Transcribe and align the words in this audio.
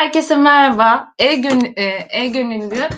Herkese 0.00 0.36
merhaba. 0.36 1.12
E-Gönüllü, 1.18 1.72
e-Gönüllü 2.10 2.88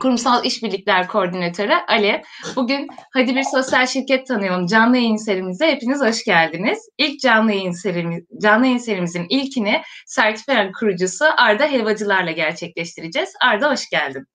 Kurumsal 0.00 0.44
İşbirlikler 0.44 1.08
Koordinatörü 1.08 1.72
Ali. 1.88 2.22
Bugün 2.56 2.88
Hadi 3.12 3.36
Bir 3.36 3.42
Sosyal 3.42 3.86
Şirket 3.86 4.26
Tanıyalım 4.26 4.66
canlı 4.66 4.96
yayın 4.96 5.16
serimize 5.16 5.66
hepiniz 5.66 6.00
hoş 6.00 6.24
geldiniz. 6.24 6.78
İlk 6.98 7.20
canlı 7.20 7.52
yayın 7.52 7.72
serimiz, 7.72 8.24
canlı 8.42 8.66
yayın 8.66 8.78
serimizin 8.78 9.26
ilkini 9.28 9.82
Sertifikan 10.06 10.72
kurucusu 10.72 11.24
Arda 11.36 11.64
Helvacılar'la 11.66 12.30
gerçekleştireceğiz. 12.30 13.28
Arda 13.42 13.70
hoş 13.72 13.88
geldin. 13.90 14.26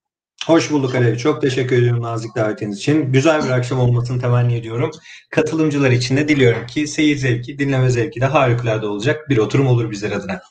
Hoş 0.46 0.72
bulduk 0.72 0.96
Alev. 0.96 1.18
Çok 1.18 1.42
teşekkür 1.42 1.78
ediyorum 1.78 2.04
nazik 2.04 2.36
davetiniz 2.36 2.78
için. 2.78 3.12
Güzel 3.12 3.44
bir 3.46 3.50
akşam 3.50 3.80
olmasını 3.80 4.22
temenni 4.22 4.56
ediyorum. 4.56 4.92
Katılımcılar 5.32 5.92
için 5.92 6.18
de 6.18 6.28
diliyorum 6.28 6.68
ki 6.68 6.88
seyir 6.88 7.18
zevki, 7.18 7.60
dinleme 7.60 7.90
zevki 7.90 8.22
de 8.22 8.26
harikulade 8.26 8.86
olacak 8.86 9.30
bir 9.30 9.38
oturum 9.38 9.68
olur 9.68 9.92
bizler 9.92 10.12
adına. 10.12 10.42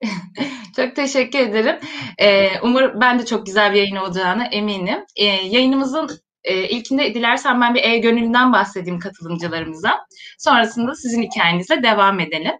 çok 0.76 0.96
teşekkür 0.96 1.38
ederim. 1.38 1.76
Ee, 2.18 2.60
umarım 2.62 3.00
ben 3.00 3.18
de 3.18 3.26
çok 3.26 3.46
güzel 3.46 3.72
bir 3.72 3.78
yayın 3.78 3.96
olacağına 3.96 4.44
eminim. 4.44 4.98
Ee, 5.16 5.24
yayınımızın 5.24 6.10
e, 6.44 6.68
ilkinde 6.68 7.14
dilersen 7.14 7.60
ben 7.60 7.74
bir 7.74 7.84
e-gönüllüden 7.84 8.52
bahsedeyim 8.52 8.98
katılımcılarımıza. 8.98 10.06
Sonrasında 10.38 10.94
sizin 10.94 11.22
hikayenizle 11.22 11.82
devam 11.82 12.20
edelim. 12.20 12.54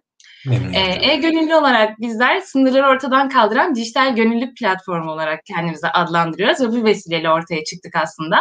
E-gönüllü 1.01 1.55
olarak 1.55 1.99
bizler 1.99 2.39
sınırları 2.39 2.87
ortadan 2.87 3.29
kaldıran 3.29 3.75
dijital 3.75 4.15
gönüllü 4.15 4.53
platformu 4.53 5.11
olarak 5.11 5.45
kendimizi 5.45 5.87
adlandırıyoruz 5.87 6.61
ve 6.61 6.67
bu 6.71 6.83
vesileyle 6.83 7.29
ortaya 7.29 7.63
çıktık 7.63 7.95
aslında. 7.95 8.37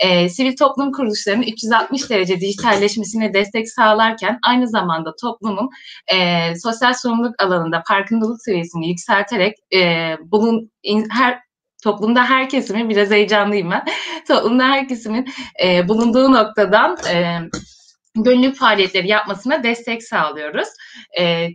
E, 0.00 0.28
sivil 0.28 0.56
toplum 0.56 0.92
kuruluşlarının 0.92 1.42
360 1.42 2.10
derece 2.10 2.40
dijitalleşmesine 2.40 3.34
destek 3.34 3.70
sağlarken 3.70 4.38
aynı 4.46 4.68
zamanda 4.68 5.14
toplumun 5.22 5.70
e, 6.14 6.52
sosyal 6.58 6.94
sorumluluk 6.94 7.42
alanında 7.42 7.82
farkındalık 7.88 8.42
seviyesini 8.42 8.88
yükselterek 8.88 9.54
e, 9.74 10.16
bulun 10.20 10.70
in, 10.82 11.08
her 11.10 11.40
toplumda 11.82 12.24
her 12.24 12.48
kesimin 12.48 12.88
biraz 12.88 13.10
heyecanlıyım 13.10 13.70
ben. 13.70 13.84
toplumda 14.28 14.64
her 14.64 14.88
kesimin 14.88 15.28
e, 15.64 15.88
bulunduğu 15.88 16.32
noktadan 16.32 16.96
e, 17.12 17.38
gönüllü 18.16 18.52
faaliyetleri 18.54 19.08
yapmasına 19.08 19.62
destek 19.62 20.02
sağlıyoruz. 20.02 20.68
E, 21.20 21.48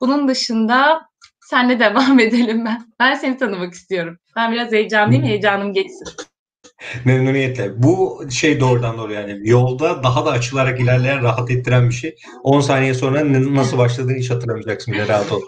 bunun 0.00 0.28
dışında 0.28 1.02
senle 1.40 1.80
devam 1.80 2.20
edelim 2.20 2.64
ben. 2.64 2.82
Ben 3.00 3.14
seni 3.14 3.36
tanımak 3.36 3.74
istiyorum. 3.74 4.18
Ben 4.36 4.52
biraz 4.52 4.72
heyecanlıyım, 4.72 5.24
heyecanım 5.24 5.72
geçsin. 5.72 6.08
Memnuniyetle. 7.04 7.82
Bu 7.82 8.24
şey 8.30 8.60
doğrudan 8.60 8.98
doğru 8.98 9.12
yani 9.12 9.40
yolda 9.42 10.02
daha 10.02 10.26
da 10.26 10.30
açılarak 10.30 10.80
ilerleyen 10.80 11.22
rahat 11.22 11.50
ettiren 11.50 11.88
bir 11.88 11.94
şey. 11.94 12.16
10 12.42 12.60
saniye 12.60 12.94
sonra 12.94 13.32
nasıl 13.54 13.78
başladığını 13.78 14.16
hiç 14.16 14.30
hatırlamayacaksın 14.30 14.94
bile 14.94 15.08
rahat 15.08 15.32
ol. 15.32 15.42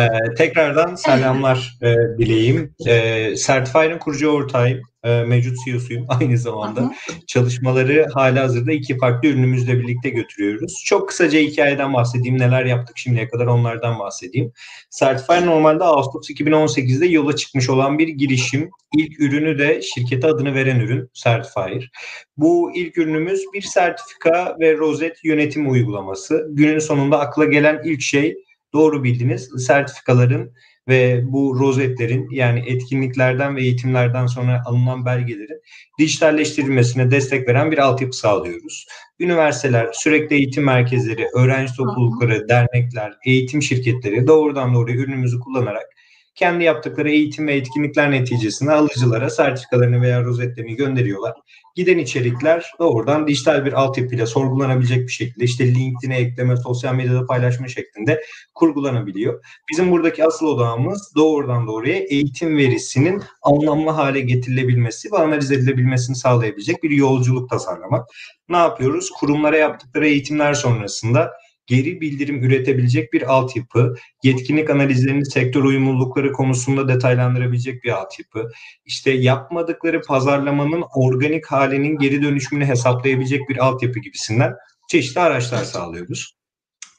Ee, 0.00 0.34
tekrardan 0.34 0.94
selamlar 0.94 1.78
e, 1.82 1.94
dileyim. 2.18 2.74
Ee, 2.86 3.34
Certify'ın 3.36 3.98
kurucu 3.98 4.28
ortağıyım 4.28 4.82
e, 5.04 5.22
mevcut 5.22 5.56
CEO'suyum 5.64 6.06
aynı 6.20 6.38
zamanda. 6.38 6.80
Hı 6.80 6.90
Çalışmaları 7.26 8.06
hala 8.14 8.42
hazırda 8.42 8.72
iki 8.72 8.98
farklı 8.98 9.28
ürünümüzle 9.28 9.78
birlikte 9.78 10.08
götürüyoruz. 10.08 10.82
Çok 10.86 11.08
kısaca 11.08 11.38
hikayeden 11.38 11.94
bahsedeyim. 11.94 12.38
Neler 12.38 12.64
yaptık 12.64 12.98
şimdiye 12.98 13.28
kadar 13.28 13.46
onlardan 13.46 13.98
bahsedeyim. 13.98 14.52
Certify 14.90 15.46
normalde 15.46 15.84
Ağustos 15.84 16.30
2018'de 16.30 17.06
yola 17.06 17.36
çıkmış 17.36 17.70
olan 17.70 17.98
bir 17.98 18.08
girişim. 18.08 18.70
İlk 18.96 19.20
ürünü 19.20 19.58
de 19.58 19.82
şirkete 19.82 20.26
adını 20.26 20.54
veren 20.54 20.80
ürün 20.80 21.10
Certifier. 21.14 21.90
Bu 22.36 22.72
ilk 22.74 22.98
ürünümüz 22.98 23.44
bir 23.54 23.62
sertifika 23.62 24.56
ve 24.60 24.76
rozet 24.76 25.24
yönetim 25.24 25.70
uygulaması. 25.70 26.48
Günün 26.50 26.78
sonunda 26.78 27.20
akla 27.20 27.44
gelen 27.44 27.80
ilk 27.84 28.00
şey 28.00 28.36
doğru 28.72 29.04
bildiğiniz 29.04 29.50
sertifikaların 29.66 30.52
ve 30.88 31.20
bu 31.24 31.58
rozetlerin 31.58 32.28
yani 32.30 32.62
etkinliklerden 32.66 33.56
ve 33.56 33.62
eğitimlerden 33.62 34.26
sonra 34.26 34.62
alınan 34.66 35.04
belgelerin 35.04 35.62
dijitalleştirilmesine 35.98 37.10
destek 37.10 37.48
veren 37.48 37.70
bir 37.70 37.78
altyapı 37.78 38.16
sağlıyoruz. 38.16 38.86
Üniversiteler, 39.20 39.88
sürekli 39.92 40.36
eğitim 40.36 40.64
merkezleri, 40.64 41.26
öğrenci 41.34 41.74
toplulukları, 41.76 42.48
dernekler, 42.48 43.12
eğitim 43.26 43.62
şirketleri 43.62 44.26
doğrudan 44.26 44.74
doğruya 44.74 44.96
ürünümüzü 44.96 45.40
kullanarak 45.40 45.97
kendi 46.38 46.64
yaptıkları 46.64 47.10
eğitim 47.10 47.46
ve 47.46 47.54
etkinlikler 47.54 48.10
neticesinde 48.10 48.72
alıcılara 48.72 49.30
sertifikalarını 49.30 50.02
veya 50.02 50.24
rozetlerini 50.24 50.74
gönderiyorlar. 50.74 51.34
Giden 51.74 51.98
içerikler 51.98 52.72
doğrudan 52.78 53.26
dijital 53.26 53.64
bir 53.64 53.72
altyapıyla 53.72 54.26
sorgulanabilecek 54.26 55.06
bir 55.06 55.12
şekilde 55.12 55.44
işte 55.44 55.74
LinkedIn'e 55.74 56.18
ekleme, 56.18 56.56
sosyal 56.56 56.94
medyada 56.94 57.26
paylaşma 57.26 57.68
şeklinde 57.68 58.22
kurgulanabiliyor. 58.54 59.44
Bizim 59.72 59.90
buradaki 59.90 60.24
asıl 60.24 60.46
odağımız 60.46 61.12
doğrudan 61.16 61.66
doğruya 61.66 61.96
eğitim 61.96 62.56
verisinin 62.56 63.22
anlamlı 63.42 63.90
hale 63.90 64.20
getirilebilmesi 64.20 65.12
ve 65.12 65.16
analiz 65.16 65.52
edilebilmesini 65.52 66.16
sağlayabilecek 66.16 66.82
bir 66.82 66.90
yolculuk 66.90 67.50
tasarlamak. 67.50 68.08
Ne 68.48 68.56
yapıyoruz? 68.56 69.10
Kurumlara 69.10 69.56
yaptıkları 69.56 70.06
eğitimler 70.06 70.54
sonrasında 70.54 71.32
geri 71.68 72.00
bildirim 72.00 72.42
üretebilecek 72.44 73.12
bir 73.12 73.32
altyapı, 73.32 73.94
yetkinlik 74.22 74.70
analizlerini 74.70 75.26
sektör 75.26 75.64
uyumlulukları 75.64 76.32
konusunda 76.32 76.88
detaylandırabilecek 76.88 77.84
bir 77.84 77.90
altyapı, 77.90 78.50
işte 78.84 79.10
yapmadıkları 79.10 80.02
pazarlamanın 80.02 80.84
organik 80.94 81.46
halinin 81.46 81.98
geri 81.98 82.22
dönüşümünü 82.22 82.66
hesaplayabilecek 82.66 83.48
bir 83.48 83.56
altyapı 83.56 83.98
gibisinden 83.98 84.54
çeşitli 84.88 85.20
araçlar 85.20 85.64
sağlıyoruz. 85.64 86.38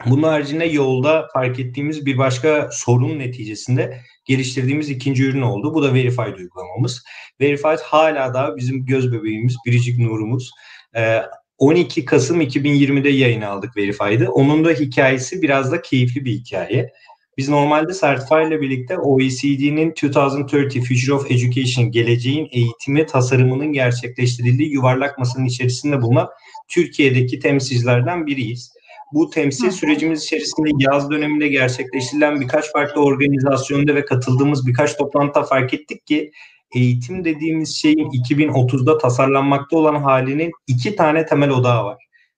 Bunun 0.06 0.24
haricinde 0.24 0.66
yolda 0.66 1.28
fark 1.34 1.59
ettiğimiz 1.59 2.06
bir 2.06 2.18
başka 2.18 2.69
sorun 2.72 3.19
neticesinde 3.19 4.01
geliştirdiğimiz 4.25 4.90
ikinci 4.90 5.24
ürün 5.24 5.41
oldu. 5.41 5.74
Bu 5.74 5.84
da 5.84 5.94
Verified 5.94 6.38
uygulamamız. 6.38 7.03
Verified 7.41 7.80
hala 7.80 8.34
da 8.34 8.57
bizim 8.57 8.86
göz 8.86 9.13
bebeğimiz, 9.13 9.56
biricik 9.66 10.00
nurumuz. 10.00 10.51
Ee, 10.96 11.22
12 11.59 12.06
Kasım 12.06 12.42
2020'de 12.42 13.09
yayın 13.09 13.42
aldık 13.42 13.78
Verify'dı. 13.78 14.30
Onun 14.30 14.66
da 14.66 14.70
hikayesi 14.70 15.42
biraz 15.42 15.72
da 15.72 15.81
keyifli 15.81 16.25
bir 16.25 16.31
hikaye. 16.31 16.92
Biz 17.38 17.50
normalde 17.50 17.94
Certify 17.94 18.47
ile 18.47 18.62
birlikte 18.62 18.97
OECD'nin 18.97 19.92
2030 19.92 20.88
Future 20.88 21.14
of 21.14 21.31
Education, 21.31 21.92
geleceğin 21.92 22.48
eğitimi 22.52 23.06
tasarımının 23.06 23.74
gerçekleştirildiği 23.74 24.72
yuvarlak 24.72 25.18
masanın 25.18 25.46
içerisinde 25.46 26.02
bulunan 26.02 26.30
Türkiye'deki 26.68 27.40
temsilcilerden 27.40 28.28
biriyiz. 28.28 28.74
Bu 29.14 29.30
temsil 29.30 29.72
sürecimiz 29.72 30.24
içerisinde 30.24 30.69
yaz 30.80 31.12
döneminde 31.12 31.48
gerçekleştirilen 31.48 32.42
birkaç 32.42 32.72
farklı 32.72 33.02
organizasyonda 33.02 33.96
ve 33.96 34.06
katıldığımız 34.06 34.68
birkaç 34.68 34.98
toplantıda 34.98 35.44
fark 35.44 35.74
ettik 35.74 36.08
ki 36.08 36.31
eğitim 36.75 37.25
dediğimiz 37.25 37.75
şeyin 37.75 38.09
2030'da 38.09 38.97
tasarlanmakta 38.97 39.78
olan 39.78 39.96
halinin 39.96 40.52
iki 40.68 40.96
tane 40.96 41.25
temel 41.25 41.50
odağı 41.50 41.85
var. 41.85 41.97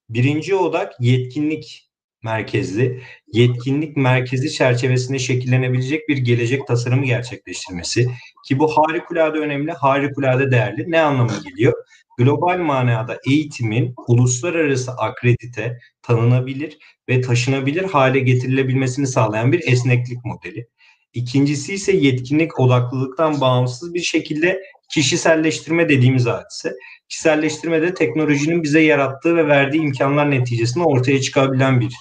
Birinci 0.09 0.55
odak 0.55 0.93
yetkinlik 0.99 1.91
merkezli, 2.23 3.01
yetkinlik 3.33 3.97
merkezi 3.97 4.53
çerçevesinde 4.53 5.19
şekillenebilecek 5.19 6.09
bir 6.09 6.17
gelecek 6.17 6.67
tasarımı 6.67 7.05
gerçekleştirmesi 7.05 8.07
ki 8.47 8.59
bu 8.59 8.67
harikulade 8.67 9.39
önemli, 9.39 9.71
harikulade 9.71 10.51
değerli. 10.51 10.91
Ne 10.91 11.01
anlamı 11.01 11.31
geliyor? 11.49 11.73
Global 12.17 12.57
manada 12.57 13.19
eğitimin 13.29 13.93
uluslararası 14.07 14.91
akredite, 14.91 15.77
tanınabilir 16.01 16.77
ve 17.09 17.21
taşınabilir 17.21 17.83
hale 17.83 18.19
getirilebilmesini 18.19 19.07
sağlayan 19.07 19.51
bir 19.51 19.71
esneklik 19.71 20.25
modeli. 20.25 20.67
İkincisi 21.13 21.73
ise 21.73 21.91
yetkinlik 21.91 22.59
odaklılıktan 22.59 23.41
bağımsız 23.41 23.93
bir 23.93 24.01
şekilde 24.01 24.61
kişiselleştirme 24.89 25.89
dediğimiz 25.89 26.25
hadise. 26.25 26.73
Kişiselleştirme 27.09 27.81
de 27.81 27.93
teknolojinin 27.93 28.63
bize 28.63 28.81
yarattığı 28.81 29.35
ve 29.35 29.47
verdiği 29.47 29.81
imkanlar 29.81 30.31
neticesinde 30.31 30.83
ortaya 30.83 31.21
çıkabilen 31.21 31.79
bir 31.79 31.93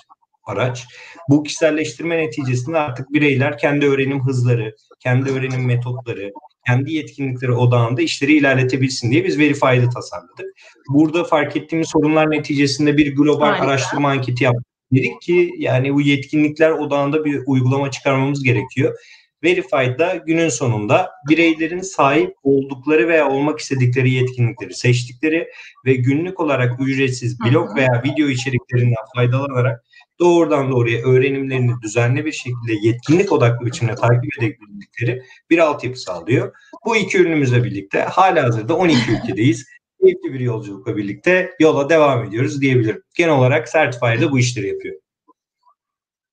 araç. 0.45 0.85
Bu 1.29 1.43
kişiselleştirme 1.43 2.19
neticesinde 2.19 2.79
artık 2.79 3.13
bireyler 3.13 3.59
kendi 3.59 3.87
öğrenim 3.87 4.25
hızları, 4.25 4.75
kendi 5.01 5.31
öğrenim 5.31 5.67
metotları, 5.67 6.33
kendi 6.67 6.93
yetkinlikleri 6.93 7.53
odağında 7.53 8.03
işleri 8.03 8.37
ilerletebilsin 8.37 9.11
diye 9.11 9.25
biz 9.25 9.39
Verify'de 9.39 9.89
tasarladık. 9.95 10.47
Burada 10.89 11.25
fark 11.25 11.57
ettiğimiz 11.57 11.89
sorunlar 11.89 12.31
neticesinde 12.31 12.97
bir 12.97 13.17
global 13.17 13.47
Harika. 13.47 13.65
araştırma 13.65 14.09
anketi 14.09 14.45
yaptık 14.45 14.70
dedik 14.93 15.23
ki 15.23 15.55
yani 15.59 15.95
bu 15.95 16.01
yetkinlikler 16.01 16.71
odağında 16.71 17.25
bir 17.25 17.43
uygulama 17.47 17.91
çıkarmamız 17.91 18.43
gerekiyor. 18.43 18.99
Verified'da 19.45 20.17
günün 20.27 20.49
sonunda 20.49 21.11
bireylerin 21.29 21.81
sahip 21.81 22.35
oldukları 22.43 23.09
veya 23.09 23.29
olmak 23.29 23.59
istedikleri 23.59 24.11
yetkinlikleri 24.11 24.75
seçtikleri 24.75 25.49
ve 25.87 25.95
günlük 25.95 26.41
olarak 26.41 26.81
ücretsiz 26.81 27.41
blog 27.41 27.77
veya 27.77 28.03
video 28.05 28.29
içeriklerinden 28.29 29.05
faydalanarak 29.17 29.85
doğrudan 30.19 30.71
doğruya 30.71 31.03
öğrenimlerini 31.03 31.73
düzenli 31.83 32.25
bir 32.25 32.33
şekilde 32.33 32.87
yetkinlik 32.87 33.33
odaklı 33.33 33.67
biçimde 33.67 33.95
takip 33.95 34.39
edebildikleri 34.39 35.23
bir 35.51 35.59
altyapı 35.59 36.01
sağlıyor. 36.01 36.53
Bu 36.85 36.97
iki 36.97 37.19
ürünümüzle 37.19 37.65
birlikte 37.65 38.01
hala 38.01 38.43
hazırda 38.43 38.77
12 38.77 38.99
ülkedeyiz 39.13 39.67
keyifli 40.03 40.33
bir 40.33 40.41
yolculukla 40.41 40.97
birlikte 40.97 41.57
yola 41.61 41.89
devam 41.89 42.25
ediyoruz 42.25 42.61
diyebilirim. 42.61 43.03
Genel 43.17 43.35
olarak 43.35 43.73
Certify'da 43.73 44.31
bu 44.31 44.39
işleri 44.39 44.69
yapıyor. 44.69 44.97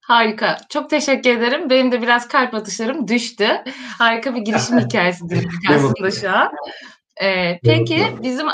Harika. 0.02 0.58
Çok 0.70 0.90
teşekkür 0.90 1.30
ederim. 1.30 1.70
Benim 1.70 1.92
de 1.92 2.02
biraz 2.02 2.28
kalp 2.28 2.54
atışlarım 2.54 3.08
düştü. 3.08 3.48
Harika 3.98 4.36
bir 4.36 4.42
girişim 4.42 4.80
hikayesi 4.88 5.30
dinledik 5.30 5.70
aslında 5.70 6.12
şu 6.12 6.30
an. 6.30 6.52
Ee, 7.24 7.60
peki 7.64 8.08
bizim 8.24 8.48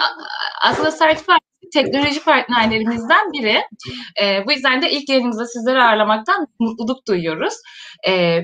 aslında 0.63 0.91
Certified 0.99 1.37
teknoloji 1.73 2.23
partnerlerimizden 2.23 3.31
biri. 3.33 3.61
Ee, 4.21 4.45
bu 4.45 4.51
yüzden 4.51 4.81
de 4.81 4.91
ilk 4.91 5.09
yayınımızda 5.09 5.47
sizleri 5.47 5.81
ağırlamaktan 5.81 6.47
mutluluk 6.59 7.07
duyuyoruz. 7.07 7.53
Ee, 8.07 8.41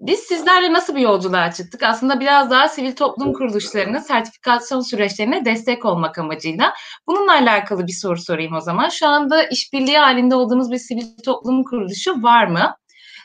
biz 0.00 0.18
sizlerle 0.18 0.72
nasıl 0.72 0.96
bir 0.96 1.00
yolculuğa 1.00 1.52
çıktık? 1.52 1.82
Aslında 1.82 2.20
biraz 2.20 2.50
daha 2.50 2.68
sivil 2.68 2.96
toplum 2.96 3.32
kuruluşlarının 3.32 3.98
sertifikasyon 3.98 4.80
süreçlerine 4.80 5.44
destek 5.44 5.84
olmak 5.84 6.18
amacıyla. 6.18 6.74
Bununla 7.06 7.32
alakalı 7.32 7.86
bir 7.86 7.92
soru 7.92 8.18
sorayım 8.20 8.54
o 8.54 8.60
zaman. 8.60 8.88
Şu 8.88 9.06
anda 9.06 9.42
işbirliği 9.42 9.98
halinde 9.98 10.34
olduğunuz 10.34 10.70
bir 10.70 10.78
sivil 10.78 11.06
toplum 11.24 11.64
kuruluşu 11.64 12.22
var 12.22 12.46
mı? 12.46 12.76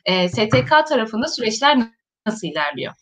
E, 0.06 0.14
ee, 0.16 0.30
STK 0.30 0.88
tarafında 0.90 1.28
süreçler 1.28 1.78
nasıl 2.26 2.48
ilerliyor? 2.48 2.94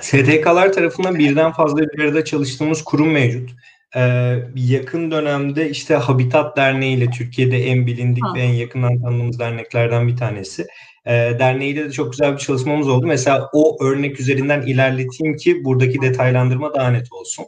STK'lar 0.00 0.72
tarafından 0.72 1.18
birden 1.18 1.52
fazla 1.52 1.78
bir 1.78 2.04
arada 2.04 2.24
çalıştığımız 2.24 2.84
kurum 2.84 3.10
mevcut. 3.10 3.50
Ee, 3.96 4.34
yakın 4.54 5.10
dönemde 5.10 5.70
işte 5.70 5.94
Habitat 5.94 6.56
Derneği 6.56 6.96
ile 6.96 7.10
Türkiye'de 7.10 7.66
en 7.66 7.86
bilindik 7.86 8.24
ha. 8.24 8.34
ve 8.34 8.40
en 8.40 8.52
yakından 8.52 9.02
tanıdığımız 9.02 9.38
derneklerden 9.38 10.08
bir 10.08 10.16
tanesi. 10.16 10.66
Ee, 11.08 11.36
derneğiyle 11.38 11.84
de 11.84 11.92
çok 11.92 12.10
güzel 12.12 12.32
bir 12.32 12.38
çalışmamız 12.38 12.88
oldu. 12.88 13.06
Mesela 13.06 13.50
o 13.52 13.84
örnek 13.84 14.20
üzerinden 14.20 14.62
ilerleteyim 14.62 15.36
ki 15.36 15.64
buradaki 15.64 16.02
detaylandırma 16.02 16.74
daha 16.74 16.90
net 16.90 17.12
olsun 17.12 17.46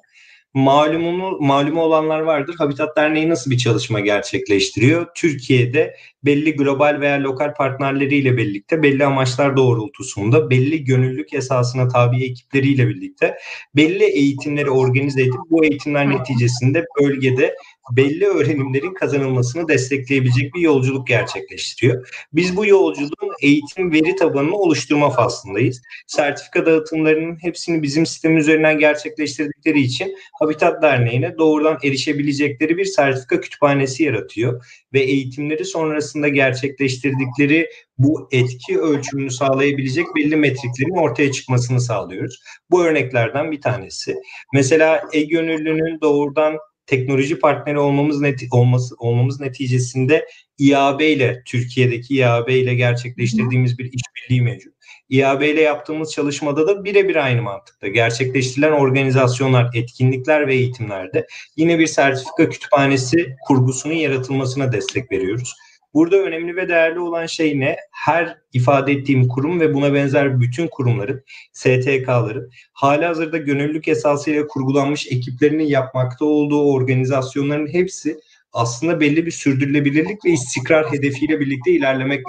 malumunu, 0.55 1.39
malumu 1.41 1.83
olanlar 1.83 2.21
vardır. 2.21 2.55
Habitat 2.59 2.97
Derneği 2.97 3.29
nasıl 3.29 3.51
bir 3.51 3.59
çalışma 3.59 4.01
gerçekleştiriyor? 4.01 5.07
Türkiye'de 5.15 5.97
belli 6.25 6.57
global 6.57 7.01
veya 7.01 7.23
lokal 7.23 7.55
partnerleriyle 7.55 8.37
birlikte 8.37 8.83
belli 8.83 9.05
amaçlar 9.05 9.57
doğrultusunda 9.57 10.51
belli 10.51 10.85
gönüllülük 10.85 11.35
esasına 11.35 11.89
tabi 11.89 12.25
ekipleriyle 12.25 12.89
birlikte 12.89 13.39
belli 13.77 14.05
eğitimleri 14.05 14.71
organize 14.71 15.23
edip 15.23 15.41
bu 15.51 15.65
eğitimler 15.65 16.11
neticesinde 16.11 16.85
bölgede 17.01 17.55
belli 17.97 18.27
öğrenimlerin 18.27 18.95
kazanılmasını 18.95 19.69
destekleyebilecek 19.69 20.55
bir 20.55 20.61
yolculuk 20.61 21.07
gerçekleştiriyor. 21.07 22.27
Biz 22.33 22.57
bu 22.57 22.67
yolculuğun 22.67 23.35
eğitim 23.43 23.93
veri 23.93 24.17
tabanını 24.17 24.57
oluşturma 24.57 25.11
faslındayız. 25.11 25.83
Sertifika 26.07 26.67
dağıtımlarının 26.67 27.39
hepsini 27.43 27.83
bizim 27.83 28.07
sistem 28.07 28.37
üzerinden 28.37 28.79
gerçekleştirdikleri 28.79 29.81
için 29.81 30.17
Habitat 30.33 30.83
Derneği'ne 30.83 31.39
doğrudan 31.39 31.79
erişebilecekleri 31.85 32.77
bir 32.79 32.85
sertifika 32.85 33.41
kütüphanesi 33.41 34.03
yaratıyor 34.03 34.65
ve 34.93 35.01
eğitimleri 35.01 35.65
sonrasında 35.65 36.29
gerçekleştirdikleri 36.29 37.69
bu 37.99 38.29
etki 38.33 38.81
ölçümünü 38.81 39.31
sağlayabilecek 39.31 40.07
belli 40.17 40.37
metriklerin 40.37 41.03
ortaya 41.03 41.33
çıkmasını 41.33 41.81
sağlıyoruz. 41.81 42.43
Bu 42.71 42.85
örneklerden 42.85 43.53
bir 43.53 43.61
tanesi. 43.61 44.17
Mesela 44.55 45.03
e-gönüllünün 45.13 46.01
doğrudan 46.01 46.59
teknoloji 46.91 47.39
partneri 47.39 47.79
olmamız 47.79 48.21
neti 48.21 48.47
olması 48.51 48.95
olmamız 48.99 49.41
neticesinde 49.41 50.27
İAB 50.59 51.01
ile 51.01 51.43
Türkiye'deki 51.47 52.15
İAB 52.15 52.49
ile 52.49 52.75
gerçekleştirdiğimiz 52.75 53.79
bir 53.79 53.93
işbirliği 53.93 54.43
mevcut. 54.43 54.75
İAB 55.09 55.43
ile 55.43 55.61
yaptığımız 55.61 56.13
çalışmada 56.13 56.67
da 56.67 56.85
birebir 56.85 57.17
aynı 57.17 57.43
mantıkta 57.43 57.89
gerçekleştirilen 57.89 58.73
organizasyonlar, 58.73 59.71
etkinlikler 59.75 60.47
ve 60.47 60.55
eğitimlerde 60.55 61.27
yine 61.57 61.79
bir 61.79 61.87
sertifika 61.87 62.49
kütüphanesi 62.49 63.37
kurgusunun 63.47 63.95
yaratılmasına 63.95 64.73
destek 64.73 65.13
veriyoruz. 65.13 65.55
Burada 65.95 66.17
önemli 66.17 66.57
ve 66.57 66.69
değerli 66.69 67.01
olan 67.01 67.27
şey 67.27 67.61
ne? 67.61 67.77
Her 67.91 68.39
ifade 68.53 68.93
ettiğim 68.93 69.29
kurum 69.29 69.61
ve 69.61 69.75
buna 69.75 69.95
benzer 69.95 70.41
bütün 70.41 70.69
kurumların, 70.69 71.25
STK'ların 71.53 72.51
hali 72.73 73.05
hazırda 73.05 73.39
gönüllülük 73.39 73.89
esasıyla 73.89 74.47
kurgulanmış 74.47 75.13
ekiplerinin 75.13 75.65
yapmakta 75.65 76.25
olduğu 76.25 76.73
organizasyonların 76.73 77.73
hepsi 77.73 78.21
aslında 78.53 79.01
belli 79.01 79.27
bir 79.27 79.31
sürdürülebilirlik 79.31 80.25
ve 80.25 80.31
istikrar 80.31 80.93
hedefiyle 80.93 81.41
birlikte 81.41 81.71
ilerlemek 81.71 82.29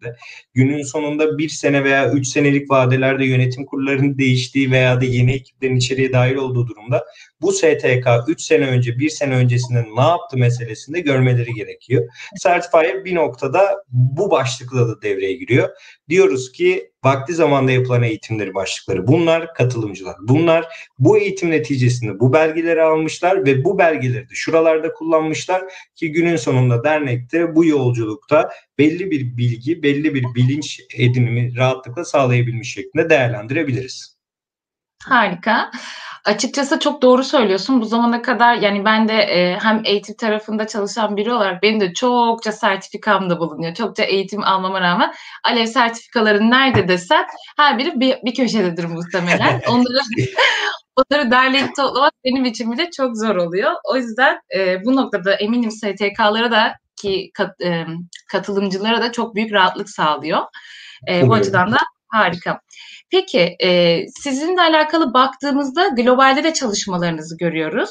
mecburiyetinde. 0.00 0.16
Günün 0.54 0.82
sonunda 0.82 1.38
bir 1.38 1.48
sene 1.48 1.84
veya 1.84 2.12
üç 2.12 2.28
senelik 2.28 2.70
vadelerde 2.70 3.24
yönetim 3.24 3.66
kurullarının 3.66 4.18
değiştiği 4.18 4.70
veya 4.70 5.00
da 5.00 5.04
yeni 5.04 5.32
ekiplerin 5.32 5.76
içeriye 5.76 6.12
dahil 6.12 6.34
olduğu 6.34 6.66
durumda 6.68 7.04
bu 7.40 7.52
STK 7.52 8.06
3 8.28 8.42
sene 8.42 8.66
önce, 8.66 8.98
1 8.98 9.10
sene 9.10 9.34
öncesinde 9.34 9.84
ne 9.96 10.02
yaptı 10.02 10.36
meselesinde 10.36 11.00
görmeleri 11.00 11.54
gerekiyor. 11.54 12.08
Certifier 12.42 13.04
bir 13.04 13.14
noktada 13.14 13.84
bu 13.92 14.30
başlıkla 14.30 14.88
da 14.88 15.02
devreye 15.02 15.32
giriyor. 15.32 15.68
Diyoruz 16.08 16.52
ki 16.52 16.90
vakti 17.04 17.34
zamanda 17.34 17.72
yapılan 17.72 18.02
eğitimleri 18.02 18.54
başlıkları 18.54 19.06
bunlar 19.06 19.54
katılımcılar. 19.54 20.16
Bunlar 20.20 20.66
bu 20.98 21.18
eğitim 21.18 21.50
neticesinde 21.50 22.20
bu 22.20 22.32
belgeleri 22.32 22.82
almışlar 22.82 23.44
ve 23.44 23.64
bu 23.64 23.78
belgeleri 23.78 24.28
de 24.28 24.34
şuralarda 24.34 24.92
kullanmışlar 24.92 25.62
ki 25.94 26.12
günün 26.12 26.36
sonunda 26.36 26.84
dernekte 26.84 27.54
bu 27.54 27.64
yolculukta 27.64 28.50
belli 28.78 29.10
bir 29.10 29.36
bilgi, 29.36 29.82
belli 29.90 30.14
bir 30.14 30.24
bilinç 30.34 30.80
edinimi 30.94 31.56
rahatlıkla 31.56 32.04
sağlayabilmiş 32.04 32.72
şeklinde 32.72 33.10
değerlendirebiliriz. 33.10 34.16
Harika. 35.04 35.70
Açıkçası 36.24 36.78
çok 36.78 37.02
doğru 37.02 37.24
söylüyorsun. 37.24 37.80
Bu 37.80 37.84
zamana 37.84 38.22
kadar 38.22 38.54
yani 38.54 38.84
ben 38.84 39.08
de 39.08 39.14
e, 39.14 39.58
hem 39.58 39.82
eğitim 39.84 40.16
tarafında 40.16 40.66
çalışan 40.66 41.16
biri 41.16 41.32
olarak 41.32 41.62
benim 41.62 41.80
de 41.80 41.92
çokça 41.92 42.52
sertifikam 42.52 43.30
da 43.30 43.38
bulunuyor. 43.38 43.74
Çokça 43.74 44.02
eğitim 44.02 44.44
almama 44.44 44.80
rağmen 44.80 45.12
Alev 45.44 45.66
sertifikaları 45.66 46.50
nerede 46.50 46.88
desen 46.88 47.26
her 47.56 47.78
biri 47.78 48.00
bir, 48.00 48.16
bir 48.24 48.34
köşededir 48.34 48.84
muhtemelen. 48.84 49.62
Onları 49.68 50.00
onları 50.96 51.30
derleyip 51.30 51.76
toplamak 51.76 52.12
benim 52.24 52.44
için 52.44 52.72
bile 52.72 52.90
çok 52.90 53.16
zor 53.16 53.36
oluyor. 53.36 53.72
O 53.84 53.96
yüzden 53.96 54.40
e, 54.56 54.84
bu 54.84 54.96
noktada 54.96 55.34
eminim 55.34 55.70
STK'lara 55.70 56.50
da 56.50 56.74
ki 57.02 57.30
kat, 57.34 57.60
e, 57.60 57.86
katılımcılara 58.28 59.02
da 59.02 59.12
çok 59.12 59.34
büyük 59.34 59.52
rahatlık 59.52 59.90
sağlıyor. 59.90 60.40
E, 61.08 61.28
bu 61.28 61.34
açıdan 61.34 61.72
da 61.72 61.78
harika. 62.08 62.60
Peki 63.10 63.56
e, 63.62 63.98
sizinle 64.08 64.60
alakalı 64.60 65.14
baktığımızda 65.14 65.88
globalde 65.88 66.44
de 66.44 66.52
çalışmalarınızı 66.52 67.36
görüyoruz. 67.36 67.90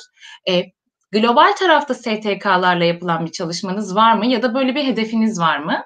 E, 0.50 0.64
global 1.12 1.52
tarafta 1.60 1.94
STK'larla 1.94 2.84
yapılan 2.86 3.26
bir 3.26 3.32
çalışmanız 3.32 3.96
var 3.96 4.14
mı 4.14 4.26
ya 4.26 4.42
da 4.42 4.54
böyle 4.54 4.76
bir 4.76 4.84
hedefiniz 4.84 5.40
var 5.40 5.60
mı? 5.60 5.84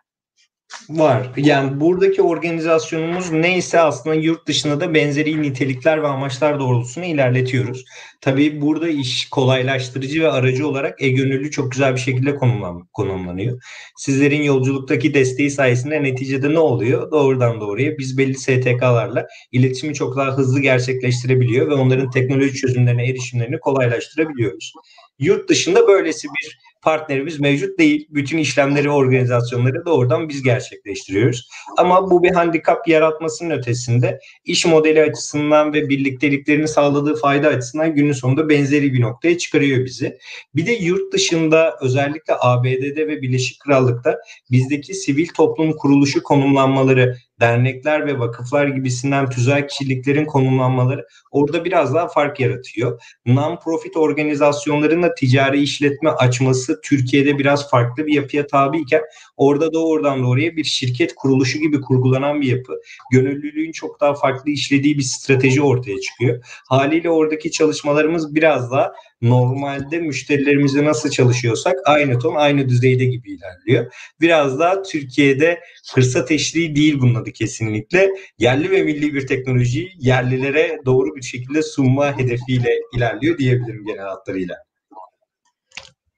Var. 0.90 1.32
Yani 1.38 1.80
buradaki 1.80 2.22
organizasyonumuz 2.22 3.32
neyse 3.32 3.80
aslında 3.80 4.16
yurt 4.16 4.48
dışında 4.48 4.80
da 4.80 4.94
benzeri 4.94 5.42
nitelikler 5.42 6.04
ve 6.04 6.08
amaçlar 6.08 6.60
doğrultusunu 6.60 7.06
ilerletiyoruz. 7.06 7.86
Tabii 8.22 8.62
burada 8.62 8.90
iş 8.90 9.30
kolaylaştırıcı 9.30 10.22
ve 10.22 10.32
aracı 10.32 10.68
olarak 10.68 11.02
e-gönüllü 11.02 11.52
çok 11.52 11.72
güzel 11.72 11.96
bir 11.96 12.00
şekilde 12.00 12.36
konumlan, 12.36 12.88
konumlanıyor. 12.94 13.62
Sizlerin 13.98 14.44
yolculuktaki 14.44 15.14
desteği 15.14 15.52
sayesinde 15.52 16.04
neticede 16.04 16.54
ne 16.54 16.60
oluyor? 16.60 17.12
Doğrudan 17.12 17.62
doğruya 17.62 17.98
biz 17.98 18.18
belli 18.18 18.36
STK'larla 18.36 19.28
iletişimi 19.52 19.94
çok 19.94 20.18
daha 20.18 20.38
hızlı 20.38 20.60
gerçekleştirebiliyor 20.60 21.68
ve 21.68 21.74
onların 21.74 22.10
teknoloji 22.10 22.54
çözümlerine 22.54 23.10
erişimlerini 23.10 23.60
kolaylaştırabiliyoruz. 23.60 24.74
Yurt 25.20 25.50
dışında 25.50 25.88
böylesi 25.88 26.28
bir 26.28 26.60
partnerimiz 26.84 27.40
mevcut 27.40 27.80
değil. 27.80 28.08
Bütün 28.10 28.38
işlemleri, 28.38 28.90
organizasyonları 28.90 29.86
doğrudan 29.86 30.30
biz 30.30 30.44
gerçekleştiriyoruz. 30.44 31.48
Ama 31.78 32.12
bu 32.12 32.24
bir 32.24 32.32
handikap 32.32 32.88
yaratmasının 32.88 33.50
ötesinde 33.50 34.20
iş 34.46 34.66
modeli 34.66 35.02
açısından 35.02 35.74
ve 35.74 35.90
birlikteliklerini 35.90 36.68
sağladığı 36.68 37.16
fayda 37.16 37.48
açısından 37.48 37.96
günün 37.96 38.12
sonunda 38.12 38.50
benzeri 38.50 38.94
bir 38.94 39.02
noktaya 39.02 39.38
çıkarıyor 39.38 39.86
bizi. 39.86 40.18
Bir 40.56 40.66
de 40.66 40.72
yurt 40.72 41.14
dışında 41.14 41.78
özellikle 41.82 42.34
ABD'de 42.40 43.08
ve 43.08 43.22
Birleşik 43.22 43.60
Krallık'ta 43.60 44.20
bizdeki 44.52 44.94
sivil 44.94 45.28
toplum 45.28 45.78
kuruluşu 45.78 46.24
konumlanmaları 46.24 47.18
dernekler 47.40 48.08
ve 48.08 48.20
vakıflar 48.20 48.68
gibisinden 48.68 49.30
tüzel 49.30 49.68
kişiliklerin 49.68 50.26
konumlanmaları 50.26 51.06
orada 51.32 51.66
biraz 51.66 51.94
daha 51.94 52.08
fark 52.08 52.40
yaratıyor. 52.40 53.02
Non-profit 53.26 53.98
organizasyonların 53.98 55.04
da 55.04 55.16
ticari 55.16 55.62
işletme 55.62 56.10
açması 56.10 56.82
Türkiye'de 56.84 57.40
biraz 57.40 57.70
farklı 57.70 58.06
bir 58.08 58.14
yapıya 58.14 58.48
tabiyken 58.48 59.02
orada 59.38 59.74
doğrudan 59.74 60.24
doğruya 60.24 60.56
bir 60.56 60.64
şirket 60.64 61.16
kuruluşu 61.16 61.60
gibi 61.60 61.82
kurgulanan 61.82 62.42
bir 62.42 62.48
yapı. 62.48 62.74
Gönüllülüğün 63.12 63.72
çok 63.72 64.02
daha 64.02 64.14
farklı 64.14 64.52
işlediği 64.52 64.98
bir 64.98 65.04
strateji 65.04 65.62
ortaya 65.62 66.00
çıkıyor. 66.00 66.44
Haliyle 66.70 67.10
oradaki 67.10 67.52
çalışmalarımız 67.52 68.36
biraz 68.36 68.72
daha 68.72 68.94
normalde 69.22 70.00
müşterilerimizle 70.00 70.86
nasıl 70.86 71.10
çalışıyorsak 71.10 71.76
aynı 71.86 72.20
ton 72.20 72.36
aynı 72.36 72.70
düzeyde 72.70 73.06
gibi 73.06 73.32
ilerliyor. 73.32 73.94
Biraz 74.22 74.60
daha 74.60 74.82
Türkiye'de 74.82 75.60
fırsat 75.94 76.32
eşliği 76.32 76.76
değil 76.76 77.00
bunun 77.00 77.16
adı 77.24 77.32
kesinlikle. 77.32 78.10
Yerli 78.40 78.72
ve 78.72 78.84
milli 78.84 79.14
bir 79.14 79.28
teknolojiyi 79.28 79.92
yerlilere 80.00 80.80
doğru 80.86 81.16
bir 81.16 81.22
şekilde 81.22 81.62
sunma 81.62 82.18
hedefiyle 82.18 82.70
ilerliyor 82.96 83.38
diyebilirim 83.38 83.86
genel 83.86 84.06
hatlarıyla. 84.06 84.56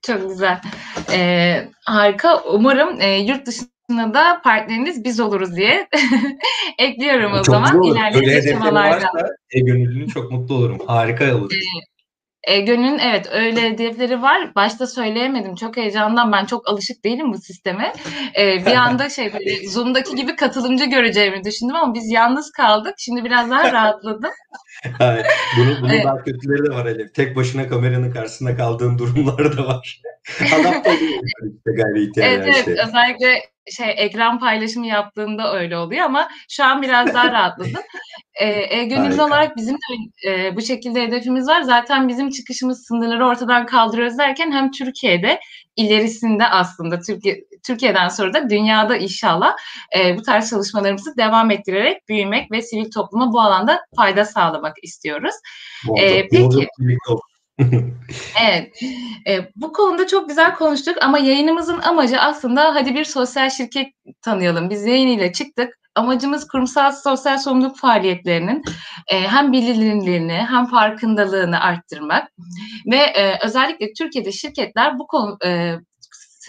Çok 0.02 0.30
güzel. 0.30 0.62
Ee, 1.14 1.68
harika. 1.86 2.44
Umarım 2.44 3.02
e, 3.02 3.18
yurt 3.18 3.46
dışında 3.46 4.14
da 4.14 4.42
partneriniz 4.44 5.04
biz 5.04 5.20
oluruz 5.20 5.56
diye 5.56 5.88
ekliyorum 6.80 7.34
o 7.34 7.36
Çok 7.36 7.46
zaman. 7.46 7.82
güzel 7.82 8.08
olur. 8.12 8.16
Öyle 8.22 8.32
hedeflerin 8.32 8.62
aşamalarda. 8.62 8.96
varsa 8.96 9.36
e-gönüllünün 9.52 10.08
çok 10.08 10.32
mutlu 10.32 10.56
olurum. 10.56 10.80
Harika 10.88 11.36
olur. 11.36 11.52
E, 12.46 12.60
Gönül'ün 12.62 12.98
evet 13.00 13.28
öyle 13.32 13.62
hedefleri 13.62 14.22
var. 14.22 14.56
Başta 14.56 14.88
söyleyemedim. 14.88 15.56
Çok 15.56 15.78
heyecandan 15.78 16.32
ben 16.32 16.46
çok 16.46 16.68
alışık 16.68 17.04
değilim 17.04 17.34
bu 17.34 17.38
sisteme. 17.38 17.94
E, 18.40 18.66
bir 18.66 18.76
anda 18.76 19.10
şey 19.16 19.34
böyle 19.34 19.70
Zoom'daki 19.70 20.16
gibi 20.16 20.36
katılımcı 20.36 20.86
göreceğimi 20.86 21.44
düşündüm 21.44 21.76
ama 21.76 21.94
biz 21.94 22.12
yalnız 22.12 22.52
kaldık. 22.52 22.94
Şimdi 22.98 23.24
biraz 23.24 23.50
daha 23.50 23.72
rahatladım. 23.72 24.32
Evet, 25.00 25.26
bunun, 25.58 25.78
bunun 25.82 25.90
Evet. 25.90 26.06
daha 26.06 26.24
kötüleri 26.24 26.66
de 26.66 26.76
var 26.76 26.86
Elif. 26.86 27.14
Tek 27.14 27.36
başına 27.36 27.68
kameranın 27.68 28.12
karşısında 28.12 28.58
kaldığın 28.58 28.98
durumlar 28.98 29.58
da 29.58 29.68
var. 29.68 30.02
Adapte 30.60 30.94
işte 30.94 31.72
gayri 31.72 32.04
ihtiyar 32.04 32.28
Evet 32.28 32.46
evet 32.46 32.66
şey. 32.66 32.74
özellikle 32.74 33.42
şey 33.72 33.94
ekran 33.98 34.40
paylaşımı 34.40 34.88
yaptığında 34.88 35.54
öyle 35.54 35.78
oluyor 35.78 36.02
ama 36.06 36.30
şu 36.50 36.64
an 36.64 36.82
biraz 36.82 37.14
daha 37.14 37.32
rahatladım. 37.32 37.82
E, 38.36 38.78
e, 38.78 38.86
gönüllü 38.86 39.22
olarak 39.22 39.58
bizim 39.58 39.76
de 39.76 40.30
e, 40.30 40.56
bu 40.56 40.62
şekilde 40.62 41.04
hedefimiz 41.04 41.48
var. 41.48 41.62
Zaten 41.62 42.08
bizim 42.08 42.30
çıkışımız 42.30 42.86
sınırları 42.88 43.28
ortadan 43.28 43.66
kaldırıyoruz 43.66 44.18
derken 44.18 44.52
hem 44.52 44.72
Türkiye'de 44.72 45.40
ilerisinde 45.76 46.46
aslında 46.48 47.00
Türkiye 47.00 47.44
Türkiye'den 47.68 48.08
sonra 48.08 48.34
da 48.34 48.50
dünyada 48.50 48.98
inşallah 48.98 49.56
e, 49.98 50.18
bu 50.18 50.22
tarz 50.22 50.50
çalışmalarımızı 50.50 51.18
devam 51.18 51.52
ettirerek 51.52 52.10
büyümek 52.10 52.52
ve 52.52 52.62
sivil 52.62 52.92
topluma 52.92 53.34
bu 53.34 53.42
alanda 53.42 53.82
fayda 53.96 54.26
sağlamak 54.26 54.76
istiyoruz. 54.84 55.36
Ee, 55.98 56.28
peki. 56.28 56.68
Evet, 58.44 58.82
e, 59.28 59.52
bu 59.56 59.74
konuda 59.74 60.08
çok 60.08 60.30
güzel 60.30 60.56
konuştuk 60.56 60.98
ama 61.02 61.20
yayınımızın 61.20 61.80
amacı 61.80 62.20
aslında 62.20 62.76
hadi 62.76 62.96
bir 62.96 63.04
sosyal 63.04 63.50
şirket 63.50 63.88
tanıyalım. 64.22 64.70
Biz 64.70 64.86
yayın 64.86 65.08
ile 65.08 65.34
çıktık. 65.34 65.80
Amacımız 65.96 66.48
kurumsal 66.48 66.92
sosyal 66.92 67.38
sorumluluk 67.38 67.78
faaliyetlerinin 67.78 68.64
e, 69.08 69.22
hem 69.22 69.52
bilinirliğini 69.52 70.46
hem 70.50 70.66
farkındalığını 70.66 71.60
arttırmak 71.60 72.32
ve 72.92 72.98
e, 72.98 73.46
özellikle 73.46 73.94
Türkiye'de 73.94 74.32
şirketler 74.32 75.00
bu 75.00 75.08
konu 75.08 75.38
e, 75.46 75.76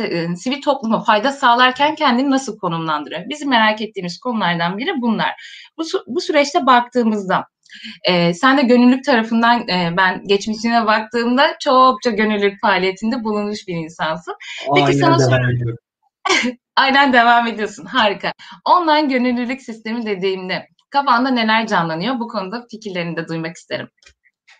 e, 0.00 0.36
sivil 0.36 0.62
topluma 0.62 1.04
fayda 1.04 1.32
sağlarken 1.32 1.94
kendini 1.94 2.30
nasıl 2.30 2.58
konumlandırıyor? 2.58 3.28
Bizim 3.28 3.48
merak 3.48 3.82
ettiğimiz 3.82 4.18
konulardan 4.18 4.78
biri 4.78 5.00
bunlar. 5.00 5.32
Bu, 5.78 5.82
bu 6.06 6.20
süreçte 6.20 6.66
baktığımızda 6.66 7.44
ee, 8.08 8.34
sen 8.34 8.58
de 8.58 8.62
gönüllülük 8.62 9.04
tarafından 9.04 9.68
e, 9.68 9.94
ben 9.96 10.24
geçmişine 10.26 10.86
baktığımda 10.86 11.56
çokça 11.60 12.10
gönüllülük 12.10 12.60
faaliyetinde 12.60 13.24
bulunmuş 13.24 13.68
bir 13.68 13.74
insansın. 13.74 14.34
Peki 14.74 14.86
Aynen 14.86 15.18
sana 15.18 15.52
ediyorum. 15.52 15.78
Aynen 16.76 17.12
devam 17.12 17.46
ediyorsun. 17.46 17.84
Harika. 17.84 18.32
Online 18.64 19.08
gönüllülük 19.08 19.62
sistemi 19.62 20.06
dediğimde 20.06 20.68
kafanda 20.90 21.30
neler 21.30 21.66
canlanıyor? 21.66 22.20
Bu 22.20 22.28
konuda 22.28 22.66
fikirlerini 22.70 23.16
de 23.16 23.28
duymak 23.28 23.56
isterim. 23.56 23.88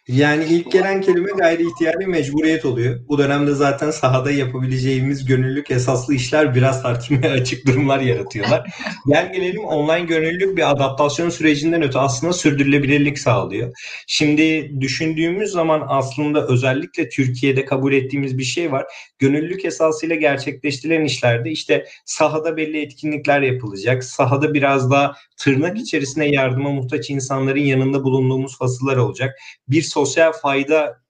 Yani 0.09 0.45
ilk 0.45 0.73
gelen 0.73 1.01
kelime 1.01 1.31
gayri 1.39 1.67
ihtiyari 1.67 2.07
mecburiyet 2.07 2.65
oluyor. 2.65 3.01
Bu 3.09 3.19
dönemde 3.19 3.55
zaten 3.55 3.91
sahada 3.91 4.31
yapabileceğimiz 4.31 5.25
gönüllülük 5.25 5.71
esaslı 5.71 6.15
işler 6.15 6.55
biraz 6.55 6.83
tartışmaya 6.83 7.33
açık 7.33 7.67
durumlar 7.67 8.01
yaratıyorlar. 8.01 8.71
Gel 9.07 9.33
gelelim 9.33 9.65
online 9.65 10.07
gönüllülük 10.07 10.57
bir 10.57 10.71
adaptasyon 10.71 11.31
sürecinden 11.31 11.83
öte 11.83 11.99
aslında 11.99 12.33
sürdürülebilirlik 12.33 13.19
sağlıyor. 13.19 13.73
Şimdi 14.07 14.81
düşündüğümüz 14.81 15.51
zaman 15.51 15.87
aslında 15.89 16.47
özellikle 16.47 17.09
Türkiye'de 17.09 17.65
kabul 17.65 17.93
ettiğimiz 17.93 18.39
bir 18.39 18.45
şey 18.45 18.73
var. 18.73 18.87
Gönüllülük 19.19 19.65
esasıyla 19.65 20.17
gerçekleştirilen 20.17 21.05
işlerde 21.05 21.51
işte 21.51 21.87
sahada 22.05 22.57
belli 22.57 22.81
etkinlikler 22.81 23.43
yapılacak. 23.43 24.05
Sahada 24.05 24.55
biraz 24.55 24.91
daha 24.91 25.15
tırnak 25.37 25.79
içerisinde 25.79 26.25
yardıma 26.25 26.71
muhtaç 26.71 27.11
insanların 27.11 27.61
yanında 27.61 28.05
bulunduğumuz 28.05 28.59
fasıllar 28.59 28.97
olacak. 28.97 29.39
Bir 29.69 29.83
sosyal 29.97 30.33
fayda 30.33 31.00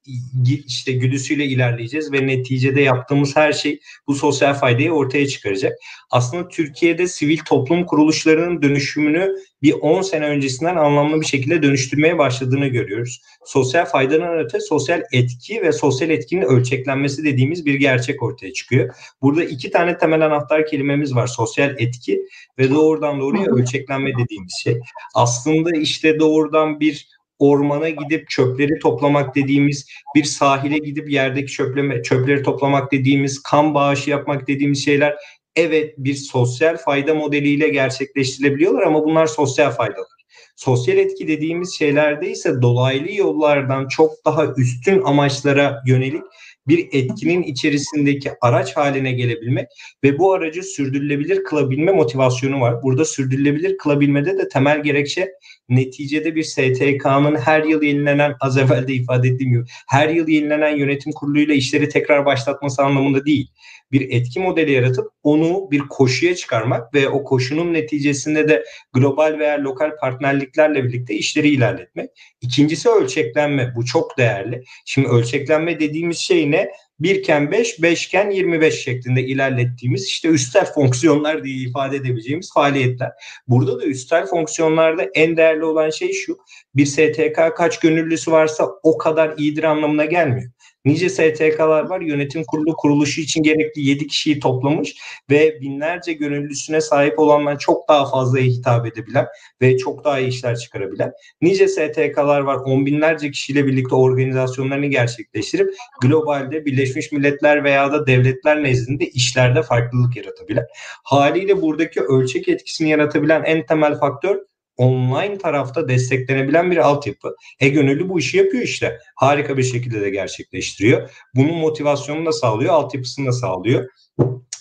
işte 0.67 0.93
güdüsüyle 0.93 1.45
ilerleyeceğiz 1.45 2.13
ve 2.13 2.27
neticede 2.27 2.81
yaptığımız 2.81 3.37
her 3.37 3.53
şey 3.53 3.81
bu 4.07 4.15
sosyal 4.15 4.55
faydayı 4.55 4.93
ortaya 4.93 5.27
çıkaracak. 5.27 5.73
Aslında 6.11 6.49
Türkiye'de 6.49 7.09
sivil 7.09 7.39
toplum 7.39 7.87
kuruluşlarının 7.87 8.63
dönüşümünü 8.63 9.37
bir 9.63 9.73
10 9.73 10.03
sene 10.03 10.27
öncesinden 10.27 10.77
anlamlı 10.77 11.21
bir 11.21 11.27
şekilde 11.27 11.63
dönüştürmeye 11.63 12.19
başladığını 12.19 12.67
görüyoruz. 12.67 13.21
Sosyal 13.45 13.85
faydanın 13.85 14.39
öte 14.39 14.61
sosyal 14.61 15.03
etki 15.13 15.63
ve 15.63 15.73
sosyal 15.73 16.11
etkinin 16.11 16.43
ölçeklenmesi 16.43 17.25
dediğimiz 17.25 17.67
bir 17.67 17.75
gerçek 17.75 18.23
ortaya 18.23 18.53
çıkıyor. 18.53 18.95
Burada 19.23 19.45
iki 19.45 19.71
tane 19.71 19.99
temel 19.99 20.27
anahtar 20.27 20.67
kelimemiz 20.67 21.15
var. 21.15 21.27
Sosyal 21.27 21.75
etki 21.79 22.23
ve 22.59 22.71
doğrudan 22.71 23.21
doğruya 23.21 23.47
ölçeklenme 23.47 24.13
dediğimiz 24.19 24.55
şey. 24.65 24.81
Aslında 25.15 25.71
işte 25.77 26.19
doğrudan 26.19 26.81
bir 26.81 27.16
ormana 27.39 27.89
gidip 27.89 28.29
çöpleri 28.29 28.79
toplamak 28.79 29.35
dediğimiz, 29.35 29.89
bir 30.15 30.25
sahile 30.25 30.79
gidip 30.79 31.11
yerdeki 31.11 31.53
çöpleme, 31.53 32.03
çöpleri 32.03 32.43
toplamak 32.43 32.93
dediğimiz, 32.93 33.43
kan 33.43 33.75
bağışı 33.75 34.11
yapmak 34.11 34.49
dediğimiz 34.49 34.85
şeyler 34.85 35.17
evet 35.57 35.95
bir 35.99 36.15
sosyal 36.15 36.77
fayda 36.77 37.15
modeliyle 37.15 37.69
gerçekleştirilebiliyorlar 37.69 38.83
ama 38.83 39.05
bunlar 39.05 39.27
sosyal 39.27 39.71
faydalar. 39.71 40.17
Sosyal 40.57 40.99
etki 40.99 41.29
dediğimiz 41.29 41.75
şeylerde 41.75 42.31
ise 42.31 42.63
dolaylı 42.63 43.13
yollardan 43.13 43.89
çok 43.89 44.11
daha 44.25 44.47
üstün 44.57 45.03
amaçlara 45.03 45.83
yönelik 45.87 46.23
bir 46.69 46.89
etkinin 46.93 47.43
içerisindeki 47.43 48.31
araç 48.41 48.77
haline 48.77 49.13
gelebilmek 49.13 49.67
ve 50.05 50.19
bu 50.19 50.33
aracı 50.33 50.63
sürdürülebilir 50.63 51.45
kılabilme 51.45 51.93
motivasyonu 51.93 52.61
var. 52.61 52.83
Burada 52.83 53.05
sürdürülebilir 53.05 53.79
kılabilmede 53.79 54.39
de 54.39 54.49
temel 54.49 54.83
gerekçe 54.83 55.29
neticede 55.69 56.35
bir 56.35 56.43
STK'nın 56.43 57.37
her 57.37 57.65
yıl 57.65 57.83
yenilenen 57.83 58.35
az 58.41 58.59
evvel 58.59 58.89
de 58.89 58.95
ifade 58.95 59.29
ettiğim 59.29 59.53
gibi 59.53 59.65
her 59.89 60.09
yıl 60.09 60.29
yenilenen 60.29 60.77
yönetim 60.77 61.13
kuruluyla 61.13 61.55
işleri 61.55 61.89
tekrar 61.89 62.27
başlatması 62.27 62.83
anlamında 62.83 63.27
değil. 63.27 63.51
Bir 63.93 64.11
etki 64.11 64.41
modeli 64.41 64.73
yaratıp 64.73 65.11
onu 65.23 65.71
bir 65.71 65.79
koşuya 65.79 66.35
çıkarmak 66.37 66.95
ve 66.95 67.09
o 67.09 67.25
koşunun 67.25 67.73
neticesinde 67.73 68.49
de 68.49 68.65
global 68.93 69.39
veya 69.39 69.63
lokal 69.63 69.97
partnerliklerle 70.01 70.85
birlikte 70.85 71.15
işleri 71.15 71.49
ilerletmek. 71.49 72.11
İkincisi 72.41 72.89
ölçeklenme. 72.89 73.73
Bu 73.77 73.85
çok 73.85 74.19
değerli. 74.19 74.65
Şimdi 74.85 75.09
ölçeklenme 75.09 75.81
dediğimiz 75.81 76.19
şey 76.19 76.51
ne? 76.51 76.71
Birken 77.01 77.51
5, 77.51 77.83
beşken 77.83 78.31
25 78.31 78.85
şeklinde 78.85 79.23
ilerlettiğimiz 79.23 80.07
işte 80.07 80.29
üstel 80.29 80.73
fonksiyonlar 80.73 81.45
diye 81.45 81.57
ifade 81.57 81.97
edebileceğimiz 81.97 82.53
faaliyetler. 82.55 83.13
Burada 83.49 83.81
da 83.81 83.85
üstel 83.85 84.27
fonksiyonlarda 84.27 85.03
en 85.15 85.37
değerli 85.37 85.65
olan 85.65 85.91
şey 85.91 86.13
şu. 86.13 86.39
Bir 86.75 86.87
STK 86.87 87.57
kaç 87.57 87.81
gönüllüsü 87.81 88.33
varsa 88.33 88.69
o 88.83 88.99
kadar 88.99 89.35
iyidir 89.39 89.63
anlamına 89.63 90.05
gelmiyor. 90.05 90.51
Nice 90.87 91.09
STK'lar 91.09 91.89
var 91.89 92.01
yönetim 92.01 92.45
kurulu 92.45 92.77
kuruluşu 92.77 93.21
için 93.21 93.43
gerekli 93.43 93.83
7 93.83 94.07
kişiyi 94.07 94.41
toplamış 94.41 94.97
ve 95.31 95.61
binlerce 95.61 96.13
gönüllüsüne 96.13 96.81
sahip 96.81 97.19
olanlar 97.19 97.59
çok 97.59 97.89
daha 97.89 98.11
fazla 98.11 98.39
hitap 98.39 98.87
edebilen 98.87 99.27
ve 99.63 99.79
çok 99.79 100.05
daha 100.05 100.19
iyi 100.19 100.29
işler 100.29 100.57
çıkarabilen. 100.57 101.13
Nice 101.43 101.69
STK'lar 101.69 102.41
var 102.41 102.57
on 102.57 102.87
binlerce 102.87 103.31
kişiyle 103.31 103.67
birlikte 103.67 103.95
organizasyonlarını 103.95 104.87
gerçekleştirip 104.87 105.75
globalde 106.03 106.65
Birleşmiş 106.87 107.13
Milletler 107.13 107.65
veya 107.65 107.93
da 107.93 108.07
devletler 108.07 108.63
nezdinde 108.63 109.07
işlerde 109.07 109.63
farklılık 109.63 110.17
yaratabilen. 110.17 110.67
Haliyle 111.05 111.63
buradaki 111.63 112.01
ölçek 112.01 112.49
etkisini 112.49 112.91
yaratabilen 112.91 113.43
en 113.45 113.67
temel 113.67 113.99
faktör 113.99 114.39
online 114.77 115.39
tarafta 115.39 115.89
desteklenebilen 115.89 116.71
bir 116.71 116.77
altyapı. 116.77 117.37
E 117.61 117.69
gönüllü 117.69 118.09
bu 118.09 118.19
işi 118.19 118.37
yapıyor 118.37 118.63
işte. 118.63 118.99
Harika 119.15 119.57
bir 119.57 119.63
şekilde 119.63 120.01
de 120.01 120.11
gerçekleştiriyor. 120.11 121.11
Bunun 121.35 121.55
motivasyonunu 121.55 122.27
da 122.27 122.33
sağlıyor, 122.33 122.75
altyapısını 122.75 123.27
da 123.27 123.33
sağlıyor. 123.33 123.89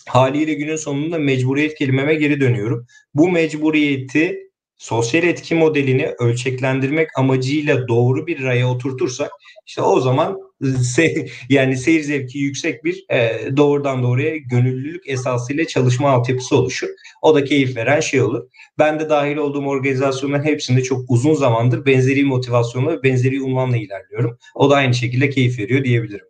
Haliyle 0.08 0.54
günün 0.54 0.76
sonunda 0.76 1.18
mecburiyet 1.18 1.76
kelimeme 1.76 2.16
geri 2.16 2.42
dönüyorum. 2.42 2.88
Bu 3.14 3.30
mecburiyeti 3.30 4.40
sosyal 4.78 5.24
etki 5.24 5.56
modelini 5.56 6.08
ölçeklendirmek 6.20 7.10
amacıyla 7.18 7.88
doğru 7.88 8.28
bir 8.28 8.44
raya 8.44 8.70
oturtursak 8.70 9.32
işte 9.68 9.82
o 9.82 10.00
zaman 10.00 10.45
se 10.84 11.28
yani 11.50 11.78
seyir 11.78 12.02
zevki 12.02 12.38
yüksek 12.38 12.84
bir 12.84 13.06
e, 13.10 13.50
doğrudan 13.58 14.04
doğruya 14.04 14.38
gönüllülük 14.38 15.10
esasıyla 15.10 15.68
çalışma 15.68 16.10
altyapısı 16.10 16.58
oluşur. 16.58 16.88
O 17.22 17.36
da 17.36 17.44
keyif 17.44 17.76
veren 17.78 18.00
şey 18.00 18.22
olur. 18.22 18.44
Ben 18.80 19.00
de 19.00 19.10
dahil 19.10 19.38
olduğum 19.38 19.66
organizasyonların 19.66 20.44
hepsinde 20.44 20.84
çok 20.84 21.06
uzun 21.10 21.34
zamandır 21.34 21.86
benzeri 21.86 22.24
motivasyonla 22.24 22.92
ve 22.92 23.04
benzeri 23.04 23.42
unvanla 23.42 23.78
ilerliyorum. 23.78 24.38
O 24.56 24.70
da 24.70 24.76
aynı 24.76 24.94
şekilde 24.94 25.30
keyif 25.30 25.60
veriyor 25.60 25.84
diyebilirim. 25.84 26.26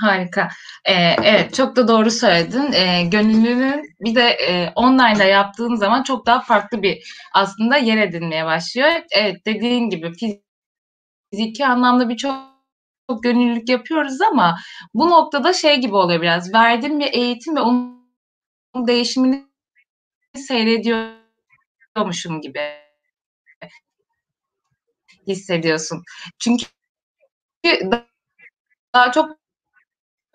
Harika. 0.00 0.48
Ee, 0.84 0.94
evet 1.24 1.54
çok 1.54 1.76
da 1.76 1.88
doğru 1.88 2.10
söyledin. 2.10 2.72
Ee, 2.72 3.04
gönüllünün 3.04 3.82
bir 4.00 4.14
de 4.14 4.28
e, 4.28 4.72
online'da 4.74 5.24
yaptığın 5.24 5.74
zaman 5.74 6.02
çok 6.02 6.26
daha 6.26 6.40
farklı 6.40 6.82
bir 6.82 6.98
aslında 7.34 7.76
yer 7.76 7.98
edinmeye 7.98 8.44
başlıyor. 8.44 8.88
Evet 9.10 9.36
dediğin 9.46 9.90
gibi 9.90 10.12
fiziki 11.30 11.66
anlamda 11.66 12.08
birçok 12.08 12.47
çok 13.10 13.22
gönüllülük 13.22 13.68
yapıyoruz 13.68 14.20
ama 14.20 14.58
bu 14.94 15.10
noktada 15.10 15.52
şey 15.52 15.80
gibi 15.80 15.96
oluyor 15.96 16.22
biraz. 16.22 16.54
Verdiğim 16.54 17.00
bir 17.00 17.12
eğitim 17.12 17.56
ve 17.56 17.60
onun 17.60 18.08
değişimini 18.76 19.48
seyrediyormuşum 20.36 22.40
gibi 22.40 22.60
hissediyorsun. 25.26 26.02
Çünkü 26.38 26.66
daha 28.94 29.12
çok 29.12 29.30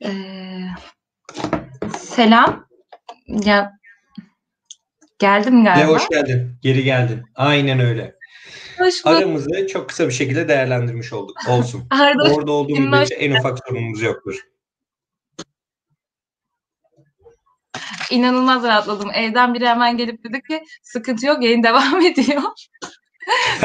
Ee, 0.09 0.67
selam. 1.97 2.67
Ya 3.27 3.71
geldim 5.19 5.63
galiba. 5.63 5.79
Ya 5.79 5.87
hoş 5.87 6.09
geldin. 6.09 6.59
Geri 6.61 6.83
geldin. 6.83 7.23
Aynen 7.35 7.79
öyle. 7.79 8.15
Hoş 8.77 9.05
Aramızı 9.05 9.67
çok 9.67 9.89
kısa 9.89 10.07
bir 10.07 10.13
şekilde 10.13 10.47
değerlendirmiş 10.47 11.13
olduk. 11.13 11.37
Olsun. 11.49 11.87
Arda, 11.91 12.33
Orada 12.33 12.51
olduğumuz 12.51 12.79
müddetçe 12.79 13.15
en 13.15 13.35
ufak 13.35 13.59
sorunumuz 13.67 14.01
yoktur. 14.01 14.39
İnanılmaz 18.11 18.63
rahatladım. 18.63 19.11
Evden 19.13 19.53
biri 19.53 19.67
hemen 19.67 19.97
gelip 19.97 20.23
dedi 20.23 20.41
ki 20.41 20.63
sıkıntı 20.83 21.25
yok 21.25 21.43
yayın 21.43 21.63
devam 21.63 22.01
ediyor. 22.05 22.41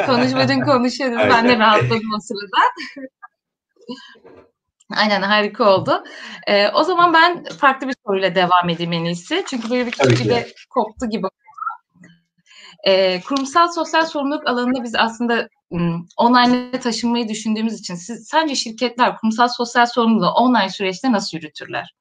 Konuşmadın 0.07 0.61
konuşuyoruz. 0.61 1.18
Ben 1.18 1.48
de 1.48 1.59
rahatladım 1.59 2.11
o 2.16 2.20
sırada. 2.20 2.61
Aynen 4.96 5.22
harika 5.22 5.74
oldu. 5.74 6.04
Ee, 6.46 6.68
o 6.68 6.85
zaman 6.85 7.12
ben 7.12 7.44
farklı 7.44 7.88
bir 7.88 7.94
soruyla 8.07 8.35
devam 8.35 8.68
edeyim 8.70 8.92
en 8.92 9.04
iyisi. 9.04 9.44
Çünkü 9.46 9.70
böyle 9.70 9.87
bir 9.87 9.92
kişi 9.92 10.28
de 10.28 10.46
koptu 10.70 11.07
gibi. 11.11 11.26
Ee, 12.87 13.20
kurumsal 13.20 13.68
sosyal 13.68 14.07
sorumluluk 14.07 14.48
alanında 14.48 14.83
biz 14.83 14.94
aslında 14.94 15.48
online 16.16 16.70
taşınmayı 16.80 17.28
düşündüğümüz 17.28 17.80
için 17.80 17.94
siz, 17.94 18.28
sence 18.28 18.54
şirketler 18.54 19.16
kurumsal 19.16 19.48
sosyal 19.48 19.87
sorumluluğu 19.87 20.30
online 20.30 20.70
süreçte 20.70 21.12
nasıl 21.12 21.38
yürütürler? 21.38 21.94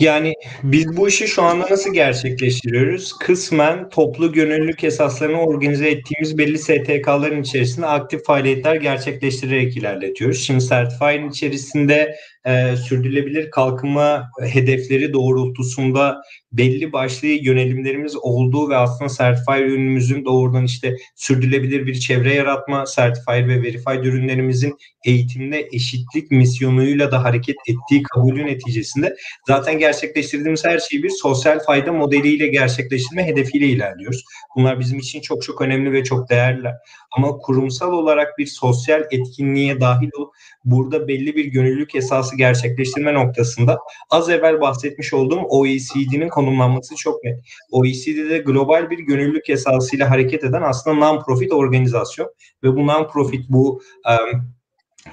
Yani 0.00 0.34
biz 0.62 0.96
bu 0.96 1.08
işi 1.08 1.28
şu 1.28 1.42
anda 1.42 1.66
nasıl 1.70 1.92
gerçekleştiriyoruz? 1.92 3.18
Kısmen 3.18 3.88
toplu 3.88 4.32
gönüllülük 4.32 4.84
esaslarını 4.84 5.40
organize 5.40 5.90
ettiğimiz 5.90 6.38
belli 6.38 6.58
STK'ların 6.58 7.42
içerisinde 7.42 7.86
aktif 7.86 8.24
faaliyetler 8.24 8.74
gerçekleştirerek 8.74 9.76
ilerletiyoruz. 9.76 10.42
Şimdi 10.46 10.64
Certify'ın 10.64 11.28
içerisinde 11.28 12.16
e, 12.46 12.76
sürdürülebilir 12.76 13.50
kalkınma 13.50 14.30
hedefleri 14.42 15.12
doğrultusunda 15.12 16.22
belli 16.52 16.92
başlı 16.92 17.28
yönelimlerimiz 17.28 18.16
olduğu 18.16 18.70
ve 18.70 18.76
aslında 18.76 19.10
Certified 19.18 19.70
ürünümüzün 19.70 20.24
doğrudan 20.24 20.64
işte 20.64 20.96
sürdürülebilir 21.14 21.86
bir 21.86 21.94
çevre 21.94 22.34
yaratma, 22.34 22.84
Certified 22.96 23.48
ve 23.48 23.62
Verified 23.62 24.04
ürünlerimizin 24.04 24.76
eğitimde 25.04 25.68
eşitlik 25.72 26.30
misyonuyla 26.30 27.12
da 27.12 27.24
hareket 27.24 27.56
ettiği 27.66 28.02
kabulü 28.02 28.46
neticesinde 28.46 29.16
zaten 29.46 29.78
gerçekleştirdiğimiz 29.78 30.64
her 30.64 30.78
şeyi 30.78 31.02
bir 31.02 31.10
sosyal 31.10 31.58
fayda 31.58 31.92
modeliyle 31.92 32.46
gerçekleştirme 32.46 33.26
hedefiyle 33.26 33.66
ilerliyoruz. 33.66 34.24
Bunlar 34.56 34.80
bizim 34.80 34.98
için 34.98 35.20
çok 35.20 35.42
çok 35.42 35.60
önemli 35.60 35.92
ve 35.92 36.04
çok 36.04 36.30
değerli. 36.30 36.68
Ama 37.16 37.38
kurumsal 37.38 37.92
olarak 37.92 38.38
bir 38.38 38.46
sosyal 38.46 39.04
etkinliğe 39.10 39.80
dahil 39.80 40.08
olup 40.18 40.34
burada 40.64 41.08
belli 41.08 41.36
bir 41.36 41.44
gönüllülük 41.44 41.94
esası 41.94 42.29
gerçekleştirme 42.36 43.14
noktasında 43.14 43.78
az 44.10 44.28
evvel 44.30 44.60
bahsetmiş 44.60 45.14
olduğum 45.14 45.40
OECD'nin 45.48 46.28
konumlanması 46.28 46.94
çok 46.96 47.24
net. 47.24 47.40
OECD'de 47.70 48.38
global 48.38 48.90
bir 48.90 48.98
gönüllülük 48.98 49.50
esasıyla 49.50 50.10
hareket 50.10 50.44
eden 50.44 50.62
aslında 50.62 50.96
non-profit 50.96 51.52
organizasyon 51.52 52.28
ve 52.64 52.76
bu 52.76 52.86
non-profit 52.86 53.44
bu 53.48 53.82
um, 54.08 54.50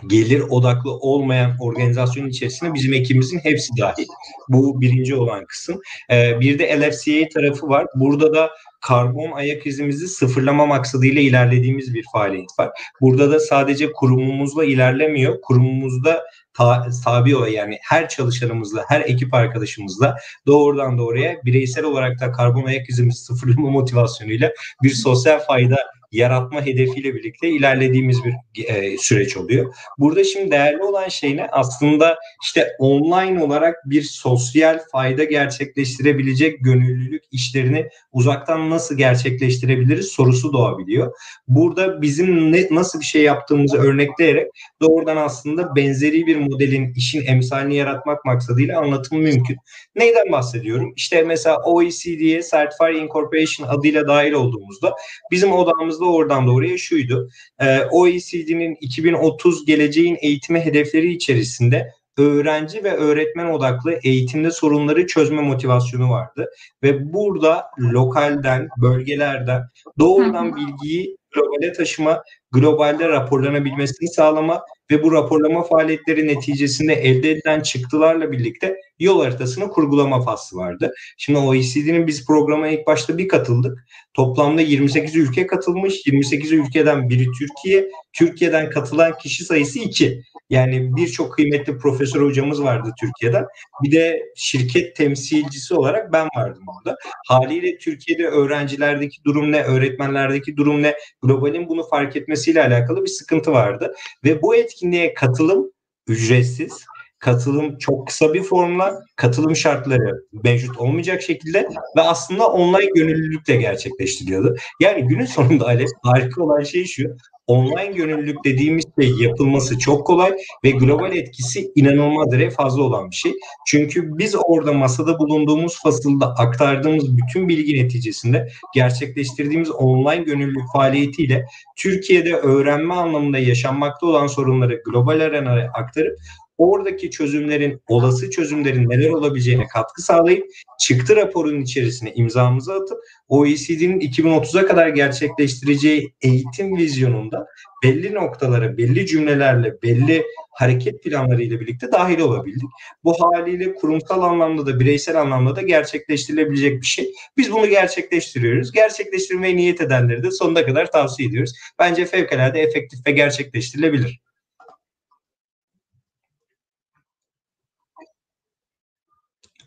gelir 0.08 0.42
odaklı 0.50 0.92
olmayan 0.92 1.56
organizasyonun 1.60 2.30
içerisinde 2.30 2.74
bizim 2.74 2.94
ekibimizin 2.94 3.40
hepsi 3.40 3.70
dahil. 3.80 4.08
Bu 4.50 4.82
birinci 4.82 5.16
olan 5.16 5.46
kısım. 5.46 5.82
Ee, 6.12 6.40
bir 6.40 6.60
de 6.60 6.80
LFCA 6.80 7.30
tarafı 7.34 7.68
var. 7.68 7.88
Burada 7.96 8.34
da 8.34 8.50
karbon 8.82 9.32
ayak 9.32 9.68
izimizi 9.68 10.08
sıfırlama 10.08 10.66
maksadıyla 10.66 11.22
ilerlediğimiz 11.22 11.94
bir 11.94 12.06
faaliyet 12.14 12.50
var. 12.60 12.70
Burada 13.02 13.32
da 13.32 13.40
sadece 13.40 13.92
kurumumuzla 13.92 14.66
ilerlemiyor. 14.66 15.42
Kurumumuzda 15.42 16.24
ta, 16.58 16.88
tabi 17.04 17.36
olan 17.36 17.48
yani 17.48 17.80
her 17.82 18.10
çalışanımızla, 18.10 18.86
her 18.88 19.02
ekip 19.02 19.34
arkadaşımızla 19.34 20.18
doğrudan 20.46 20.98
doğruya 20.98 21.36
bireysel 21.46 21.84
olarak 21.84 22.20
da 22.20 22.32
karbon 22.32 22.66
ayak 22.66 22.90
izimizi 22.90 23.20
sıfırlama 23.24 23.70
motivasyonuyla 23.70 24.52
bir 24.84 24.90
sosyal 24.90 25.40
fayda 25.40 25.78
yaratma 26.12 26.66
hedefiyle 26.66 27.16
birlikte 27.16 27.50
ilerlediğimiz 27.50 28.18
bir 28.24 28.66
e, 28.66 28.98
süreç 28.98 29.38
oluyor. 29.38 29.74
Burada 29.98 30.24
şimdi 30.24 30.52
değerli 30.52 30.84
olan 30.84 31.08
şey 31.08 31.38
ne? 31.38 31.48
Aslında 31.52 32.18
işte 32.44 32.68
online 32.80 33.44
olarak 33.44 33.76
bir 33.86 34.02
sosyal 34.02 34.80
fayda 34.92 35.24
gerçekleştirebilecek 35.24 36.58
gönüllülük 36.62 37.24
işlerini 37.32 37.90
uzaktan 38.12 38.70
nasıl 38.70 38.98
gerçekleştirebiliriz 38.98 40.08
sorusu 40.08 40.54
doğabiliyor. 40.54 41.14
Burada 41.48 42.02
bizim 42.02 42.52
ne, 42.52 42.68
nasıl 42.72 43.00
bir 43.00 43.06
şey 43.06 43.22
yaptığımızı 43.22 43.78
örnekleyerek 43.78 44.48
doğrudan 44.82 45.18
aslında 45.18 45.76
benzeri 45.76 46.28
bir 46.28 46.36
modelin 46.36 46.94
işin 46.94 47.26
emsalini 47.26 47.76
yaratmak 47.76 48.26
maksadıyla 48.26 48.80
anlatımı 48.80 49.22
mümkün. 49.22 49.58
Neyden 49.96 50.32
bahsediyorum? 50.32 50.94
İşte 50.96 51.24
mesela 51.24 51.58
OECD'ye 51.64 52.42
Certified 52.52 53.02
Incorporation 53.02 53.68
adıyla 53.68 54.08
dahil 54.08 54.32
olduğumuzda 54.32 54.96
bizim 55.32 55.52
odamızda 55.98 56.18
oradan 56.18 56.48
doğruya 56.48 56.78
şuydu. 56.78 57.30
Ee, 57.60 57.80
OECD'nin 57.92 58.78
2030 58.82 59.66
geleceğin 59.66 60.18
eğitimi 60.22 60.60
hedefleri 60.60 61.14
içerisinde 61.14 61.92
öğrenci 62.18 62.84
ve 62.84 62.94
öğretmen 62.94 63.46
odaklı 63.46 64.00
eğitimde 64.04 64.52
sorunları 64.52 65.08
çözme 65.08 65.42
motivasyonu 65.42 66.10
vardı. 66.10 66.50
Ve 66.84 67.14
burada 67.14 67.66
lokalden, 67.80 68.68
bölgelerden 68.78 69.62
doğrudan 70.00 70.56
bilgiyi 70.56 71.18
globale 71.32 71.74
taşıma, 71.74 72.24
globalde 72.60 73.10
raporlanabilmesini 73.10 74.10
sağlama 74.10 74.62
ve 74.92 75.04
bu 75.04 75.12
raporlama 75.12 75.64
faaliyetleri 75.64 76.28
neticesinde 76.28 76.94
elde 76.94 77.32
edilen 77.32 77.62
çıktılarla 77.62 78.32
birlikte 78.32 78.76
yol 79.00 79.24
haritasını 79.24 79.70
kurgulama 79.70 80.22
faslı 80.22 80.58
vardı. 80.58 80.94
Şimdi 81.18 81.40
OECD'nin 81.40 82.08
biz 82.08 82.26
programa 82.26 82.68
ilk 82.68 82.88
başta 82.88 83.18
bir 83.18 83.28
katıldık. 83.28 83.86
Toplamda 84.14 84.62
28 84.62 85.16
ülke 85.16 85.48
katılmış. 85.48 86.06
28 86.06 86.52
ülkeden 86.52 87.10
biri 87.10 87.26
Türkiye. 87.40 87.90
Türkiye'den 88.14 88.70
katılan 88.70 89.18
kişi 89.18 89.46
sayısı 89.46 89.80
2. 89.80 90.24
Yani 90.50 90.96
birçok 90.96 91.34
kıymetli 91.34 91.78
profesör 91.78 92.22
hocamız 92.22 92.64
vardı 92.64 92.94
Türkiye'den. 93.00 93.46
Bir 93.84 93.92
de 93.92 94.22
şirket 94.36 94.96
temsilcisi 94.96 95.74
olarak 95.74 96.14
ben 96.14 96.28
vardım 96.38 96.64
orada. 96.78 96.98
Haliyle 97.28 97.78
Türkiye'de 97.78 98.28
öğrencilerdeki 98.28 99.24
durum 99.26 99.52
ne, 99.52 99.64
öğretmenlerdeki 99.64 100.58
durum 100.58 100.84
ne, 100.84 100.96
globalin 101.22 101.70
bunu 101.70 101.88
fark 101.90 102.16
etmesiyle 102.16 102.47
alakalı 102.56 103.04
bir 103.04 103.10
sıkıntı 103.10 103.52
vardı. 103.52 103.96
Ve 104.24 104.42
bu 104.42 104.56
etkinliğe 104.56 105.14
katılım 105.14 105.72
ücretsiz 106.08 106.86
katılım 107.20 107.78
çok 107.78 108.08
kısa 108.08 108.34
bir 108.34 108.44
formla, 108.44 109.00
katılım 109.16 109.56
şartları 109.56 110.24
mevcut 110.44 110.78
olmayacak 110.78 111.22
şekilde 111.22 111.70
ve 111.98 112.02
aslında 112.02 112.48
online 112.48 112.92
gönüllülükle 112.96 113.56
gerçekleştiriliyordu. 113.56 114.56
Yani 114.82 115.08
günün 115.08 115.26
sonunda 115.26 115.66
Ali 115.66 115.86
harika 116.04 116.44
olan 116.44 116.64
şey 116.64 116.86
şu, 116.86 117.18
online 117.48 117.92
gönüllülük 117.96 118.44
dediğimiz 118.46 118.86
şey 119.00 119.12
yapılması 119.12 119.80
çok 119.80 120.08
kolay 120.08 120.38
ve 120.64 120.72
global 120.72 121.16
etkisi 121.16 121.72
inanılmaz 121.76 122.32
derece 122.32 122.50
fazla 122.50 122.84
olan 122.84 123.12
bir 123.12 123.16
şey. 123.16 123.34
Çünkü 123.68 124.18
biz 124.18 124.36
orada 124.44 124.74
masada 124.74 125.20
bulunduğumuz 125.20 125.82
fasılda 125.82 126.28
aktardığımız 126.28 127.18
bütün 127.18 127.50
bilgi 127.50 127.84
neticesinde 127.84 128.48
gerçekleştirdiğimiz 128.74 129.72
online 129.72 130.24
gönüllülük 130.24 130.74
faaliyetiyle 130.74 131.46
Türkiye'de 131.76 132.36
öğrenme 132.36 132.94
anlamında 132.94 133.38
yaşanmakta 133.38 134.06
olan 134.06 134.28
sorunları 134.28 134.82
global 134.86 135.20
arenaya 135.20 135.72
aktarıp 135.74 136.18
oradaki 136.58 137.12
çözümlerin, 137.12 137.82
olası 137.88 138.30
çözümlerin 138.30 138.90
neler 138.90 139.10
olabileceğine 139.10 139.68
katkı 139.68 140.02
sağlayıp 140.02 140.46
çıktı 140.80 141.16
raporunun 141.16 141.62
içerisine 141.62 142.14
imzamızı 142.14 142.74
atıp 142.74 142.98
OECD'nin 143.28 144.00
2030'a 144.00 144.66
kadar 144.66 144.88
gerçekleştireceği 144.88 146.14
eğitim 146.22 146.78
vizyonunda 146.78 147.48
belli 147.84 148.14
noktalara, 148.14 148.78
belli 148.78 149.06
cümlelerle, 149.06 149.82
belli 149.84 150.24
hareket 150.52 151.04
planlarıyla 151.04 151.60
birlikte 151.60 151.92
dahil 151.92 152.20
olabildik. 152.20 152.70
Bu 153.04 153.14
haliyle 153.22 153.74
kurumsal 153.76 154.22
anlamda 154.22 154.66
da 154.66 154.80
bireysel 154.80 155.22
anlamda 155.22 155.56
da 155.56 155.62
gerçekleştirilebilecek 155.62 156.82
bir 156.82 156.86
şey. 156.86 157.12
Biz 157.38 157.52
bunu 157.52 157.68
gerçekleştiriyoruz. 157.68 158.72
Gerçekleştirmeye 158.72 159.56
niyet 159.56 159.82
edenleri 159.82 160.24
de 160.24 160.32
sonuna 160.32 160.66
kadar 160.66 160.92
tavsiye 160.92 161.30
ediyoruz. 161.30 161.54
Bence 161.80 162.06
fevkalade 162.06 162.62
efektif 162.62 163.08
ve 163.08 163.12
gerçekleştirilebilir. 163.12 164.27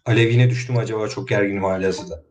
Alevine 0.06 0.50
düştüm 0.50 0.78
acaba 0.78 1.08
çok 1.08 1.28
gerginim 1.28 1.64
hala 1.64 1.86
hazırda. 1.86 2.22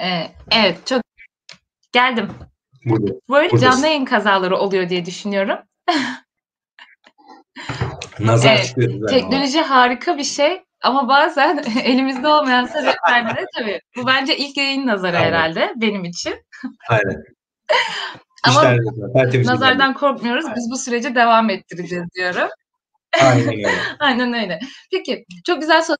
Ee, 0.00 0.30
evet 0.50 0.86
çok 0.86 1.02
geldim. 1.92 2.28
Burada. 2.84 3.12
Böyle 3.30 3.50
Buradasın. 3.50 3.70
canlı 3.70 3.86
yayın 3.86 4.04
kazaları 4.04 4.56
oluyor 4.56 4.88
diye 4.88 5.06
düşünüyorum. 5.06 5.58
Nazar 8.20 8.54
Evet, 8.54 8.66
çıkıyor. 8.66 9.08
Teknoloji 9.08 9.60
harika 9.60 10.18
bir 10.18 10.24
şey 10.24 10.62
ama 10.82 11.08
bazen 11.08 11.64
elimizde 11.84 12.28
olmayan 12.28 12.66
sebeplerde 12.66 13.40
de 13.40 13.44
tabii. 13.58 13.80
Bu 13.96 14.06
bence 14.06 14.36
ilk 14.36 14.56
yayın 14.56 14.86
nazarı 14.86 15.16
Aynen. 15.16 15.28
herhalde 15.28 15.72
benim 15.76 16.04
için. 16.04 16.34
Aynen. 16.88 17.24
Ama 18.44 18.76
Nazardan 19.44 19.94
korkmuyoruz. 19.94 20.46
Biz 20.56 20.70
bu 20.70 20.76
süreci 20.76 21.14
devam 21.14 21.50
ettireceğiz 21.50 22.04
diyorum. 22.14 22.48
Aynen 23.22 23.48
öyle. 23.48 23.70
Aynen 24.00 24.32
öyle. 24.32 24.60
Peki 24.92 25.24
çok 25.46 25.60
güzel 25.60 25.84
çok 25.86 25.96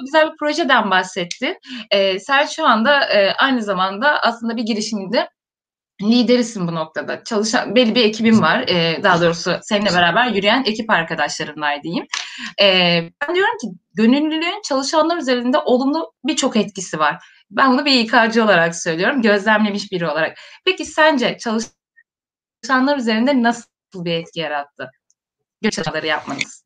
güzel 0.00 0.32
bir 0.32 0.36
projeden 0.36 0.90
bahsettin. 0.90 1.58
Ee, 1.90 2.18
sen 2.18 2.46
şu 2.46 2.66
anda 2.66 3.04
e, 3.04 3.32
aynı 3.32 3.62
zamanda 3.62 4.22
aslında 4.22 4.56
bir 4.56 4.62
girişimde 4.62 5.28
liderisin 6.02 6.68
bu 6.68 6.74
noktada. 6.74 7.24
Çalışan 7.24 7.74
belli 7.74 7.94
bir 7.94 8.04
ekibin 8.04 8.42
var. 8.42 8.64
Ee, 8.68 9.00
daha 9.02 9.20
doğrusu 9.20 9.58
seninle 9.62 9.94
beraber 9.94 10.26
yürüyen 10.26 10.64
ekip 10.66 10.90
arkadaşlarım 10.90 11.62
diyeyim. 11.82 12.06
Ee, 12.60 13.10
ben 13.22 13.34
diyorum 13.34 13.58
ki 13.60 13.66
gönüllülüğün 13.94 14.62
çalışanlar 14.68 15.16
üzerinde 15.16 15.58
olumlu 15.58 16.12
birçok 16.24 16.56
etkisi 16.56 16.98
var. 16.98 17.24
Ben 17.50 17.72
bunu 17.72 17.84
bir 17.84 17.92
İK'cı 17.92 18.44
olarak 18.44 18.76
söylüyorum. 18.76 19.22
Gözlemlemiş 19.22 19.92
biri 19.92 20.08
olarak. 20.08 20.38
Peki 20.64 20.84
sence 20.84 21.36
çalışanlar 21.38 22.98
üzerinde 22.98 23.42
nasıl 23.42 23.64
bir 23.94 24.12
etki 24.12 24.40
yarattı? 24.40 24.90
Gönüllü 25.62 25.74
çalışmaları 25.74 26.06
yapmanız. 26.06 26.64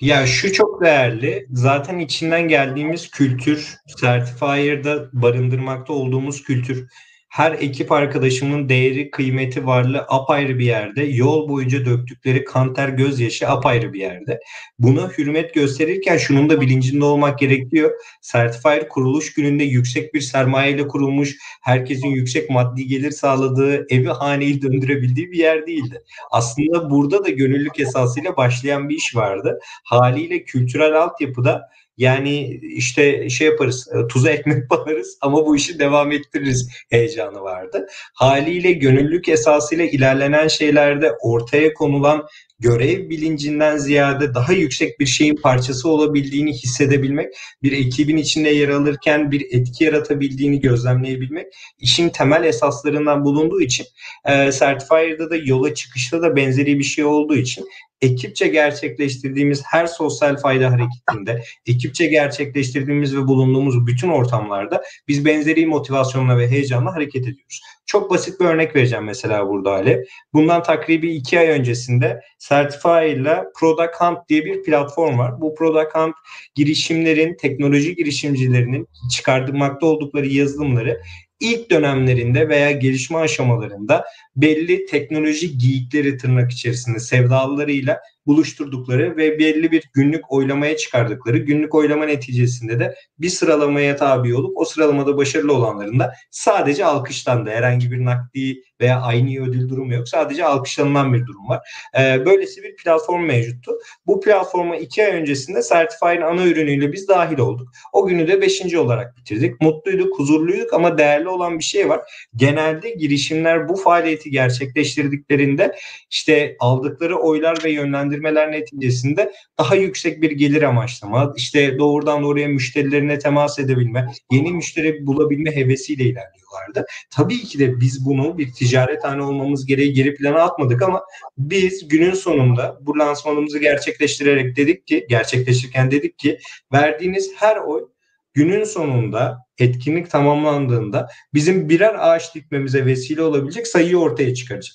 Ya 0.00 0.26
şu 0.26 0.52
çok 0.52 0.84
değerli. 0.84 1.46
Zaten 1.50 1.98
içinden 1.98 2.48
geldiğimiz 2.48 3.10
kültür, 3.10 3.74
Certifier'da 4.00 5.08
barındırmakta 5.12 5.92
olduğumuz 5.92 6.42
kültür. 6.42 6.88
Her 7.34 7.52
ekip 7.52 7.92
arkadaşımın 7.92 8.68
değeri, 8.68 9.10
kıymeti, 9.10 9.66
varlığı 9.66 10.04
apayrı 10.08 10.58
bir 10.58 10.64
yerde. 10.64 11.02
Yol 11.02 11.48
boyunca 11.48 11.84
döktükleri 11.84 12.44
kan 12.44 12.74
ter 12.74 12.88
gözyaşı 12.88 13.48
apayrı 13.48 13.92
bir 13.92 14.00
yerde. 14.00 14.40
Buna 14.78 15.08
hürmet 15.08 15.54
gösterirken 15.54 16.16
şunun 16.16 16.50
da 16.50 16.60
bilincinde 16.60 17.04
olmak 17.04 17.38
gerekiyor. 17.38 17.90
Certifier 18.22 18.88
kuruluş 18.88 19.34
gününde 19.34 19.64
yüksek 19.64 20.14
bir 20.14 20.20
sermayeyle 20.20 20.88
kurulmuş, 20.88 21.36
herkesin 21.62 22.08
yüksek 22.08 22.50
maddi 22.50 22.86
gelir 22.86 23.10
sağladığı, 23.10 23.86
evi 23.90 24.08
haneyi 24.08 24.62
döndürebildiği 24.62 25.32
bir 25.32 25.38
yer 25.38 25.66
değildi. 25.66 26.02
Aslında 26.30 26.90
burada 26.90 27.24
da 27.24 27.28
gönüllülük 27.28 27.80
esasıyla 27.80 28.36
başlayan 28.36 28.88
bir 28.88 28.96
iş 28.96 29.16
vardı. 29.16 29.58
Haliyle 29.84 30.44
kültürel 30.44 31.02
altyapıda 31.02 31.68
yani 31.96 32.60
işte 32.62 33.30
şey 33.30 33.46
yaparız, 33.46 33.88
e, 33.94 34.06
tuza 34.06 34.30
ekmek 34.30 34.70
banarız 34.70 35.18
ama 35.20 35.46
bu 35.46 35.56
işi 35.56 35.78
devam 35.78 36.12
ettiririz 36.12 36.68
heyecanı 36.90 37.40
vardı. 37.40 37.86
Haliyle 38.14 38.72
gönüllülük 38.72 39.28
esasıyla 39.28 39.84
ilerlenen 39.84 40.48
şeylerde 40.48 41.12
ortaya 41.22 41.74
konulan 41.74 42.26
görev 42.58 43.10
bilincinden 43.10 43.76
ziyade 43.76 44.34
daha 44.34 44.52
yüksek 44.52 45.00
bir 45.00 45.06
şeyin 45.06 45.36
parçası 45.36 45.88
olabildiğini 45.88 46.52
hissedebilmek, 46.52 47.34
bir 47.62 47.72
ekibin 47.72 48.16
içinde 48.16 48.48
yer 48.48 48.68
alırken 48.68 49.30
bir 49.30 49.46
etki 49.50 49.84
yaratabildiğini 49.84 50.60
gözlemleyebilmek 50.60 51.46
işin 51.78 52.08
temel 52.08 52.44
esaslarından 52.44 53.24
bulunduğu 53.24 53.60
için 53.60 53.86
e, 54.24 54.52
Certifier'da 54.52 55.30
da 55.30 55.36
yola 55.36 55.74
çıkışta 55.74 56.22
da 56.22 56.36
benzeri 56.36 56.78
bir 56.78 56.84
şey 56.84 57.04
olduğu 57.04 57.36
için 57.36 57.68
ekipçe 58.00 58.48
gerçekleştirdiğimiz 58.48 59.62
her 59.64 59.86
sosyal 59.86 60.36
fayda 60.36 60.70
hareketinde, 60.70 61.44
ekipçe 61.66 62.06
gerçekleştirdiğimiz 62.06 63.16
ve 63.16 63.26
bulunduğumuz 63.26 63.86
bütün 63.86 64.08
ortamlarda 64.08 64.82
biz 65.08 65.24
benzeri 65.24 65.66
motivasyonla 65.66 66.38
ve 66.38 66.48
heyecanla 66.48 66.94
hareket 66.94 67.22
ediyoruz. 67.22 67.60
Çok 67.86 68.10
basit 68.10 68.40
bir 68.40 68.44
örnek 68.44 68.76
vereceğim 68.76 69.04
mesela 69.04 69.48
burada 69.48 69.72
Ali. 69.72 70.04
Bundan 70.32 70.62
takribi 70.62 71.14
iki 71.14 71.38
ay 71.38 71.48
öncesinde 71.48 72.20
Certify 72.38 73.12
ile 73.12 73.44
Product 73.60 74.00
Hunt 74.00 74.18
diye 74.28 74.44
bir 74.44 74.62
platform 74.62 75.18
var. 75.18 75.40
Bu 75.40 75.54
Product 75.54 75.94
Hunt 75.94 76.14
girişimlerin, 76.54 77.36
teknoloji 77.36 77.94
girişimcilerinin 77.94 78.88
çıkartmakta 79.12 79.86
oldukları 79.86 80.26
yazılımları 80.26 81.00
ilk 81.40 81.70
dönemlerinde 81.70 82.48
veya 82.48 82.70
gelişme 82.70 83.18
aşamalarında 83.18 84.04
belli 84.36 84.86
teknoloji 84.86 85.58
geyikleri 85.58 86.16
tırnak 86.16 86.52
içerisinde 86.52 86.98
sevdalılarıyla 86.98 88.00
buluşturdukları 88.26 89.16
ve 89.16 89.38
belli 89.38 89.70
bir 89.70 89.82
günlük 89.92 90.32
oylamaya 90.32 90.76
çıkardıkları 90.76 91.38
günlük 91.38 91.74
oylama 91.74 92.04
neticesinde 92.04 92.78
de 92.78 92.94
bir 93.18 93.28
sıralamaya 93.28 93.96
tabi 93.96 94.34
olup 94.34 94.56
o 94.56 94.64
sıralamada 94.64 95.16
başarılı 95.16 95.52
olanların 95.52 95.98
da 95.98 96.14
sadece 96.30 96.84
alkışlandı. 96.84 97.50
Herhangi 97.50 97.90
bir 97.90 98.04
nakdi 98.04 98.62
veya 98.80 99.00
aynı 99.00 99.48
ödül 99.48 99.68
durumu 99.68 99.94
yok. 99.94 100.08
Sadece 100.08 100.44
alkışlanılan 100.44 101.14
bir 101.14 101.26
durum 101.26 101.48
var. 101.48 101.60
Ee, 101.98 102.26
böylesi 102.26 102.62
bir 102.62 102.76
platform 102.76 103.22
mevcuttu. 103.22 103.72
Bu 104.06 104.20
platforma 104.20 104.76
iki 104.76 105.04
ay 105.04 105.12
öncesinde 105.12 105.60
Certify'ın 105.68 106.20
ana 106.20 106.46
ürünüyle 106.46 106.92
biz 106.92 107.08
dahil 107.08 107.38
olduk. 107.38 107.68
O 107.92 108.06
günü 108.06 108.28
de 108.28 108.40
beşinci 108.40 108.78
olarak 108.78 109.16
bitirdik. 109.16 109.60
Mutluyduk, 109.60 110.18
huzurluyduk 110.18 110.72
ama 110.72 110.98
değerli 110.98 111.28
olan 111.28 111.58
bir 111.58 111.64
şey 111.64 111.88
var. 111.88 112.00
Genelde 112.36 112.90
girişimler 112.90 113.68
bu 113.68 113.76
faaliyeti 113.76 114.30
gerçekleştirdiklerinde 114.30 115.76
işte 116.10 116.56
aldıkları 116.60 117.16
oylar 117.16 117.58
ve 117.64 117.70
yönlendirmeler 117.70 118.52
neticesinde 118.52 119.32
daha 119.58 119.74
yüksek 119.74 120.22
bir 120.22 120.30
gelir 120.30 120.62
amaçlama, 120.62 121.32
işte 121.36 121.78
doğrudan 121.78 122.22
doğruya 122.22 122.48
müşterilerine 122.48 123.18
temas 123.18 123.58
edebilme, 123.58 124.06
yeni 124.32 124.52
müşteri 124.52 125.06
bulabilme 125.06 125.56
hevesiyle 125.56 126.08
ilerliyorlardı. 126.54 126.86
Tabii 127.10 127.38
ki 127.38 127.58
de 127.58 127.80
biz 127.80 128.06
bunu 128.06 128.38
bir 128.38 128.52
ticarethane 128.52 129.22
olmamız 129.22 129.66
gereği 129.66 129.92
geri 129.92 130.14
plana 130.14 130.42
atmadık 130.42 130.82
ama 130.82 131.02
biz 131.38 131.88
günün 131.88 132.14
sonunda 132.14 132.78
bu 132.80 132.98
lansmanımızı 132.98 133.58
gerçekleştirerek 133.58 134.56
dedik 134.56 134.86
ki, 134.86 135.06
gerçekleştirirken 135.08 135.90
dedik 135.90 136.18
ki 136.18 136.38
verdiğiniz 136.72 137.32
her 137.36 137.56
oy 137.56 137.88
günün 138.34 138.64
sonunda 138.64 139.38
etkinlik 139.58 140.10
tamamlandığında 140.10 141.08
bizim 141.34 141.68
birer 141.68 141.94
ağaç 141.98 142.34
dikmemize 142.34 142.86
vesile 142.86 143.22
olabilecek 143.22 143.66
sayıyı 143.66 143.98
ortaya 143.98 144.34
çıkaracak. 144.34 144.74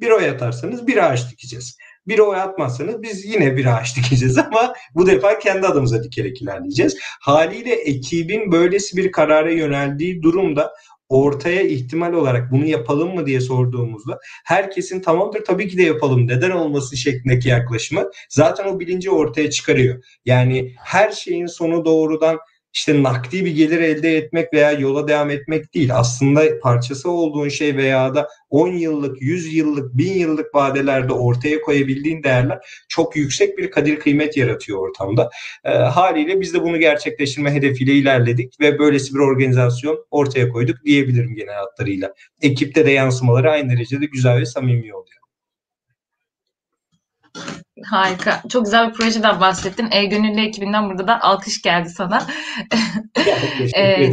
Bir 0.00 0.10
oy 0.10 0.28
atarsanız 0.28 0.86
bir 0.86 1.10
ağaç 1.10 1.30
dikeceğiz. 1.30 1.76
Bir 2.06 2.18
oy 2.18 2.36
atmazsanız 2.36 3.02
biz 3.02 3.24
yine 3.24 3.56
bir 3.56 3.78
ağaç 3.78 3.96
dikeceğiz 3.96 4.38
ama 4.38 4.74
bu 4.94 5.06
defa 5.06 5.38
kendi 5.38 5.66
adımıza 5.66 6.04
dikerek 6.04 6.42
ilerleyeceğiz. 6.42 6.96
Haliyle 7.20 7.74
ekibin 7.74 8.52
böylesi 8.52 8.96
bir 8.96 9.12
karara 9.12 9.50
yöneldiği 9.50 10.22
durumda 10.22 10.72
ortaya 11.10 11.62
ihtimal 11.62 12.12
olarak 12.12 12.52
bunu 12.52 12.66
yapalım 12.66 13.14
mı 13.14 13.26
diye 13.26 13.40
sorduğumuzda 13.40 14.18
herkesin 14.44 15.00
tamamdır 15.00 15.44
tabii 15.44 15.68
ki 15.68 15.78
de 15.78 15.82
yapalım 15.82 16.26
neden 16.28 16.50
olmasın 16.50 16.96
şeklindeki 16.96 17.48
yaklaşımı 17.48 18.10
zaten 18.28 18.64
o 18.64 18.80
bilinci 18.80 19.10
ortaya 19.10 19.50
çıkarıyor. 19.50 20.04
Yani 20.24 20.74
her 20.78 21.12
şeyin 21.12 21.46
sonu 21.46 21.84
doğrudan 21.84 22.38
işte 22.72 23.02
nakdi 23.02 23.44
bir 23.44 23.50
gelir 23.56 23.80
elde 23.80 24.16
etmek 24.16 24.52
veya 24.52 24.72
yola 24.72 25.08
devam 25.08 25.30
etmek 25.30 25.74
değil. 25.74 25.96
Aslında 25.96 26.60
parçası 26.60 27.10
olduğun 27.10 27.48
şey 27.48 27.76
veya 27.76 28.14
da 28.14 28.28
10 28.50 28.68
yıllık, 28.68 29.22
100 29.22 29.54
yıllık, 29.54 29.96
1000 29.96 30.12
yıllık 30.12 30.54
vadelerde 30.54 31.12
ortaya 31.12 31.60
koyabildiğin 31.60 32.22
değerler 32.22 32.58
çok 32.88 33.16
yüksek 33.16 33.58
bir 33.58 33.70
kadir 33.70 34.00
kıymet 34.00 34.36
yaratıyor 34.36 34.78
ortamda. 34.78 35.30
E, 35.64 35.70
haliyle 35.70 36.40
biz 36.40 36.54
de 36.54 36.62
bunu 36.62 36.78
gerçekleştirme 36.78 37.54
hedefiyle 37.54 37.92
ilerledik 37.94 38.60
ve 38.60 38.78
böylesi 38.78 39.14
bir 39.14 39.20
organizasyon 39.20 40.06
ortaya 40.10 40.48
koyduk 40.48 40.84
diyebilirim 40.84 41.34
genel 41.34 41.54
hatlarıyla. 41.54 42.14
Ekipte 42.42 42.86
de 42.86 42.90
yansımaları 42.90 43.50
aynı 43.50 43.72
derecede 43.72 44.06
güzel 44.06 44.40
ve 44.40 44.46
samimi 44.46 44.94
oluyor. 44.94 45.20
Harika. 47.86 48.42
Çok 48.48 48.64
güzel 48.64 48.88
bir 48.88 48.94
projeden 48.94 49.40
bahsettin. 49.40 49.88
E 49.90 50.04
Gönüllü 50.04 50.40
ekibinden 50.40 50.90
burada 50.90 51.08
da 51.08 51.20
alkış 51.20 51.62
geldi 51.62 51.88
sana. 51.90 52.26
e, 53.76 54.12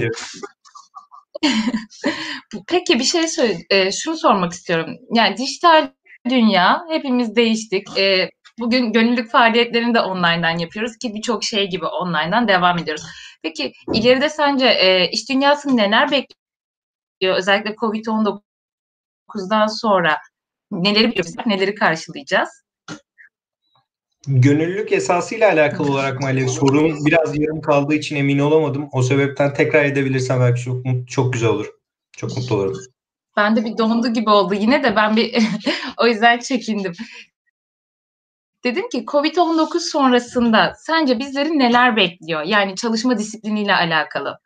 Peki 2.67 2.99
bir 2.99 3.03
şey 3.03 3.27
söyle, 3.27 3.57
e, 3.69 3.91
şunu 3.91 4.17
sormak 4.17 4.53
istiyorum. 4.53 4.97
Yani 5.13 5.37
dijital 5.37 5.89
dünya 6.29 6.83
hepimiz 6.89 7.35
değiştik. 7.35 7.97
E, 7.97 8.29
bugün 8.59 8.93
gönüllülük 8.93 9.31
faaliyetlerini 9.31 9.93
de 9.93 10.01
online'dan 10.01 10.57
yapıyoruz 10.57 10.97
ki 10.97 11.13
birçok 11.13 11.43
şey 11.43 11.69
gibi 11.69 11.85
online'dan 11.85 12.47
devam 12.47 12.77
ediyoruz. 12.77 13.03
Peki 13.43 13.73
ileride 13.93 14.29
sence 14.29 14.67
e, 14.67 15.09
iş 15.11 15.29
dünyası 15.29 15.77
neler 15.77 16.11
bekliyor? 16.11 17.35
Özellikle 17.37 17.75
Covid-19'dan 17.75 19.67
sonra 19.67 20.17
neleri 20.71 21.11
biliyoruz, 21.11 21.33
neleri 21.45 21.75
karşılayacağız? 21.75 22.49
Gönüllülük 24.27 24.91
esasıyla 24.91 25.51
alakalı 25.51 25.91
olarak 25.91 26.21
mı 26.21 26.49
sorun 26.49 27.05
biraz 27.05 27.39
yarım 27.39 27.61
kaldığı 27.61 27.93
için 27.93 28.15
emin 28.15 28.39
olamadım. 28.39 28.89
O 28.91 29.01
sebepten 29.01 29.53
tekrar 29.53 29.85
edebilirsen 29.85 30.39
belki 30.39 30.61
çok 30.61 30.85
çok 31.07 31.33
güzel 31.33 31.49
olur. 31.49 31.67
Çok 32.17 32.37
mutlu 32.37 32.55
olurum. 32.55 32.77
Ben 33.37 33.55
de 33.55 33.65
bir 33.65 33.77
dondu 33.77 34.13
gibi 34.13 34.29
oldu 34.29 34.53
yine 34.53 34.83
de 34.83 34.95
ben 34.95 35.15
bir 35.15 35.35
o 35.97 36.07
yüzden 36.07 36.39
çekindim. 36.39 36.93
Dedim 38.63 38.89
ki 38.89 39.05
Covid-19 39.05 39.79
sonrasında 39.79 40.73
sence 40.77 41.19
bizleri 41.19 41.59
neler 41.59 41.95
bekliyor? 41.95 42.41
Yani 42.43 42.75
çalışma 42.75 43.17
disipliniyle 43.17 43.75
alakalı. 43.75 44.39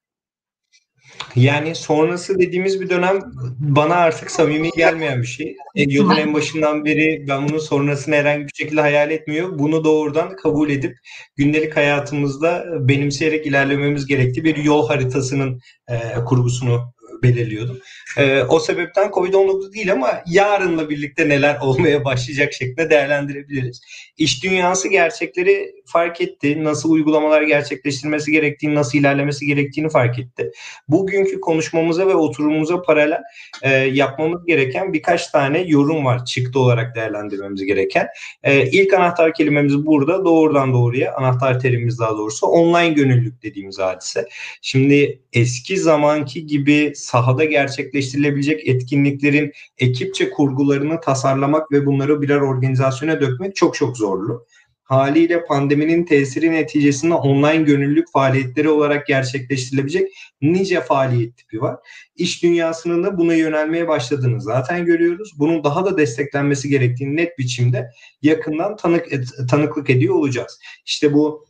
Yani 1.35 1.75
sonrası 1.75 2.39
dediğimiz 2.39 2.81
bir 2.81 2.89
dönem 2.89 3.19
bana 3.59 3.95
artık 3.95 4.31
samimi 4.31 4.69
gelmeyen 4.77 5.21
bir 5.21 5.27
şey. 5.27 5.55
E, 5.75 5.83
yolun 5.93 6.15
en 6.15 6.33
başından 6.33 6.85
beri 6.85 7.25
ben 7.27 7.49
bunun 7.49 7.59
sonrasını 7.59 8.15
herhangi 8.15 8.43
bir 8.43 8.53
şekilde 8.53 8.81
hayal 8.81 9.11
etmiyor. 9.11 9.59
Bunu 9.59 9.83
doğrudan 9.83 10.35
kabul 10.35 10.69
edip 10.69 10.97
gündelik 11.35 11.77
hayatımızda 11.77 12.65
benimseyerek 12.79 13.45
ilerlememiz 13.45 14.05
gerektiği 14.05 14.43
bir 14.43 14.57
yol 14.57 14.87
haritasının 14.87 15.59
e, 15.89 15.99
kurgusunu 16.25 16.93
belirliyordum. 17.23 17.79
E, 18.17 18.41
o 18.41 18.59
sebepten 18.59 19.07
Covid-19 19.07 19.73
değil 19.73 19.91
ama 19.91 20.23
yarınla 20.27 20.89
birlikte 20.89 21.29
neler 21.29 21.57
olmaya 21.61 22.05
başlayacak 22.05 22.53
şeklinde 22.53 22.89
değerlendirebiliriz. 22.89 23.81
İş 24.17 24.43
dünyası 24.43 24.87
gerçekleri 24.87 25.73
fark 25.85 26.21
etti. 26.21 26.63
Nasıl 26.63 26.91
uygulamalar 26.91 27.41
gerçekleştirmesi 27.41 28.31
gerektiğini, 28.31 28.75
nasıl 28.75 28.97
ilerlemesi 28.97 29.45
gerektiğini 29.45 29.89
fark 29.89 30.19
etti. 30.19 30.51
Bugünkü 30.87 31.41
konuşmamıza 31.41 32.07
ve 32.07 32.15
oturumumuza 32.15 32.81
paralel 32.81 33.21
e, 33.61 33.69
yapmamız 33.73 34.45
gereken 34.45 34.93
birkaç 34.93 35.27
tane 35.27 35.61
yorum 35.61 36.05
var 36.05 36.25
çıktı 36.25 36.59
olarak 36.59 36.95
değerlendirmemiz 36.95 37.63
gereken. 37.63 38.07
E, 38.43 38.69
ilk 38.69 38.93
anahtar 38.93 39.33
kelimemiz 39.33 39.85
burada 39.85 40.25
doğrudan 40.25 40.73
doğruya 40.73 41.15
anahtar 41.15 41.59
terimimiz 41.59 41.99
daha 41.99 42.17
doğrusu 42.17 42.47
online 42.47 42.93
gönüllülük 42.93 43.43
dediğimiz 43.43 43.79
hadise. 43.79 44.25
Şimdi 44.61 45.21
eski 45.33 45.77
zamanki 45.77 46.47
gibi 46.47 46.93
sahada 47.11 47.45
gerçekleştirilebilecek 47.45 48.67
etkinliklerin 48.67 49.51
ekipçe 49.77 50.29
kurgularını 50.29 51.01
tasarlamak 51.01 51.71
ve 51.71 51.85
bunları 51.85 52.21
birer 52.21 52.41
organizasyona 52.41 53.21
dökmek 53.21 53.55
çok 53.55 53.75
çok 53.75 53.97
zorlu. 53.97 54.45
Haliyle 54.83 55.45
pandeminin 55.45 56.05
tesiri 56.05 56.51
neticesinde 56.51 57.13
online 57.13 57.63
gönüllülük 57.63 58.11
faaliyetleri 58.11 58.69
olarak 58.69 59.07
gerçekleştirilebilecek 59.07 60.11
nice 60.41 60.81
faaliyet 60.81 61.37
tipi 61.37 61.61
var. 61.61 61.75
İş 62.15 62.43
dünyasının 62.43 63.03
da 63.03 63.17
buna 63.17 63.33
yönelmeye 63.33 63.87
başladığını 63.87 64.41
zaten 64.41 64.85
görüyoruz. 64.85 65.33
Bunun 65.39 65.63
daha 65.63 65.85
da 65.85 65.97
desteklenmesi 65.97 66.69
gerektiğini 66.69 67.15
net 67.15 67.37
biçimde 67.37 67.91
yakından 68.21 68.75
tanık 68.75 69.07
tanıklık 69.49 69.89
ediyor 69.89 70.15
olacağız. 70.15 70.59
İşte 70.85 71.13
bu 71.13 71.45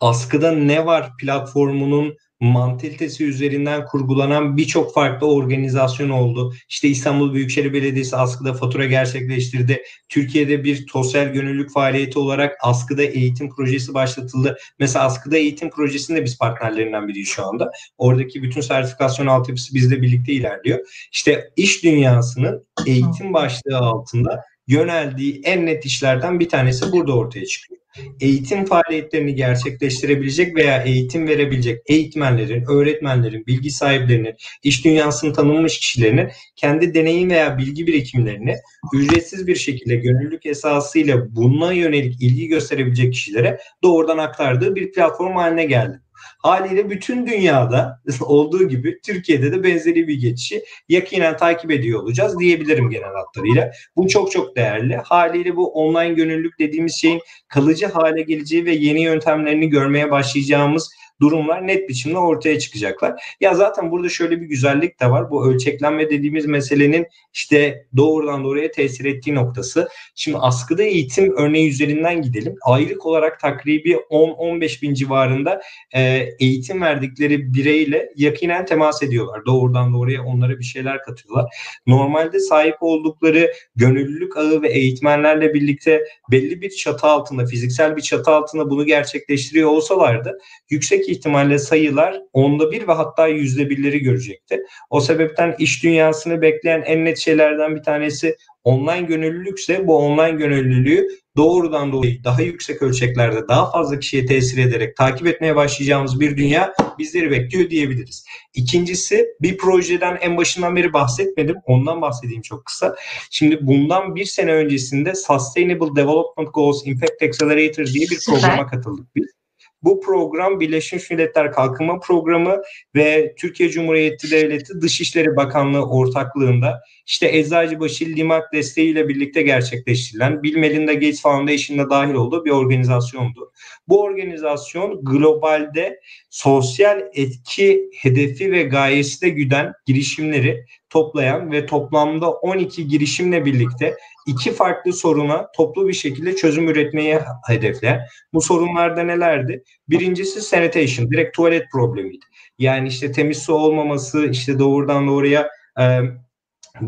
askıda 0.00 0.52
ne 0.52 0.86
var 0.86 1.10
platformunun 1.20 2.16
mantalitesi 2.42 3.24
üzerinden 3.24 3.84
kurgulanan 3.86 4.56
birçok 4.56 4.94
farklı 4.94 5.26
organizasyon 5.34 6.10
oldu. 6.10 6.54
İşte 6.68 6.88
İstanbul 6.88 7.34
Büyükşehir 7.34 7.72
Belediyesi 7.72 8.16
askıda 8.16 8.54
fatura 8.54 8.86
gerçekleştirdi. 8.86 9.82
Türkiye'de 10.08 10.64
bir 10.64 10.86
sosyal 10.92 11.26
gönüllülük 11.26 11.72
faaliyeti 11.72 12.18
olarak 12.18 12.56
askıda 12.62 13.02
eğitim 13.02 13.50
projesi 13.50 13.94
başlatıldı. 13.94 14.56
Mesela 14.78 15.04
askıda 15.04 15.36
eğitim 15.36 15.70
projesinde 15.70 16.24
biz 16.24 16.38
partnerlerinden 16.38 17.08
biriyiz 17.08 17.28
şu 17.28 17.46
anda. 17.46 17.70
Oradaki 17.98 18.42
bütün 18.42 18.60
sertifikasyon 18.60 19.26
altyapısı 19.26 19.74
bizle 19.74 20.02
birlikte 20.02 20.32
ilerliyor. 20.32 20.78
İşte 21.12 21.50
iş 21.56 21.84
dünyasının 21.84 22.66
eğitim 22.86 23.32
başlığı 23.32 23.78
altında 23.78 24.44
yöneldiği 24.66 25.40
en 25.44 25.66
net 25.66 25.86
işlerden 25.86 26.40
bir 26.40 26.48
tanesi 26.48 26.92
burada 26.92 27.16
ortaya 27.16 27.46
çıkıyor 27.46 27.82
eğitim 28.20 28.64
faaliyetlerini 28.64 29.34
gerçekleştirebilecek 29.34 30.56
veya 30.56 30.82
eğitim 30.82 31.28
verebilecek 31.28 31.82
eğitmenlerin, 31.86 32.64
öğretmenlerin, 32.68 33.46
bilgi 33.46 33.70
sahiplerinin, 33.70 34.34
iş 34.62 34.84
dünyasını 34.84 35.32
tanınmış 35.32 35.78
kişilerinin 35.78 36.30
kendi 36.56 36.94
deneyim 36.94 37.30
veya 37.30 37.58
bilgi 37.58 37.86
birikimlerini 37.86 38.56
ücretsiz 38.94 39.46
bir 39.46 39.56
şekilde 39.56 39.96
gönüllülük 39.96 40.46
esasıyla 40.46 41.36
buna 41.36 41.72
yönelik 41.72 42.22
ilgi 42.22 42.46
gösterebilecek 42.46 43.12
kişilere 43.12 43.60
doğrudan 43.82 44.18
aktardığı 44.18 44.74
bir 44.74 44.92
platform 44.92 45.36
haline 45.36 45.64
geldi. 45.64 46.00
Haliyle 46.42 46.90
bütün 46.90 47.26
dünyada 47.26 48.02
olduğu 48.20 48.68
gibi 48.68 49.00
Türkiye'de 49.00 49.52
de 49.52 49.62
benzeri 49.62 50.08
bir 50.08 50.20
geçişi 50.20 50.64
yakinen 50.88 51.36
takip 51.36 51.70
ediyor 51.70 52.02
olacağız 52.02 52.38
diyebilirim 52.38 52.90
genel 52.90 53.12
hatlarıyla. 53.12 53.72
Bu 53.96 54.08
çok 54.08 54.32
çok 54.32 54.56
değerli. 54.56 54.96
Haliyle 54.96 55.56
bu 55.56 55.72
online 55.72 56.14
gönüllülük 56.14 56.58
dediğimiz 56.58 56.94
şeyin 56.94 57.20
kalıcı 57.48 57.86
hale 57.86 58.22
geleceği 58.22 58.64
ve 58.64 58.72
yeni 58.72 59.02
yöntemlerini 59.02 59.68
görmeye 59.68 60.10
başlayacağımız 60.10 60.90
durumlar 61.22 61.66
net 61.66 61.88
biçimde 61.88 62.18
ortaya 62.18 62.58
çıkacaklar. 62.58 63.36
Ya 63.40 63.54
zaten 63.54 63.90
burada 63.90 64.08
şöyle 64.08 64.40
bir 64.40 64.46
güzellik 64.46 65.00
de 65.00 65.10
var. 65.10 65.30
Bu 65.30 65.46
ölçeklenme 65.46 66.10
dediğimiz 66.10 66.46
meselenin 66.46 67.06
işte 67.32 67.86
doğrudan 67.96 68.44
doğruya 68.44 68.70
tesir 68.70 69.04
ettiği 69.04 69.34
noktası. 69.34 69.88
Şimdi 70.14 70.38
askıda 70.38 70.82
eğitim 70.82 71.36
örneği 71.36 71.70
üzerinden 71.70 72.22
gidelim. 72.22 72.56
Aylık 72.62 73.06
olarak 73.06 73.40
takribi 73.40 73.92
10-15 74.10 74.82
bin 74.82 74.94
civarında 74.94 75.62
e, 75.94 76.28
eğitim 76.40 76.82
verdikleri 76.82 77.54
bireyle 77.54 78.12
yakinen 78.16 78.66
temas 78.66 79.02
ediyorlar. 79.02 79.46
Doğrudan 79.46 79.92
doğruya 79.92 80.22
onlara 80.24 80.58
bir 80.58 80.64
şeyler 80.64 81.02
katıyorlar. 81.02 81.54
Normalde 81.86 82.40
sahip 82.40 82.76
oldukları 82.80 83.52
gönüllülük 83.76 84.36
ağı 84.36 84.62
ve 84.62 84.68
eğitmenlerle 84.68 85.54
birlikte 85.54 86.04
belli 86.30 86.62
bir 86.62 86.70
çatı 86.70 87.06
altında, 87.06 87.46
fiziksel 87.46 87.96
bir 87.96 88.02
çatı 88.02 88.30
altında 88.30 88.70
bunu 88.70 88.86
gerçekleştiriyor 88.86 89.68
olsalardı 89.68 90.38
yüksek 90.70 91.08
ihtimalle 91.12 91.58
sayılar 91.58 92.20
onda 92.32 92.72
bir 92.72 92.88
ve 92.88 92.92
hatta 92.92 93.26
yüzde 93.26 93.70
birleri 93.70 93.98
görecekti. 93.98 94.62
O 94.90 95.00
sebepten 95.00 95.54
iş 95.58 95.82
dünyasını 95.82 96.42
bekleyen 96.42 96.82
en 96.86 97.04
net 97.04 97.18
şeylerden 97.18 97.76
bir 97.76 97.82
tanesi 97.82 98.36
online 98.64 99.02
gönüllülükse 99.02 99.86
bu 99.86 99.96
online 99.96 100.30
gönüllülüğü 100.30 101.08
doğrudan 101.36 101.92
dolayı 101.92 102.24
daha 102.24 102.42
yüksek 102.42 102.82
ölçeklerde 102.82 103.48
daha 103.48 103.70
fazla 103.70 103.98
kişiye 103.98 104.26
tesir 104.26 104.58
ederek 104.58 104.96
takip 104.96 105.26
etmeye 105.26 105.56
başlayacağımız 105.56 106.20
bir 106.20 106.36
dünya 106.36 106.74
bizleri 106.98 107.30
bekliyor 107.30 107.70
diyebiliriz. 107.70 108.24
İkincisi 108.54 109.26
bir 109.40 109.56
projeden 109.58 110.18
en 110.20 110.36
başından 110.36 110.76
beri 110.76 110.92
bahsetmedim. 110.92 111.56
Ondan 111.66 112.02
bahsedeyim 112.02 112.42
çok 112.42 112.64
kısa. 112.64 112.96
Şimdi 113.30 113.66
bundan 113.66 114.14
bir 114.14 114.24
sene 114.24 114.52
öncesinde 114.52 115.14
Sustainable 115.14 115.96
Development 115.96 116.54
Goals 116.54 116.86
Impact 116.86 117.22
Accelerator 117.22 117.86
diye 117.86 118.06
bir 118.10 118.18
programa 118.28 118.66
katıldık 118.66 119.16
biz. 119.16 119.41
Bu 119.82 120.00
program 120.00 120.60
Birleşmiş 120.60 121.10
Milletler 121.10 121.52
Kalkınma 121.52 122.00
Programı 122.00 122.62
ve 122.94 123.34
Türkiye 123.38 123.70
Cumhuriyeti 123.70 124.30
Devleti 124.30 124.80
Dışişleri 124.80 125.36
Bakanlığı 125.36 125.88
ortaklığında 125.88 126.80
işte 127.06 127.38
Eczacıbaşı 127.38 128.04
Limak 128.04 128.52
desteğiyle 128.52 129.08
birlikte 129.08 129.42
gerçekleştirilen 129.42 130.42
Bill 130.42 130.56
Melinda 130.56 130.92
Gates 130.92 131.22
Foundation'da 131.22 131.90
dahil 131.90 132.14
olduğu 132.14 132.44
bir 132.44 132.50
organizasyondu. 132.50 133.52
Bu 133.88 134.02
organizasyon 134.02 135.04
globalde 135.04 136.00
sosyal 136.30 137.02
etki 137.14 137.90
hedefi 137.96 138.52
ve 138.52 138.62
gayesi 138.62 139.22
de 139.22 139.28
güden 139.28 139.72
girişimleri 139.86 140.64
toplayan 140.92 141.52
ve 141.52 141.66
toplamda 141.66 142.30
12 142.30 142.88
girişimle 142.88 143.44
birlikte 143.44 143.96
iki 144.26 144.52
farklı 144.52 144.92
soruna 144.92 145.48
toplu 145.56 145.88
bir 145.88 145.92
şekilde 145.92 146.36
çözüm 146.36 146.68
üretmeyi 146.68 147.18
hedefleyen. 147.46 148.00
Bu 148.32 148.40
sorunlarda 148.40 149.02
nelerdi? 149.02 149.62
Birincisi 149.88 150.40
sanitation, 150.40 151.10
direkt 151.10 151.36
tuvalet 151.36 151.70
problemiydi. 151.72 152.24
Yani 152.58 152.88
işte 152.88 153.12
temiz 153.12 153.38
su 153.38 153.54
olmaması, 153.54 154.26
işte 154.26 154.58
doğrudan 154.58 155.08
doğruya 155.08 155.48
e, 155.80 156.00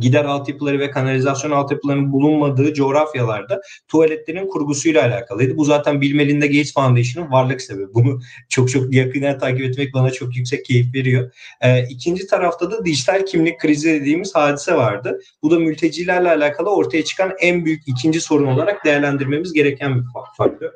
gider 0.01 0.25
altyapıları 0.25 0.79
ve 0.79 0.91
kanalizasyon 0.91 1.51
altyapılarının 1.51 2.13
bulunmadığı 2.13 2.75
coğrafyalarda 2.75 3.61
tuvaletlerin 3.89 4.49
kurgusuyla 4.49 5.05
alakalıydı. 5.05 5.57
Bu 5.57 5.65
zaten 5.65 6.01
Bilmelinde 6.01 6.47
Gates 6.47 6.75
Foundation'ın 6.75 7.31
varlık 7.31 7.63
sebebi. 7.63 7.95
Bunu 7.95 8.21
çok 8.49 8.71
çok 8.71 8.95
yakından 8.95 9.39
takip 9.39 9.61
etmek 9.61 9.95
bana 9.95 10.11
çok 10.11 10.37
yüksek 10.37 10.65
keyif 10.65 10.95
veriyor. 10.95 11.33
Ee, 11.61 11.83
ikinci 11.89 12.27
tarafta 12.27 12.71
da 12.71 12.85
dijital 12.85 13.27
kimlik 13.27 13.61
krizi 13.61 14.01
dediğimiz 14.01 14.35
hadise 14.35 14.75
vardı. 14.75 15.21
Bu 15.43 15.51
da 15.51 15.59
mültecilerle 15.59 16.31
alakalı 16.31 16.71
ortaya 16.71 17.05
çıkan 17.05 17.33
en 17.41 17.65
büyük 17.65 17.83
ikinci 17.87 18.21
sorun 18.21 18.47
olarak 18.47 18.85
değerlendirmemiz 18.85 19.53
gereken 19.53 19.97
bir 19.97 20.05
faktör. 20.37 20.71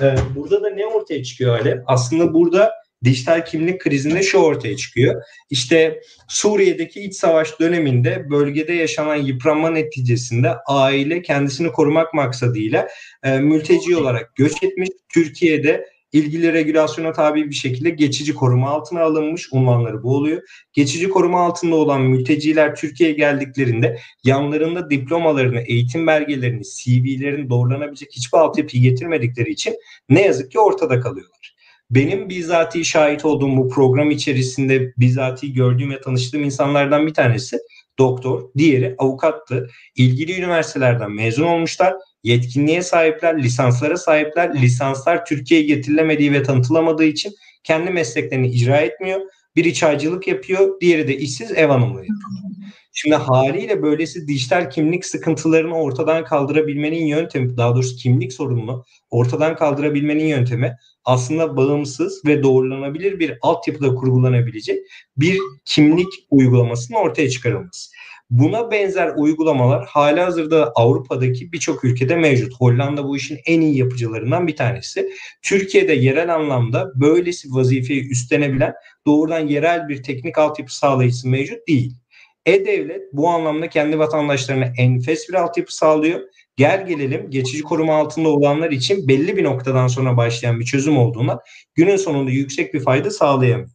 Ee, 0.00 0.14
burada 0.36 0.62
da 0.62 0.70
ne 0.70 0.86
ortaya 0.86 1.24
çıkıyor 1.24 1.58
hale? 1.58 1.82
Aslında 1.86 2.34
burada 2.34 2.72
dijital 3.04 3.44
kimlik 3.44 3.80
krizinde 3.80 4.22
şu 4.22 4.38
ortaya 4.38 4.76
çıkıyor. 4.76 5.22
İşte 5.50 6.00
Suriye'deki 6.28 7.00
iç 7.00 7.14
savaş 7.14 7.60
döneminde 7.60 8.30
bölgede 8.30 8.72
yaşanan 8.72 9.16
yıpranma 9.16 9.70
neticesinde 9.70 10.54
aile 10.66 11.22
kendisini 11.22 11.72
korumak 11.72 12.14
maksadıyla 12.14 12.88
e, 13.22 13.38
mülteci 13.38 13.96
olarak 13.96 14.36
göç 14.36 14.62
etmiş. 14.62 14.88
Türkiye'de 15.08 15.86
ilgili 16.12 16.52
regülasyona 16.52 17.12
tabi 17.12 17.50
bir 17.50 17.54
şekilde 17.54 17.90
geçici 17.90 18.34
koruma 18.34 18.70
altına 18.70 19.02
alınmış 19.02 19.48
unvanları 19.52 20.02
bu 20.02 20.16
oluyor. 20.16 20.42
Geçici 20.72 21.10
koruma 21.10 21.40
altında 21.40 21.76
olan 21.76 22.02
mülteciler 22.02 22.76
Türkiye'ye 22.76 23.16
geldiklerinde 23.16 23.98
yanlarında 24.24 24.90
diplomalarını, 24.90 25.60
eğitim 25.60 26.06
belgelerini, 26.06 26.62
CV'lerini 26.64 27.50
doğrulanabilecek 27.50 28.08
hiçbir 28.12 28.38
altyapıyı 28.38 28.82
getirmedikleri 28.82 29.50
için 29.50 29.74
ne 30.08 30.22
yazık 30.22 30.50
ki 30.52 30.58
ortada 30.58 31.00
kalıyorlar. 31.00 31.49
Benim 31.90 32.28
bizzati 32.28 32.84
şahit 32.84 33.24
olduğum 33.24 33.56
bu 33.56 33.68
program 33.68 34.10
içerisinde 34.10 34.92
bizzati 34.98 35.52
gördüğüm 35.52 35.90
ve 35.90 36.00
tanıştığım 36.00 36.44
insanlardan 36.44 37.06
bir 37.06 37.14
tanesi 37.14 37.58
doktor, 37.98 38.42
diğeri 38.56 38.94
avukattı. 38.98 39.70
İlgili 39.96 40.38
üniversitelerden 40.38 41.10
mezun 41.10 41.46
olmuşlar. 41.46 41.94
Yetkinliğe 42.22 42.82
sahipler, 42.82 43.42
lisanslara 43.42 43.96
sahipler. 43.96 44.62
Lisanslar 44.62 45.24
Türkiye'ye 45.24 45.66
getirilemediği 45.66 46.32
ve 46.32 46.42
tanıtılamadığı 46.42 47.04
için 47.04 47.32
kendi 47.64 47.90
mesleklerini 47.90 48.48
icra 48.48 48.76
etmiyor. 48.76 49.20
Biri 49.56 49.74
çaycılık 49.74 50.28
yapıyor, 50.28 50.80
diğeri 50.80 51.08
de 51.08 51.16
işsiz 51.16 51.52
ev 51.52 51.68
hanımlığı 51.68 52.00
yapıyor. 52.00 52.59
Şimdi 53.02 53.16
haliyle 53.16 53.82
böylesi 53.82 54.28
dijital 54.28 54.70
kimlik 54.70 55.04
sıkıntılarını 55.06 55.74
ortadan 55.74 56.24
kaldırabilmenin 56.24 57.06
yöntemi, 57.06 57.56
daha 57.56 57.74
doğrusu 57.74 57.96
kimlik 57.96 58.32
sorununu 58.32 58.84
ortadan 59.10 59.56
kaldırabilmenin 59.56 60.24
yöntemi 60.24 60.76
aslında 61.04 61.56
bağımsız 61.56 62.24
ve 62.26 62.42
doğrulanabilir 62.42 63.18
bir 63.18 63.38
altyapıda 63.42 63.94
kurgulanabilecek 63.94 64.78
bir 65.16 65.38
kimlik 65.64 66.06
uygulamasının 66.30 66.98
ortaya 66.98 67.30
çıkarılması. 67.30 67.90
Buna 68.30 68.70
benzer 68.70 69.12
uygulamalar 69.16 69.86
hala 69.86 70.26
hazırda 70.26 70.72
Avrupa'daki 70.74 71.52
birçok 71.52 71.84
ülkede 71.84 72.16
mevcut. 72.16 72.52
Hollanda 72.58 73.04
bu 73.04 73.16
işin 73.16 73.38
en 73.46 73.60
iyi 73.60 73.78
yapıcılarından 73.78 74.46
bir 74.46 74.56
tanesi. 74.56 75.10
Türkiye'de 75.42 75.92
yerel 75.92 76.34
anlamda 76.34 76.92
böylesi 76.94 77.48
vazifeyi 77.50 78.10
üstlenebilen 78.10 78.74
doğrudan 79.06 79.48
yerel 79.48 79.88
bir 79.88 80.02
teknik 80.02 80.38
altyapı 80.38 80.76
sağlayıcısı 80.76 81.28
mevcut 81.28 81.68
değil. 81.68 81.99
E-Devlet 82.46 83.02
bu 83.12 83.28
anlamda 83.28 83.68
kendi 83.68 83.98
vatandaşlarına 83.98 84.72
enfes 84.78 85.28
bir 85.28 85.34
altyapı 85.34 85.76
sağlıyor. 85.76 86.20
Gel 86.56 86.86
gelelim 86.86 87.30
geçici 87.30 87.62
koruma 87.62 87.96
altında 87.96 88.28
olanlar 88.28 88.70
için 88.70 89.08
belli 89.08 89.36
bir 89.36 89.44
noktadan 89.44 89.88
sonra 89.88 90.16
başlayan 90.16 90.60
bir 90.60 90.64
çözüm 90.64 90.98
olduğuna 90.98 91.40
günün 91.74 91.96
sonunda 91.96 92.30
yüksek 92.30 92.74
bir 92.74 92.80
fayda 92.80 93.10
sağlayamıyor. 93.10 93.70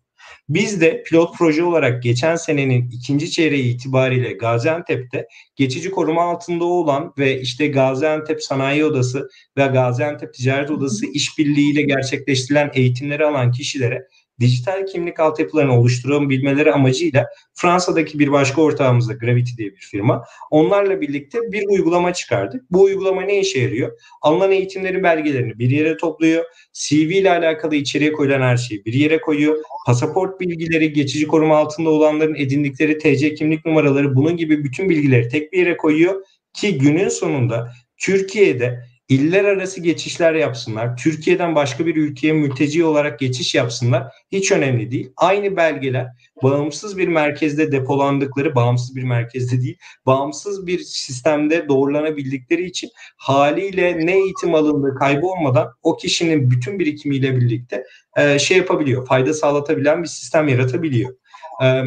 Biz 0.49 0.82
de 0.82 1.04
pilot 1.04 1.38
proje 1.38 1.63
olarak 1.63 2.04
geçen 2.04 2.36
senenin 2.36 2.89
ikinci 2.91 3.32
çeyreği 3.32 3.75
itibariyle 3.75 4.34
Gaziantep'te 4.34 5.28
geçici 5.56 5.91
koruma 5.91 6.23
altında 6.23 6.65
olan 6.65 7.13
ve 7.17 7.41
işte 7.41 7.67
Gaziantep 7.67 8.43
Sanayi 8.43 8.86
Odası 8.86 9.30
ve 9.58 9.65
Gaziantep 9.65 10.34
Ticaret 10.34 10.71
Odası 10.71 11.06
işbirliğiyle 11.06 11.82
gerçekleştirilen 11.82 12.71
eğitimleri 12.73 13.25
alan 13.25 13.51
kişilere 13.51 14.08
dijital 14.39 14.86
kimlik 14.86 15.19
altyapılarını 15.19 15.80
oluşturabilmeleri 15.80 16.71
amacıyla 16.74 17.28
Fransa'daki 17.54 18.19
bir 18.19 18.32
başka 18.32 18.62
ortağımız 18.62 19.10
da 19.10 19.13
Gravity 19.13 19.52
diye 19.58 19.71
bir 19.71 19.82
firma. 19.91 20.26
Onlarla 20.52 21.02
birlikte 21.02 21.39
bir 21.52 21.67
uygulama 21.67 22.13
çıkardık. 22.13 22.71
Bu 22.71 22.82
uygulama 22.82 23.21
ne 23.21 23.39
işe 23.39 23.60
yarıyor? 23.60 24.00
Alınan 24.21 24.52
eğitimlerin 24.52 25.04
belgelerini 25.04 25.60
bir 25.60 25.69
yere 25.69 25.98
topluyor. 25.98 26.45
CV 26.74 27.12
ile 27.12 27.32
alakalı 27.32 27.76
içeriye 27.76 28.12
koyulan 28.12 28.41
her 28.41 28.58
şeyi 28.58 28.86
bir 28.86 28.93
yere 28.93 29.21
koyuyor. 29.21 29.58
Pasaport 29.86 30.39
bilgileri, 30.39 30.93
geçici 30.93 31.28
koruma 31.28 31.58
altında 31.58 31.89
olanların 31.89 32.36
edindikleri 32.36 32.98
TC 32.98 33.34
kimlik 33.34 33.65
numaraları 33.65 34.15
bunun 34.15 34.38
gibi 34.38 34.63
bütün 34.63 34.89
bilgileri 34.89 35.28
tek 35.28 35.54
bir 35.54 35.58
yere 35.58 35.78
koyuyor 35.78 36.24
ki 36.54 36.78
günün 36.78 37.10
sonunda 37.10 37.71
Türkiye'de 37.98 38.86
iller 39.09 39.43
arası 39.45 39.81
geçişler 39.81 40.33
yapsınlar. 40.33 40.97
Türkiye'den 40.97 41.55
başka 41.55 41.85
bir 41.85 41.95
ülkeye 41.95 42.33
mülteci 42.33 42.85
olarak 42.85 43.19
geçiş 43.19 43.55
yapsınlar. 43.55 44.03
Hiç 44.31 44.51
önemli 44.51 44.91
değil. 44.91 45.11
Aynı 45.17 45.55
belgeler 45.55 46.07
bağımsız 46.43 46.97
bir 46.97 47.07
merkezde 47.07 47.71
depolandıkları, 47.71 48.55
bağımsız 48.55 48.95
bir 48.95 49.03
merkezde 49.03 49.61
değil, 49.61 49.77
bağımsız 50.05 50.67
bir 50.67 50.79
sistemde 50.79 51.69
doğrulanabildikleri 51.69 52.65
için 52.65 52.89
haliyle 53.17 54.05
ne 54.05 54.13
eğitim 54.13 54.55
alındığı 54.55 54.95
kaybolmadan 54.95 55.67
o 55.83 55.97
kişinin 55.97 56.51
bütün 56.51 56.79
birikimiyle 56.79 57.35
birlikte 57.35 57.83
e, 58.17 58.39
şey 58.39 58.57
yapabiliyor, 58.57 59.07
fayda 59.07 59.33
sağlatabilen 59.33 60.03
bir 60.03 60.07
sistem 60.07 60.47
yaratabiliyor. 60.47 61.15
E, 61.63 61.83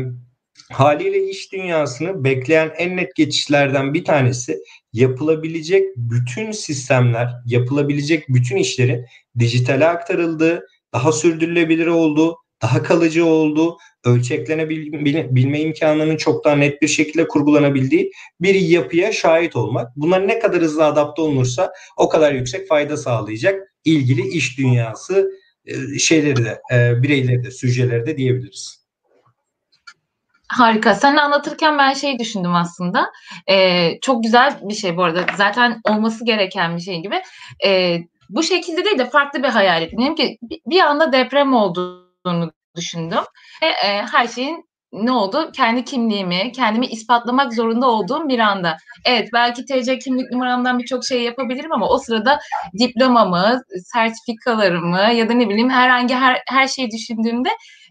haliyle 0.72 1.28
iş 1.28 1.52
dünyasını 1.52 2.24
bekleyen 2.24 2.72
en 2.76 2.96
net 2.96 3.14
geçişlerden 3.14 3.94
bir 3.94 4.04
tanesi 4.04 4.58
yapılabilecek 4.92 5.96
bütün 5.96 6.50
sistemler, 6.50 7.28
yapılabilecek 7.46 8.28
bütün 8.28 8.56
işlerin 8.56 9.04
dijitale 9.38 9.88
aktarıldığı, 9.88 10.66
daha 10.92 11.12
sürdürülebilir 11.12 11.86
olduğu, 11.86 12.36
daha 12.62 12.82
kalıcı 12.82 13.24
olduğu, 13.24 13.76
ölçeklenebilme 14.04 15.60
imkanının 15.60 16.16
çok 16.16 16.44
daha 16.44 16.56
net 16.56 16.82
bir 16.82 16.88
şekilde 16.88 17.28
kurgulanabildiği 17.28 18.10
bir 18.40 18.54
yapıya 18.54 19.12
şahit 19.12 19.56
olmak. 19.56 19.96
Buna 19.96 20.16
ne 20.16 20.38
kadar 20.38 20.62
hızlı 20.62 20.84
adapte 20.84 21.22
olunursa 21.22 21.72
o 21.96 22.08
kadar 22.08 22.32
yüksek 22.32 22.68
fayda 22.68 22.96
sağlayacak 22.96 23.74
ilgili 23.84 24.28
iş 24.28 24.58
dünyası 24.58 25.30
e, 25.66 25.98
şeyleri 25.98 26.44
de, 26.44 26.60
e, 26.72 27.02
bireyleri 27.02 27.44
de, 27.44 27.50
süjeleri 27.50 28.06
de 28.06 28.16
diyebiliriz. 28.16 28.77
Harika. 30.48 30.94
Sen 30.94 31.16
anlatırken 31.16 31.78
ben 31.78 31.92
şey 31.92 32.18
düşündüm 32.18 32.54
aslında. 32.54 33.12
Ee, 33.50 34.00
çok 34.00 34.22
güzel 34.22 34.58
bir 34.62 34.74
şey 34.74 34.96
bu 34.96 35.04
arada. 35.04 35.26
Zaten 35.36 35.80
olması 35.84 36.24
gereken 36.24 36.76
bir 36.76 36.82
şey 36.82 37.02
gibi. 37.02 37.22
Ee, 37.64 37.98
bu 38.28 38.42
şekilde 38.42 38.84
değil 38.84 38.98
de 38.98 39.10
farklı 39.10 39.42
bir 39.42 39.48
hayal 39.48 39.82
ettim. 39.82 40.14
Ki 40.14 40.38
bir 40.66 40.80
anda 40.80 41.12
deprem 41.12 41.54
olduğunu 41.54 42.52
düşündüm. 42.76 43.24
Ve 43.62 43.66
e, 43.66 44.02
her 44.12 44.28
şeyin 44.28 44.68
ne 44.92 45.12
oldu? 45.12 45.50
Kendi 45.52 45.84
kimliğimi, 45.84 46.52
kendimi 46.52 46.86
ispatlamak 46.86 47.54
zorunda 47.54 47.86
olduğum 47.86 48.28
bir 48.28 48.38
anda. 48.38 48.76
Evet 49.04 49.28
belki 49.32 49.64
TC 49.64 49.98
kimlik 49.98 50.32
numaramdan 50.32 50.78
birçok 50.78 51.04
şey 51.04 51.22
yapabilirim 51.22 51.72
ama 51.72 51.88
o 51.88 51.98
sırada 51.98 52.38
diplomamı, 52.78 53.62
sertifikalarımı 53.84 55.12
ya 55.12 55.28
da 55.28 55.32
ne 55.32 55.48
bileyim 55.48 55.70
herhangi 55.70 56.14
her, 56.14 56.42
her 56.48 56.68
şeyi 56.68 56.90
düşündüğümde 56.90 57.48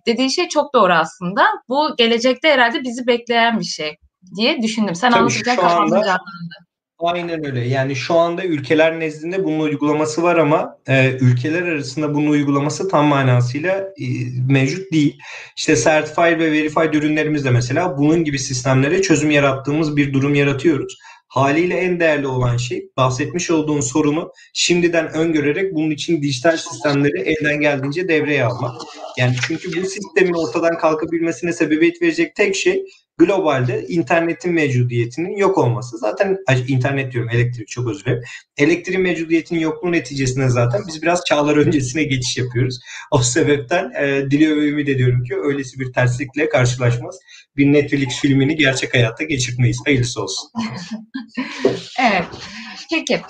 dediği 0.07 0.31
şey 0.31 0.47
çok 0.47 0.73
doğru 0.73 0.93
aslında. 0.93 1.45
Bu 1.69 1.95
gelecekte 1.97 2.47
herhalde 2.47 2.83
bizi 2.83 3.07
bekleyen 3.07 3.59
bir 3.59 3.65
şey 3.65 3.95
diye 4.37 4.61
düşündüm. 4.61 4.95
Sen 4.95 5.11
Tabii 5.11 5.19
anlatırken 5.19 5.55
kafamda 5.55 5.95
canlandı. 5.95 6.67
Aynen 6.99 7.45
öyle. 7.45 7.67
Yani 7.67 7.95
şu 7.95 8.15
anda 8.15 8.43
ülkeler 8.43 8.99
nezdinde 8.99 9.43
bunun 9.43 9.59
uygulaması 9.59 10.23
var 10.23 10.35
ama 10.35 10.77
e, 10.87 11.11
ülkeler 11.11 11.61
arasında 11.61 12.13
bunun 12.13 12.27
uygulaması 12.27 12.89
tam 12.89 13.05
manasıyla 13.05 13.75
e, 13.77 14.05
mevcut 14.49 14.91
değil. 14.91 15.19
İşte 15.57 15.75
Certified 15.75 16.39
ve 16.39 16.51
Verified 16.51 16.93
ürünlerimizde 16.93 17.51
mesela 17.51 17.97
bunun 17.97 18.23
gibi 18.23 18.39
sistemlere 18.39 19.01
çözüm 19.01 19.31
yarattığımız 19.31 19.97
bir 19.97 20.13
durum 20.13 20.35
yaratıyoruz. 20.35 20.97
Haliyle 21.37 21.75
en 21.75 21.99
değerli 21.99 22.27
olan 22.27 22.57
şey 22.57 22.89
bahsetmiş 22.97 23.51
olduğun 23.51 23.81
sorunu 23.81 24.31
şimdiden 24.53 25.13
öngörerek 25.13 25.75
bunun 25.75 25.91
için 25.91 26.21
dijital 26.21 26.57
sistemleri 26.57 27.19
elden 27.19 27.61
geldiğince 27.61 28.07
devreye 28.07 28.45
almak. 28.45 28.81
Yani 29.17 29.35
çünkü 29.47 29.81
bu 29.81 29.85
sistemin 29.85 30.33
ortadan 30.33 30.77
kalkabilmesine 30.77 31.53
sebebiyet 31.53 32.01
verecek 32.01 32.35
tek 32.35 32.55
şey 32.55 32.85
globalde 33.17 33.85
internetin 33.87 34.53
mevcudiyetinin 34.53 35.37
yok 35.37 35.57
olması. 35.57 35.97
Zaten 35.97 36.37
internet 36.67 37.11
diyorum 37.11 37.29
elektrik 37.29 37.67
çok 37.67 37.87
özür 37.87 38.05
dilerim. 38.05 38.23
Elektriğin 38.57 39.01
mevcudiyetinin 39.01 39.59
yokluğu 39.59 39.91
neticesinde 39.91 40.49
zaten 40.49 40.81
biz 40.87 41.01
biraz 41.01 41.25
çağlar 41.25 41.57
öncesine 41.57 42.03
geçiş 42.03 42.37
yapıyoruz. 42.37 42.79
O 43.11 43.17
sebepten 43.17 43.91
e, 43.91 44.31
diliyor 44.31 44.57
ve 44.57 44.67
ümit 44.67 44.89
ediyorum 44.89 45.23
ki 45.23 45.35
öylesi 45.35 45.79
bir 45.79 45.93
terslikle 45.93 46.49
karşılaşmaz. 46.49 47.19
Bir 47.57 47.73
Netflix 47.73 48.19
filmini 48.19 48.55
gerçek 48.55 48.93
hayatta 48.93 49.23
geçirmeyiz. 49.23 49.81
Hayırlısı 49.85 50.21
olsun. 50.23 50.49
evet. 51.99 52.25
Peki. 52.89 53.21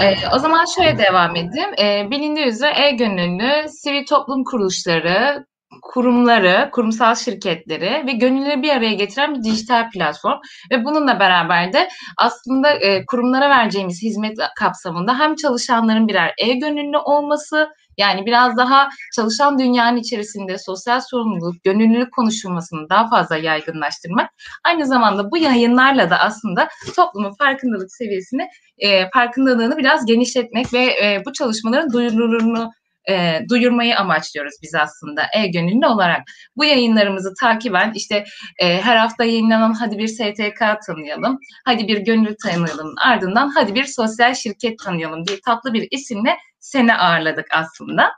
Ee, 0.00 0.14
o 0.34 0.38
zaman 0.38 0.64
şöyle 0.76 0.98
devam 0.98 1.36
edeyim. 1.36 1.70
Ee, 1.78 2.10
bilindiği 2.10 2.46
üzere 2.46 2.86
e-gönüllü 2.86 3.68
sivil 3.68 4.06
toplum 4.06 4.44
kuruluşları, 4.44 5.46
kurumları, 5.82 6.70
kurumsal 6.72 7.14
şirketleri 7.14 8.06
ve 8.06 8.12
gönülleri 8.12 8.62
bir 8.62 8.70
araya 8.70 8.94
getiren 8.94 9.34
bir 9.34 9.42
dijital 9.42 9.90
platform 9.90 10.38
ve 10.70 10.84
bununla 10.84 11.20
beraber 11.20 11.72
de 11.72 11.88
aslında 12.18 12.70
e, 12.70 13.06
kurumlara 13.06 13.50
vereceğimiz 13.50 14.02
hizmet 14.02 14.38
kapsamında 14.58 15.18
hem 15.18 15.34
çalışanların 15.34 16.08
birer 16.08 16.34
e-gönüllü 16.38 16.98
olması 16.98 17.68
yani 17.98 18.26
biraz 18.26 18.56
daha 18.56 18.88
çalışan 19.14 19.58
dünyanın 19.58 19.96
içerisinde 19.96 20.58
sosyal 20.58 21.00
sorumluluk, 21.00 21.64
gönüllülük 21.64 22.12
konuşulmasını 22.12 22.88
daha 22.90 23.08
fazla 23.08 23.36
yaygınlaştırmak. 23.36 24.30
Aynı 24.64 24.86
zamanda 24.86 25.30
bu 25.30 25.36
yayınlarla 25.36 26.10
da 26.10 26.18
aslında 26.18 26.68
toplumun 26.96 27.32
farkındalık 27.38 27.92
seviyesini, 27.92 28.48
e, 28.78 29.10
farkındalığını 29.10 29.76
biraz 29.76 30.06
genişletmek 30.06 30.72
ve 30.72 30.84
e, 30.84 31.22
bu 31.26 31.32
çalışmaların 31.32 31.92
duyurulurunu 31.92 32.70
e, 33.10 33.40
duyurmayı 33.48 33.98
amaçlıyoruz 33.98 34.54
biz 34.62 34.74
aslında 34.74 35.22
e-gönüllü 35.34 35.86
olarak. 35.86 36.22
Bu 36.56 36.64
yayınlarımızı 36.64 37.34
takiben 37.40 37.92
işte 37.94 38.24
e, 38.58 38.80
her 38.80 38.96
hafta 38.96 39.24
yayınlanan 39.24 39.72
hadi 39.72 39.98
bir 39.98 40.08
STK 40.08 40.86
tanıyalım, 40.86 41.38
hadi 41.64 41.88
bir 41.88 41.98
gönüllü 41.98 42.36
tanıyalım, 42.42 42.94
ardından 43.06 43.48
hadi 43.48 43.74
bir 43.74 43.84
sosyal 43.84 44.34
şirket 44.34 44.78
tanıyalım 44.78 45.26
diye 45.26 45.38
tatlı 45.44 45.74
bir 45.74 45.88
isimle 45.90 46.36
seni 46.66 46.94
ağırladık 46.94 47.46
aslında. 47.50 48.12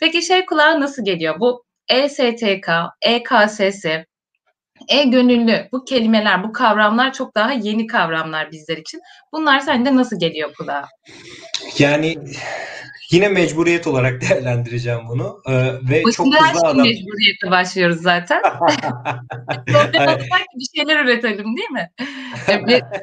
Peki 0.00 0.22
şey 0.22 0.46
kulağa 0.46 0.80
nasıl 0.80 1.04
geliyor? 1.04 1.40
Bu 1.40 1.64
e-STK, 1.88 2.68
e-KSS, 3.02 3.84
e-gönüllü 4.88 5.68
bu 5.72 5.84
kelimeler, 5.84 6.44
bu 6.44 6.52
kavramlar 6.52 7.12
çok 7.12 7.34
daha 7.34 7.52
yeni 7.52 7.86
kavramlar 7.86 8.52
bizler 8.52 8.76
için. 8.76 9.00
Bunlar 9.32 9.60
sende 9.60 9.96
nasıl 9.96 10.20
geliyor 10.20 10.54
kulağa? 10.58 10.88
Yani 11.78 12.16
Yine 13.10 13.28
mecburiyet 13.28 13.86
olarak 13.86 14.20
değerlendireceğim 14.30 15.00
bunu. 15.08 15.42
Ee, 15.48 15.52
ve 15.90 16.02
Bu 16.04 16.12
çok 16.12 16.26
hızlı 16.26 16.68
adam... 16.68 16.76
mecburiyete 16.76 17.50
başlıyoruz 17.50 18.02
zaten. 18.02 18.42
bir 20.56 20.78
şeyler 20.78 21.04
üretelim 21.04 21.56
değil 21.56 21.70
mi? 21.70 21.90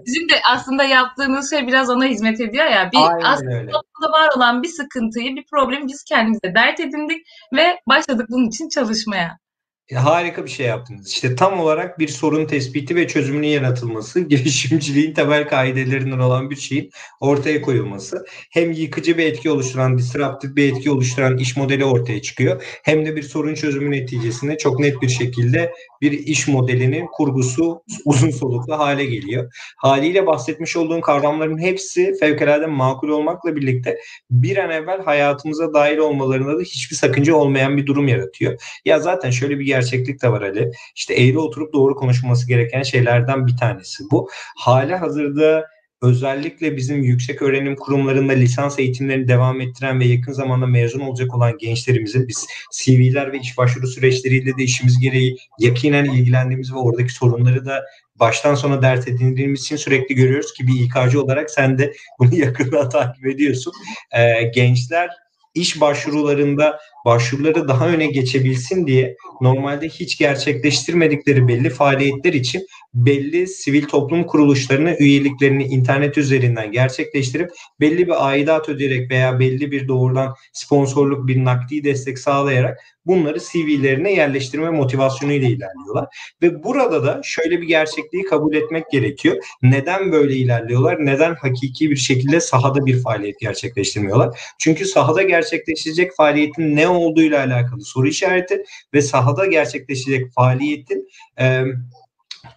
Bizim 0.06 0.30
de 0.30 0.34
aslında 0.52 0.84
yaptığımız 0.84 1.50
şey 1.50 1.68
biraz 1.68 1.90
ona 1.90 2.06
hizmet 2.06 2.42
ediyor 2.42 2.66
ya. 2.66 2.90
Bir 2.94 2.98
Aynen 2.98 3.26
aslında 3.26 3.60
öyle. 3.60 3.72
toplumda 3.72 4.12
var 4.12 4.30
olan 4.38 4.64
bir 4.64 4.68
sıkıntıyı, 4.68 5.36
bir 5.36 5.46
problemi 5.52 5.88
biz 5.88 6.04
kendimize 6.04 6.56
dert 6.56 6.80
edindik 6.80 7.28
ve 7.54 7.80
başladık 7.88 8.28
bunun 8.30 8.48
için 8.48 8.70
çalışmaya. 8.70 9.43
Harika 9.92 10.46
bir 10.46 10.50
şey 10.50 10.66
yaptınız. 10.66 11.12
İşte 11.12 11.36
tam 11.36 11.60
olarak 11.60 12.00
bir 12.00 12.08
sorun 12.08 12.46
tespiti 12.46 12.96
ve 12.96 13.08
çözümünün 13.08 13.48
yaratılması, 13.48 14.20
girişimciliğin 14.30 15.14
temel 15.14 15.48
kaidelerinden 15.48 16.20
olan 16.20 16.50
bir 16.50 16.56
şeyin 16.56 16.90
ortaya 17.20 17.62
koyulması. 17.62 18.26
Hem 18.52 18.72
yıkıcı 18.72 19.18
bir 19.18 19.26
etki 19.26 19.52
oluşturan, 19.52 19.98
disruptif 19.98 20.56
bir 20.56 20.74
etki 20.74 20.92
oluşturan 20.92 21.38
iş 21.38 21.58
modeli 21.58 21.86
ortaya 21.86 22.22
çıkıyor. 22.22 22.64
Hem 22.84 23.06
de 23.06 23.16
bir 23.16 23.24
sorun 23.24 23.56
çözümü 23.56 23.92
neticesinde 23.92 24.58
çok 24.58 24.80
net 24.80 25.02
bir 25.02 25.10
şekilde 25.10 25.74
bir 26.02 26.12
iş 26.12 26.48
modelinin 26.48 27.08
kurgusu 27.14 27.84
uzun 28.06 28.30
soluklu 28.30 28.80
hale 28.80 29.06
geliyor. 29.06 29.54
Haliyle 29.78 30.28
bahsetmiş 30.28 30.78
olduğum 30.78 31.02
kavramların 31.02 31.58
hepsi 31.58 32.14
fevkalade 32.20 32.66
makul 32.66 33.10
olmakla 33.10 33.56
birlikte 33.56 33.98
bir 34.32 34.58
an 34.58 34.70
evvel 34.70 35.04
hayatımıza 35.04 35.74
dahil 35.74 35.98
olmalarında 35.98 36.60
da 36.60 36.62
hiçbir 36.62 36.96
sakınca 36.96 37.36
olmayan 37.36 37.78
bir 37.78 37.86
durum 37.86 38.08
yaratıyor. 38.08 38.62
Ya 38.86 39.00
zaten 39.00 39.30
şöyle 39.30 39.60
bir 39.60 39.73
gerçeklik 39.74 40.22
de 40.22 40.32
var 40.32 40.42
Ali. 40.42 40.72
İşte 40.96 41.14
eğri 41.14 41.40
oturup 41.40 41.74
doğru 41.74 41.96
konuşulması 41.96 42.48
gereken 42.48 42.84
şeylerden 42.84 43.48
bir 43.48 43.58
tanesi 43.58 44.04
bu. 44.12 44.30
Hala 44.58 45.02
hazırda 45.02 45.66
özellikle 46.02 46.78
bizim 46.78 47.04
yüksek 47.04 47.42
öğrenim 47.42 47.76
kurumlarında 47.76 48.34
lisans 48.34 48.80
eğitimlerini 48.80 49.28
devam 49.28 49.62
ettiren 49.62 50.00
ve 50.00 50.06
yakın 50.06 50.34
zamanda 50.34 50.66
mezun 50.66 51.00
olacak 51.00 51.36
olan 51.36 51.58
gençlerimizin 51.58 52.28
biz 52.28 52.48
CV'ler 52.74 53.34
ve 53.34 53.40
iş 53.40 53.58
başvuru 53.58 53.88
süreçleriyle 53.88 54.58
de 54.58 54.64
işimiz 54.64 55.00
gereği 55.00 55.38
yakinen 55.60 56.06
ilgilendiğimiz 56.06 56.74
ve 56.74 56.78
oradaki 56.78 57.14
sorunları 57.14 57.66
da 57.66 57.84
baştan 58.16 58.56
sona 58.56 58.82
dert 58.82 59.08
edindiğimiz 59.08 59.62
için 59.62 59.76
sürekli 59.76 60.16
görüyoruz 60.16 60.54
ki 60.54 60.68
bir 60.68 60.74
İK'cı 60.86 61.24
olarak 61.24 61.52
sen 61.52 61.78
de 61.78 61.94
bunu 62.20 62.36
yakından 62.46 62.90
takip 62.90 63.26
ediyorsun. 63.26 63.74
Ee, 64.12 64.44
gençler 64.56 65.10
iş 65.54 65.82
başvurularında 65.82 66.80
başvuruları 67.06 67.68
daha 67.68 67.88
öne 67.88 68.08
geçebilsin 68.08 68.88
diye 68.88 69.16
normalde 69.42 69.90
hiç 69.90 70.18
gerçekleştirmedikleri 70.18 71.48
belli 71.48 71.70
faaliyetler 71.70 72.34
için 72.34 72.68
belli 72.94 73.48
sivil 73.48 73.86
toplum 73.86 74.24
kuruluşlarına 74.24 74.96
üyeliklerini 74.96 75.64
internet 75.64 76.18
üzerinden 76.18 76.72
gerçekleştirip 76.72 77.52
belli 77.80 78.08
bir 78.08 78.28
aidat 78.28 78.70
ödeyerek 78.70 79.12
veya 79.12 79.40
belli 79.40 79.72
bir 79.72 79.88
doğrudan 79.88 80.36
sponsorluk 80.54 81.28
bir 81.28 81.46
nakdi 81.46 81.84
destek 81.84 82.20
sağlayarak 82.20 82.80
bunları 83.06 83.40
CV'lerine 83.40 84.14
yerleştirme 84.14 84.70
motivasyonuyla 84.70 85.48
ilerliyorlar. 85.48 86.06
Ve 86.42 86.64
burada 86.64 87.04
da 87.04 87.22
şöyle 87.24 87.62
bir 87.62 87.68
gerçekliği 87.68 88.24
kabul 88.24 88.56
etmek 88.56 88.92
gerekiyor. 88.92 89.36
Neden 89.62 90.12
böyle 90.12 90.36
ilerliyorlar? 90.36 91.06
Neden 91.06 91.36
hakiki 91.36 91.90
bir 91.90 91.96
şekilde 91.96 92.40
sahada 92.40 92.86
bir 92.86 93.02
faaliyet 93.02 93.40
gerçekleştirmiyorlar? 93.40 94.40
Çünkü 94.60 94.86
sahada 94.86 95.24
gerçekleşecek 95.24 96.16
faaliyetin 96.18 96.76
ne 96.76 96.88
olduğuyla 96.94 97.40
alakalı 97.40 97.86
soru 97.86 98.08
işareti 98.08 98.64
ve 98.94 99.02
sahada 99.02 99.46
gerçekleşecek 99.46 100.34
faaliyetin 100.34 101.08
e, 101.40 101.64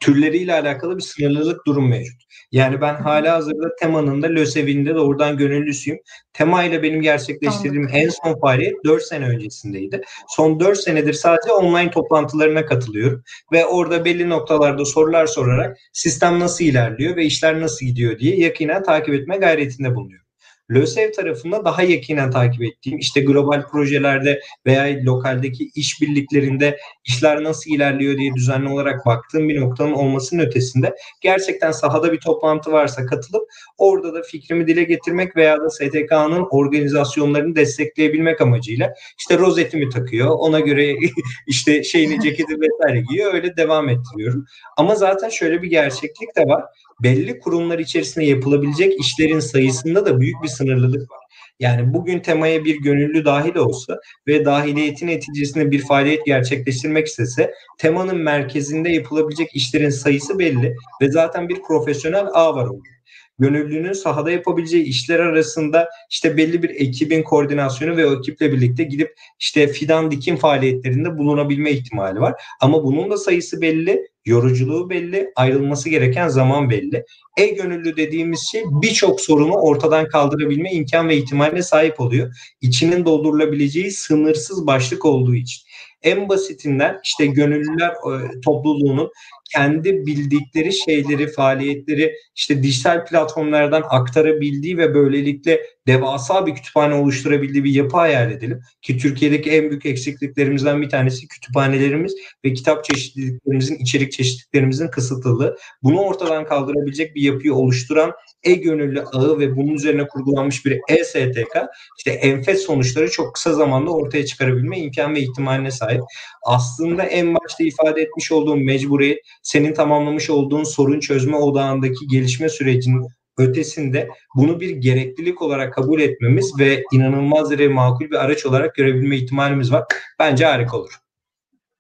türleriyle 0.01 0.53
alakalı 0.55 0.97
bir 0.97 1.03
sınırlılık 1.03 1.67
durum 1.67 1.89
mevcut. 1.89 2.23
Yani 2.53 2.81
ben 2.81 2.95
hala 2.95 3.35
hazırda 3.35 3.77
Tema'nın 3.81 4.23
da 4.23 4.27
LÖSEV'in 4.27 4.87
de 4.87 4.95
doğrudan 4.95 5.37
gönüllüsüyüm. 5.37 5.99
Tema 6.33 6.65
ile 6.65 6.83
benim 6.83 7.03
gerçekleştirdiğim 7.03 7.87
tamam. 7.87 8.03
en 8.03 8.09
son 8.09 8.41
faaliyet 8.41 8.85
4 8.85 9.03
sene 9.03 9.29
öncesindeydi. 9.29 10.03
Son 10.29 10.61
4 10.61 10.79
senedir 10.79 11.13
sadece 11.13 11.53
online 11.53 11.91
toplantılarına 11.91 12.67
katılıyorum. 12.67 13.23
Ve 13.53 13.67
orada 13.67 14.05
belli 14.05 14.29
noktalarda 14.29 14.85
sorular 14.85 15.27
sorarak 15.27 15.77
sistem 15.93 16.41
nasıl 16.41 16.65
ilerliyor 16.65 17.17
ve 17.17 17.25
işler 17.25 17.61
nasıl 17.61 17.87
gidiyor 17.87 18.19
diye 18.19 18.37
yakinen 18.37 18.83
takip 18.83 19.15
etme 19.15 19.37
gayretinde 19.37 19.95
bulunuyorum. 19.95 20.26
LÖSEV 20.71 21.13
tarafında 21.13 21.65
daha 21.65 21.83
yakinen 21.83 22.31
takip 22.31 22.63
ettiğim 22.63 22.99
işte 22.99 23.21
global 23.21 23.69
projelerde 23.69 24.41
veya 24.67 25.05
lokaldeki 25.05 25.71
işbirliklerinde 25.75 26.79
işler 27.05 27.45
nasıl 27.45 27.71
ilerliyor 27.71 28.19
diye 28.19 28.35
düzenli 28.35 28.69
olarak 28.69 29.07
baktığım 29.07 29.49
bir 29.49 29.61
noktanın 29.61 29.93
olmasının 29.93 30.43
ötesinde 30.43 30.95
gerçekten 31.21 31.73
sahada 31.73 32.13
bir 32.13 32.21
toplantı 32.21 32.73
varsa 32.73 33.07
katılıp 33.07 33.43
orada 33.79 34.15
da 34.15 34.23
fikrimi 34.23 34.67
dile 34.67 34.85
getirmek 34.85 35.37
veya 35.37 35.61
da 35.61 35.71
STK'nın 35.71 36.47
organizasyonlarını 36.51 37.57
destekleyebilmek 37.57 38.41
amacıyla 38.41 38.95
işte 39.19 39.39
rozetimi 39.39 39.89
takıyor 39.89 40.31
ona 40.39 40.61
göre 40.61 40.97
işte 41.47 41.85
şeyini 41.85 42.21
ceketi 42.23 42.55
vesaire 42.61 43.01
giyiyor 43.01 43.35
öyle 43.35 43.57
devam 43.57 43.89
ettiriyorum. 43.89 44.47
Ama 44.77 44.95
zaten 44.95 45.29
şöyle 45.29 45.63
bir 45.63 45.71
gerçeklik 45.71 46.37
de 46.37 46.43
var 46.43 46.65
belli 47.03 47.39
kurumlar 47.39 47.79
içerisinde 47.79 48.25
yapılabilecek 48.25 49.01
işlerin 49.01 49.41
sayısında 49.41 50.07
da 50.07 50.21
büyük 50.21 50.43
bir 50.43 50.49
sınırlılık 50.57 51.11
var. 51.11 51.19
Yani 51.61 51.95
bugün 51.95 52.21
temaya 52.21 52.65
bir 52.65 52.77
gönüllü 52.77 53.25
dahil 53.25 53.57
olsa 53.57 54.01
ve 54.27 54.45
dahiliyetin 54.45 55.07
neticesinde 55.07 55.71
bir 55.71 55.87
faaliyet 55.87 56.27
gerçekleştirmek 56.27 57.07
istese 57.07 57.55
temanın 57.79 58.19
merkezinde 58.19 58.89
yapılabilecek 58.89 59.57
işlerin 59.57 59.91
sayısı 59.91 60.39
belli 60.39 60.75
ve 61.03 61.11
zaten 61.11 61.49
bir 61.49 61.63
profesyonel 61.63 62.27
ağ 62.33 62.55
var 62.55 62.65
orada 62.65 62.96
gönüllünün 63.39 63.93
sahada 63.93 64.31
yapabileceği 64.31 64.85
işler 64.85 65.21
arasında 65.21 65.89
işte 66.11 66.37
belli 66.37 66.63
bir 66.63 66.71
ekibin 66.71 67.23
koordinasyonu 67.23 67.97
ve 67.97 68.07
o 68.07 68.19
ekiple 68.19 68.53
birlikte 68.53 68.85
gidip 68.85 69.15
işte 69.39 69.69
fidan 69.69 70.11
dikim 70.11 70.37
faaliyetlerinde 70.37 71.19
bulunabilme 71.19 71.71
ihtimali 71.71 72.21
var. 72.21 72.43
Ama 72.61 72.85
bunun 72.85 73.11
da 73.11 73.17
sayısı 73.17 73.61
belli, 73.61 74.09
yoruculuğu 74.25 74.91
belli, 74.91 75.33
ayrılması 75.37 75.89
gereken 75.89 76.29
zaman 76.29 76.71
belli. 76.71 77.05
E-gönüllü 77.37 77.97
dediğimiz 77.97 78.49
şey 78.53 78.65
birçok 78.71 79.21
sorunu 79.21 79.55
ortadan 79.55 80.09
kaldırabilme 80.09 80.73
imkan 80.73 81.09
ve 81.09 81.17
ihtimaline 81.17 81.63
sahip 81.63 82.01
oluyor. 82.01 82.37
İçinin 82.61 83.05
doldurulabileceği 83.05 83.91
sınırsız 83.91 84.67
başlık 84.67 85.05
olduğu 85.05 85.35
için. 85.35 85.67
En 86.03 86.29
basitinden 86.29 87.01
işte 87.05 87.27
gönüllüler 87.27 87.91
e, 87.91 88.41
topluluğunun 88.41 89.11
kendi 89.55 90.07
bildikleri 90.07 90.73
şeyleri, 90.73 91.33
faaliyetleri 91.33 92.15
işte 92.35 92.63
dijital 92.63 93.07
platformlardan 93.07 93.83
aktarabildiği 93.91 94.79
ve 94.79 94.95
böylelikle 94.95 95.61
devasa 95.87 96.47
bir 96.47 96.55
kütüphane 96.55 96.95
oluşturabildiği 96.95 97.65
bir 97.65 97.75
yapı 97.75 97.97
hayal 97.97 98.33
edelim. 98.33 98.61
Ki 98.83 98.99
Türkiye'deki 98.99 99.51
en 99.51 99.71
büyük 99.71 99.87
eksikliklerimizden 99.87 100.83
bir 100.83 100.89
tanesi 100.89 101.29
kütüphanelerimiz 101.29 102.15
ve 102.45 102.53
kitap 102.53 102.85
çeşitliliklerimizin, 102.85 103.77
içerik 103.77 104.13
çeşitliliklerimizin 104.13 104.89
kısıtlılığı. 104.89 105.57
Bunu 105.83 106.01
ortadan 106.01 106.45
kaldırabilecek 106.45 107.15
bir 107.15 107.23
yapıyı 107.23 107.55
oluşturan 107.55 108.13
e-gönüllü 108.43 109.03
ağı 109.03 109.39
ve 109.39 109.57
bunun 109.57 109.75
üzerine 109.75 110.07
kurgulanmış 110.07 110.67
bir 110.67 110.81
e-STK 110.89 111.57
işte 111.99 112.11
enfes 112.11 112.63
sonuçları 112.63 113.11
çok 113.11 113.35
kısa 113.35 113.53
zamanda 113.53 113.91
ortaya 113.91 114.27
çıkarabilme 114.27 114.79
imkan 114.79 115.15
ve 115.15 115.21
ihtimaline 115.21 115.71
sahip. 115.71 116.03
Aslında 116.43 117.03
en 117.03 117.35
başta 117.35 117.65
ifade 117.65 118.03
etmiş 118.03 118.33
olduğum 118.33 118.57
mecburiyet 118.57 119.19
senin 119.47 119.75
tamamlamış 119.75 120.31
olduğun 120.31 120.65
sorun 120.65 121.01
çözme 121.01 121.37
odağındaki 121.37 122.07
gelişme 122.07 122.49
sürecinin 122.49 123.09
ötesinde 123.39 124.09
bunu 124.37 124.61
bir 124.61 124.71
gereklilik 124.71 125.43
olarak 125.43 125.75
kabul 125.75 126.01
etmemiz 126.01 126.53
ve 126.59 126.83
inanılmaz 126.93 127.51
derece 127.51 127.69
makul 127.69 128.11
bir 128.11 128.25
araç 128.25 128.47
olarak 128.47 128.75
görebilme 128.75 129.17
ihtimalimiz 129.17 129.73
var. 129.73 129.85
Bence 130.19 130.45
harika 130.45 130.77
olur. 130.77 130.93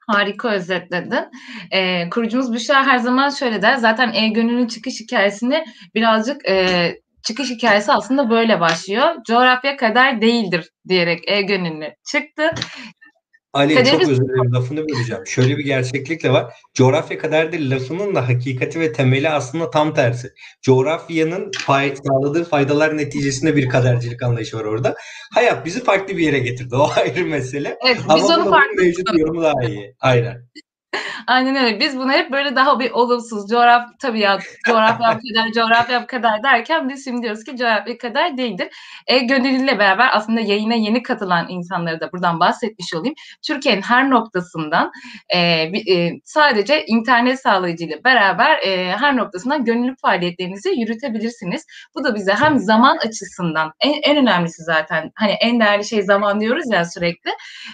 Harika 0.07 0.51
özetledin. 0.51 1.25
Ee, 1.71 2.11
kurucumuz 2.11 2.53
Büşra 2.53 2.87
her 2.87 2.99
zaman 2.99 3.31
şöyle 3.31 3.62
der. 3.62 3.77
Zaten 3.77 4.12
E-Gönül'ün 4.12 4.67
çıkış 4.67 5.01
hikayesini 5.01 5.64
birazcık 5.95 6.49
e, 6.49 6.95
çıkış 7.23 7.51
hikayesi 7.51 7.93
aslında 7.93 8.31
böyle 8.31 8.61
başlıyor. 8.61 9.14
Coğrafya 9.27 9.77
kadar 9.77 10.21
değildir 10.21 10.71
diyerek 10.89 11.29
E-Gönül'ü 11.29 11.95
çıktı. 12.12 12.51
Ali 13.57 13.74
Kaderimiz... 13.74 14.00
çok 14.00 14.11
özür 14.11 14.22
dilerim 14.22 14.54
lafını 14.54 14.88
böleceğim. 14.88 15.26
Şöyle 15.26 15.59
bir 15.59 15.64
gerçeklikle 15.64 16.32
var. 16.32 16.54
Coğrafya 16.74 17.18
kadar 17.18 17.52
değil 17.52 17.70
lafının 17.70 18.14
da 18.14 18.28
hakikati 18.28 18.80
ve 18.80 18.92
temeli 18.92 19.28
aslında 19.28 19.70
tam 19.70 19.94
tersi. 19.94 20.32
Coğrafyanın 20.62 21.50
fay 21.59 21.94
sağladığı 21.96 22.44
faydalar 22.44 22.96
neticesinde 22.96 23.57
bir 23.57 23.68
kadercilik 23.68 24.22
anlayışı 24.22 24.57
var 24.57 24.64
orada. 24.64 24.94
Hayat 25.34 25.64
bizi 25.66 25.84
farklı 25.84 26.16
bir 26.16 26.22
yere 26.22 26.38
getirdi. 26.38 26.76
O 26.76 26.90
ayrı 26.96 27.26
mesele. 27.26 27.78
Evet, 27.86 27.98
biz 28.16 28.24
Ama 28.24 28.36
onu 28.36 28.50
farklı 28.50 28.82
mevcut 28.82 29.18
yorumu 29.18 29.42
daha 29.42 29.64
iyi. 29.68 29.94
Aynen. 30.00 30.48
Aynen 31.26 31.57
öyle. 31.57 31.80
Biz 31.80 31.99
bunu 31.99 32.12
hep 32.12 32.32
böyle 32.32 32.57
daha 32.57 32.80
bir 32.80 32.90
olumsuz 32.90 33.51
coğraf 33.51 33.88
tabii 33.99 34.20
ya 34.20 34.38
coğrafya 34.66 35.18
kadar 35.18 35.53
coğrafya 35.55 36.07
kadar 36.07 36.42
derken 36.42 36.88
biz 36.88 37.05
şimdi 37.05 37.22
diyoruz 37.22 37.44
ki 37.44 37.57
coğrafya 37.57 37.99
kadar 37.99 38.36
değildir. 38.36 38.68
E, 39.07 39.18
gönüllüyle 39.18 39.78
beraber 39.78 40.09
aslında 40.12 40.40
yayına 40.40 40.74
yeni 40.74 41.03
katılan 41.03 41.47
insanları 41.49 42.01
da 42.01 42.12
buradan 42.12 42.40
bahsetmiş 42.40 42.94
olayım. 42.94 43.14
Türkiye'nin 43.47 43.82
her 43.82 44.11
noktasından 44.11 44.90
e, 45.28 45.38
e, 45.38 46.20
sadece 46.24 46.86
internet 46.86 47.40
sağlayıcıyla 47.40 48.05
beraber 48.05 48.59
e, 48.59 48.97
her 48.97 49.16
noktasından 49.16 49.64
gönüllü 49.64 49.97
faaliyetlerinizi 49.97 50.68
yürütebilirsiniz. 50.80 51.66
Bu 51.94 52.05
da 52.05 52.14
bize 52.14 52.32
hem 52.32 52.59
zaman 52.59 52.97
açısından 52.97 53.72
en, 53.80 53.94
en 54.03 54.16
önemlisi 54.16 54.62
zaten 54.62 55.12
hani 55.14 55.32
en 55.32 55.61
değerli 55.61 55.84
şey 55.84 56.03
zaman 56.03 56.40
diyoruz 56.40 56.64
ya 56.72 56.84
sürekli. 56.84 57.30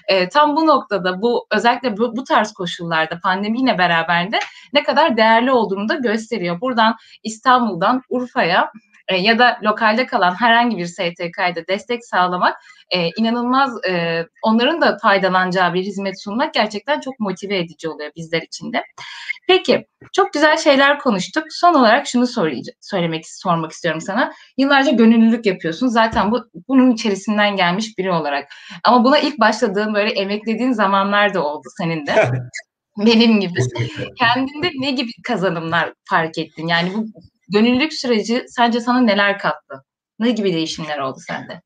E, 0.09 0.29
tam 0.29 0.57
bu 0.57 0.67
noktada 0.67 1.23
bu 1.23 1.47
özellikle 1.51 1.97
bu, 1.97 2.17
bu 2.17 2.25
tarz 2.25 2.53
koşullarda 2.53 3.12
pandemiyle 3.21 3.79
beraber 3.79 4.33
de 4.33 4.39
ne 4.73 4.83
kadar 4.83 5.17
değerli 5.17 5.53
olduğunu 5.53 5.89
da 5.89 5.95
gösteriyor. 5.95 6.61
Buradan 6.61 6.97
İstanbul'dan 7.23 8.03
Urfa'ya 8.09 8.73
e, 9.09 9.17
ya 9.17 9.39
da 9.39 9.59
lokalde 9.63 10.07
kalan 10.07 10.35
herhangi 10.35 10.77
bir 10.77 10.87
STK'ya 10.87 11.57
da 11.57 11.67
destek 11.69 12.05
sağlamak 12.05 12.57
e, 12.91 13.09
inanılmaz 13.19 13.85
e, 13.89 14.25
onların 14.43 14.81
da 14.81 14.99
faydalanacağı 15.03 15.75
bir 15.75 15.83
hizmet 15.83 16.23
sunmak 16.23 16.55
gerçekten 16.55 17.01
çok 17.01 17.21
motive 17.21 17.59
edici 17.59 17.89
oluyor 17.89 18.11
bizler 18.17 18.43
için 18.43 18.73
de. 18.73 18.85
Peki 19.49 19.87
çok 20.13 20.33
güzel 20.33 20.57
şeyler 20.57 20.99
konuştuk. 20.99 21.45
Son 21.51 21.75
olarak 21.75 22.07
şunu 22.07 22.27
söylemek 22.81 23.29
sormak 23.29 23.73
istiyorum 23.73 24.01
sana. 24.01 24.33
Yıllarca 24.57 24.91
gönüllülük 24.91 25.47
yapıyorsun. 25.47 25.87
Zaten 25.87 26.31
bu 26.31 26.45
bunun 26.69 26.91
içerisinden 26.91 27.57
gelmiş 27.57 27.99
biri 27.99 28.11
olarak. 28.11 28.49
Ama 28.85 29.05
buna 29.05 29.19
ilk 29.19 29.41
başladığın 29.41 29.95
böyle 29.95 30.11
emeklediğin 30.11 30.73
zamanlar 30.73 31.35
da 31.35 31.45
oldu 31.45 31.69
senin 31.79 32.07
de. 32.07 32.33
benim 32.99 33.41
gibi. 33.41 33.61
Kendinde 34.19 34.71
ne 34.81 34.91
gibi 34.91 35.11
kazanımlar 35.25 35.93
fark 36.05 36.39
ettin? 36.39 36.67
Yani 36.67 36.95
bu 36.95 37.07
gönüllülük 37.53 37.93
süreci 37.93 38.45
sence 38.49 38.81
sana 38.81 39.01
neler 39.01 39.39
kattı? 39.39 39.85
Ne 40.19 40.31
gibi 40.31 40.53
değişimler 40.53 40.99
oldu 40.99 41.19
sende? 41.27 41.63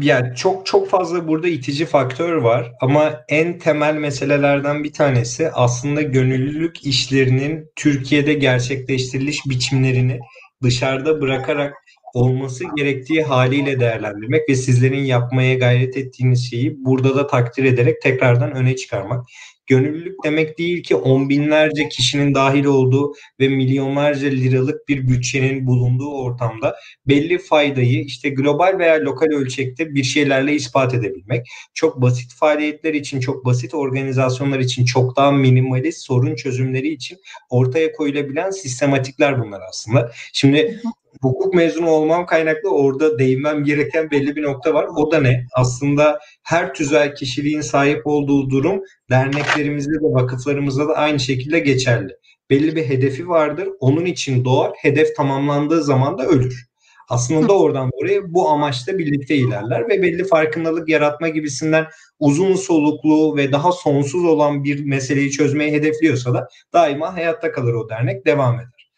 Yani 0.00 0.36
çok 0.36 0.66
çok 0.66 0.88
fazla 0.88 1.28
burada 1.28 1.48
itici 1.48 1.86
faktör 1.86 2.34
var 2.34 2.72
ama 2.80 3.20
en 3.28 3.58
temel 3.58 3.94
meselelerden 3.94 4.84
bir 4.84 4.92
tanesi 4.92 5.50
aslında 5.50 6.02
gönüllülük 6.02 6.86
işlerinin 6.86 7.70
Türkiye'de 7.76 8.34
gerçekleştiriliş 8.34 9.40
biçimlerini 9.46 10.18
dışarıda 10.62 11.20
bırakarak 11.20 11.74
olması 12.14 12.64
gerektiği 12.76 13.22
haliyle 13.22 13.80
değerlendirmek 13.80 14.48
ve 14.48 14.54
sizlerin 14.54 15.04
yapmaya 15.04 15.54
gayret 15.54 15.96
ettiğiniz 15.96 16.50
şeyi 16.50 16.84
burada 16.84 17.16
da 17.16 17.26
takdir 17.26 17.64
ederek 17.64 18.02
tekrardan 18.02 18.52
öne 18.52 18.76
çıkarmak 18.76 19.26
gönüllülük 19.66 20.24
demek 20.24 20.58
değil 20.58 20.82
ki 20.82 20.94
on 20.94 21.28
binlerce 21.28 21.88
kişinin 21.88 22.34
dahil 22.34 22.64
olduğu 22.64 23.14
ve 23.40 23.48
milyonlarca 23.48 24.28
liralık 24.28 24.88
bir 24.88 25.08
bütçenin 25.08 25.66
bulunduğu 25.66 26.10
ortamda 26.10 26.76
belli 27.06 27.38
faydayı 27.38 28.04
işte 28.04 28.28
global 28.28 28.78
veya 28.78 29.00
lokal 29.00 29.26
ölçekte 29.26 29.94
bir 29.94 30.04
şeylerle 30.04 30.54
ispat 30.54 30.94
edebilmek. 30.94 31.46
Çok 31.74 32.02
basit 32.02 32.34
faaliyetler 32.34 32.94
için, 32.94 33.20
çok 33.20 33.44
basit 33.44 33.74
organizasyonlar 33.74 34.58
için, 34.58 34.84
çok 34.84 35.16
daha 35.16 35.32
minimalist 35.32 36.02
sorun 36.02 36.34
çözümleri 36.34 36.88
için 36.88 37.18
ortaya 37.50 37.92
koyulabilen 37.92 38.50
sistematikler 38.50 39.42
bunlar 39.42 39.60
aslında. 39.68 40.12
Şimdi 40.32 40.80
hukuk 41.26 41.54
mezunu 41.54 41.90
olmam 41.90 42.26
kaynaklı 42.26 42.70
orada 42.70 43.18
değinmem 43.18 43.64
gereken 43.64 44.10
belli 44.10 44.36
bir 44.36 44.42
nokta 44.42 44.74
var. 44.74 44.86
O 44.96 45.12
da 45.12 45.20
ne? 45.20 45.46
Aslında 45.54 46.18
her 46.42 46.74
tüzel 46.74 47.14
kişiliğin 47.14 47.60
sahip 47.60 48.06
olduğu 48.06 48.50
durum 48.50 48.80
derneklerimizde 49.10 49.94
de 49.94 50.14
vakıflarımızda 50.14 50.88
da 50.88 50.94
aynı 50.94 51.20
şekilde 51.20 51.58
geçerli. 51.58 52.16
Belli 52.50 52.76
bir 52.76 52.84
hedefi 52.84 53.28
vardır. 53.28 53.68
Onun 53.80 54.04
için 54.04 54.44
doğar. 54.44 54.72
Hedef 54.82 55.16
tamamlandığı 55.16 55.82
zaman 55.82 56.18
da 56.18 56.26
ölür. 56.26 56.66
Aslında 57.08 57.48
da 57.48 57.58
oradan 57.58 57.90
oraya 57.92 58.34
bu 58.34 58.48
amaçla 58.48 58.98
birlikte 58.98 59.36
ilerler 59.36 59.88
ve 59.88 60.02
belli 60.02 60.24
farkındalık 60.24 60.88
yaratma 60.88 61.28
gibisinden 61.28 61.86
uzun 62.18 62.54
soluklu 62.54 63.36
ve 63.36 63.52
daha 63.52 63.72
sonsuz 63.72 64.24
olan 64.24 64.64
bir 64.64 64.84
meseleyi 64.84 65.30
çözmeyi 65.30 65.72
hedefliyorsa 65.72 66.34
da 66.34 66.48
daima 66.72 67.14
hayatta 67.14 67.52
kalır 67.52 67.74
o 67.74 67.88
dernek 67.88 68.26
devam 68.26 68.54
eder. 68.54 68.90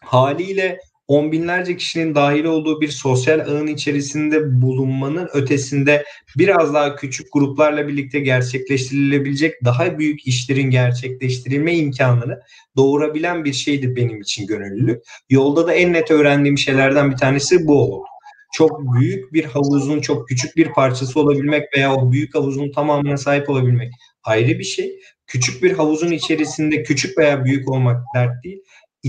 Haliyle 0.00 0.78
on 1.08 1.32
binlerce 1.32 1.76
kişinin 1.76 2.14
dahil 2.14 2.44
olduğu 2.44 2.80
bir 2.80 2.88
sosyal 2.88 3.40
ağın 3.40 3.66
içerisinde 3.66 4.62
bulunmanın 4.62 5.28
ötesinde 5.32 6.04
biraz 6.38 6.74
daha 6.74 6.96
küçük 6.96 7.32
gruplarla 7.32 7.88
birlikte 7.88 8.20
gerçekleştirilebilecek 8.20 9.64
daha 9.64 9.98
büyük 9.98 10.26
işlerin 10.26 10.70
gerçekleştirilme 10.70 11.74
imkanını 11.74 12.40
doğurabilen 12.76 13.44
bir 13.44 13.52
şeydi 13.52 13.96
benim 13.96 14.20
için 14.20 14.46
gönüllülük. 14.46 15.02
Yolda 15.30 15.66
da 15.66 15.74
en 15.74 15.92
net 15.92 16.10
öğrendiğim 16.10 16.58
şeylerden 16.58 17.10
bir 17.10 17.16
tanesi 17.16 17.66
bu 17.66 17.82
oldu. 17.82 18.04
Çok 18.52 18.80
büyük 18.94 19.32
bir 19.32 19.44
havuzun 19.44 20.00
çok 20.00 20.28
küçük 20.28 20.56
bir 20.56 20.68
parçası 20.68 21.20
olabilmek 21.20 21.64
veya 21.76 21.94
o 21.94 22.12
büyük 22.12 22.34
havuzun 22.34 22.72
tamamına 22.72 23.16
sahip 23.16 23.50
olabilmek 23.50 23.90
ayrı 24.24 24.58
bir 24.58 24.64
şey. 24.64 25.00
Küçük 25.26 25.62
bir 25.62 25.72
havuzun 25.72 26.10
içerisinde 26.10 26.82
küçük 26.82 27.18
veya 27.18 27.44
büyük 27.44 27.70
olmak 27.70 28.02
dert 28.14 28.44
değil 28.44 28.58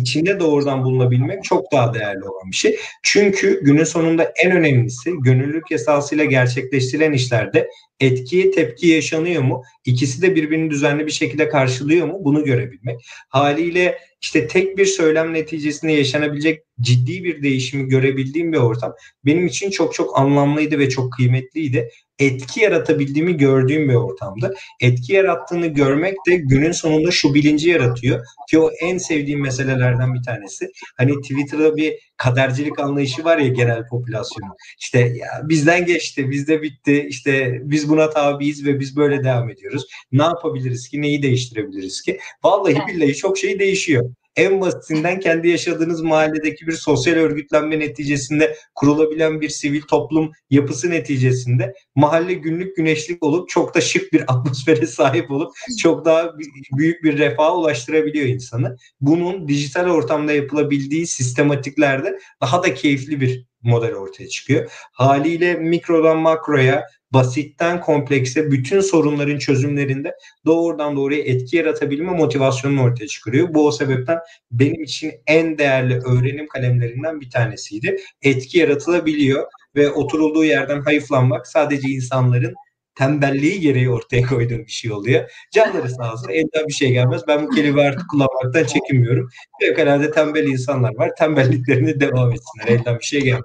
içinde 0.01 0.39
doğrudan 0.39 0.83
bulunabilmek 0.83 1.43
çok 1.43 1.71
daha 1.71 1.93
değerli 1.93 2.23
olan 2.23 2.51
bir 2.51 2.55
şey. 2.55 2.79
Çünkü 3.03 3.63
günün 3.63 3.83
sonunda 3.83 4.33
en 4.43 4.51
önemlisi 4.51 5.11
gönüllülük 5.19 5.71
esasıyla 5.71 6.25
gerçekleştirilen 6.25 7.11
işlerde 7.11 7.69
etkiye 7.99 8.51
tepki 8.51 8.87
yaşanıyor 8.87 9.41
mu? 9.41 9.63
İkisi 9.85 10.21
de 10.21 10.35
birbirini 10.35 10.69
düzenli 10.69 11.05
bir 11.05 11.11
şekilde 11.11 11.49
karşılıyor 11.49 12.07
mu? 12.07 12.17
Bunu 12.21 12.43
görebilmek. 12.43 12.99
Haliyle 13.29 13.97
işte 14.21 14.47
tek 14.47 14.77
bir 14.77 14.85
söylem 14.85 15.33
neticesinde 15.33 15.91
yaşanabilecek 15.91 16.63
ciddi 16.81 17.23
bir 17.23 17.43
değişimi 17.43 17.87
görebildiğim 17.87 18.53
bir 18.53 18.57
ortam 18.57 18.93
benim 19.25 19.47
için 19.47 19.69
çok 19.69 19.93
çok 19.93 20.19
anlamlıydı 20.19 20.79
ve 20.79 20.89
çok 20.89 21.13
kıymetliydi. 21.13 21.89
Etki 22.19 22.59
yaratabildiğimi 22.59 23.37
gördüğüm 23.37 23.89
bir 23.89 23.95
ortamda. 23.95 24.53
Etki 24.81 25.13
yarattığını 25.13 25.67
görmek 25.67 26.15
de 26.27 26.35
günün 26.35 26.71
sonunda 26.71 27.11
şu 27.11 27.33
bilinci 27.33 27.69
yaratıyor 27.69 28.25
ki 28.49 28.59
o 28.59 28.71
en 28.81 28.97
sevdiğim 28.97 29.41
meselelerden 29.41 30.13
bir 30.13 30.23
tanesi. 30.23 30.71
Hani 30.97 31.21
Twitter'da 31.21 31.75
bir 31.75 31.93
kadercilik 32.17 32.79
anlayışı 32.79 33.23
var 33.23 33.37
ya 33.37 33.47
genel 33.47 33.87
popülasyonun. 33.87 34.55
İşte 34.79 34.99
ya 34.99 35.27
bizden 35.43 35.85
geçti, 35.85 36.29
bizde 36.29 36.61
bitti, 36.61 37.05
işte 37.09 37.59
biz 37.63 37.89
buna 37.89 38.09
tabiiz 38.09 38.65
ve 38.65 38.79
biz 38.79 38.95
böyle 38.95 39.23
devam 39.23 39.49
ediyoruz. 39.49 39.87
Ne 40.11 40.23
yapabiliriz 40.23 40.89
ki, 40.89 41.01
neyi 41.01 41.23
değiştirebiliriz 41.23 42.01
ki? 42.01 42.19
Vallahi 42.43 42.77
billahi 42.87 43.15
çok 43.15 43.37
şey 43.37 43.59
değişiyor. 43.59 44.09
En 44.35 44.61
basitinden 44.61 45.19
kendi 45.19 45.47
yaşadığınız 45.47 46.01
mahalledeki 46.01 46.67
bir 46.67 46.71
sosyal 46.71 47.15
örgütlenme 47.15 47.79
neticesinde 47.79 48.55
kurulabilen 48.75 49.41
bir 49.41 49.49
sivil 49.49 49.81
toplum 49.81 50.31
yapısı 50.49 50.89
neticesinde 50.89 51.73
mahalle 51.95 52.33
günlük 52.33 52.75
güneşlik 52.75 53.23
olup 53.23 53.49
çok 53.49 53.75
da 53.75 53.81
şık 53.81 54.13
bir 54.13 54.21
atmosfere 54.27 54.87
sahip 54.87 55.31
olup 55.31 55.51
çok 55.81 56.05
daha 56.05 56.31
büyük 56.77 57.03
bir 57.03 57.17
refaha 57.17 57.55
ulaştırabiliyor 57.55 58.25
insanı. 58.25 58.77
Bunun 59.01 59.47
dijital 59.47 59.89
ortamda 59.89 60.33
yapılabildiği 60.33 61.07
sistematiklerde 61.07 62.19
daha 62.41 62.63
da 62.63 62.73
keyifli 62.73 63.21
bir 63.21 63.49
model 63.61 63.95
ortaya 63.95 64.29
çıkıyor. 64.29 64.71
Haliyle 64.91 65.53
mikrodan 65.53 66.17
makroya, 66.17 66.85
basitten 67.13 67.81
komplekse 67.81 68.51
bütün 68.51 68.81
sorunların 68.81 69.37
çözümlerinde 69.37 70.15
doğrudan 70.45 70.95
doğruya 70.95 71.23
etki 71.23 71.57
yaratabilme 71.57 72.11
motivasyonunu 72.11 72.83
ortaya 72.83 73.07
çıkarıyor. 73.07 73.53
Bu 73.53 73.67
o 73.67 73.71
sebepten 73.71 74.19
benim 74.51 74.83
için 74.83 75.11
en 75.27 75.57
değerli 75.57 75.99
öğrenim 75.99 76.47
kalemlerinden 76.47 77.21
bir 77.21 77.29
tanesiydi. 77.29 77.97
Etki 78.21 78.59
yaratılabiliyor 78.59 79.45
ve 79.75 79.91
oturulduğu 79.91 80.43
yerden 80.43 80.81
hayıflanmak 80.81 81.47
sadece 81.47 81.87
insanların 81.87 82.53
tembelliği 82.99 83.59
gereği 83.59 83.89
ortaya 83.89 84.21
koyduğum 84.21 84.65
bir 84.65 84.71
şey 84.71 84.91
oluyor. 84.91 85.31
Canları 85.51 85.89
sağ 85.89 86.13
olsun 86.13 86.29
elden 86.29 86.67
bir 86.67 86.73
şey 86.73 86.91
gelmez. 86.91 87.21
Ben 87.27 87.47
bu 87.47 87.49
kelimeyi 87.49 87.87
artık 87.87 88.09
kullanmaktan 88.09 88.63
çekinmiyorum. 88.63 89.29
Fevkalade 89.61 90.11
tembel 90.11 90.47
insanlar 90.47 90.95
var. 90.95 91.11
Tembelliklerini 91.17 91.99
devam 91.99 92.31
etsinler. 92.31 92.79
Elden 92.79 92.99
bir 92.99 93.05
şey 93.05 93.21
gelmez. 93.21 93.43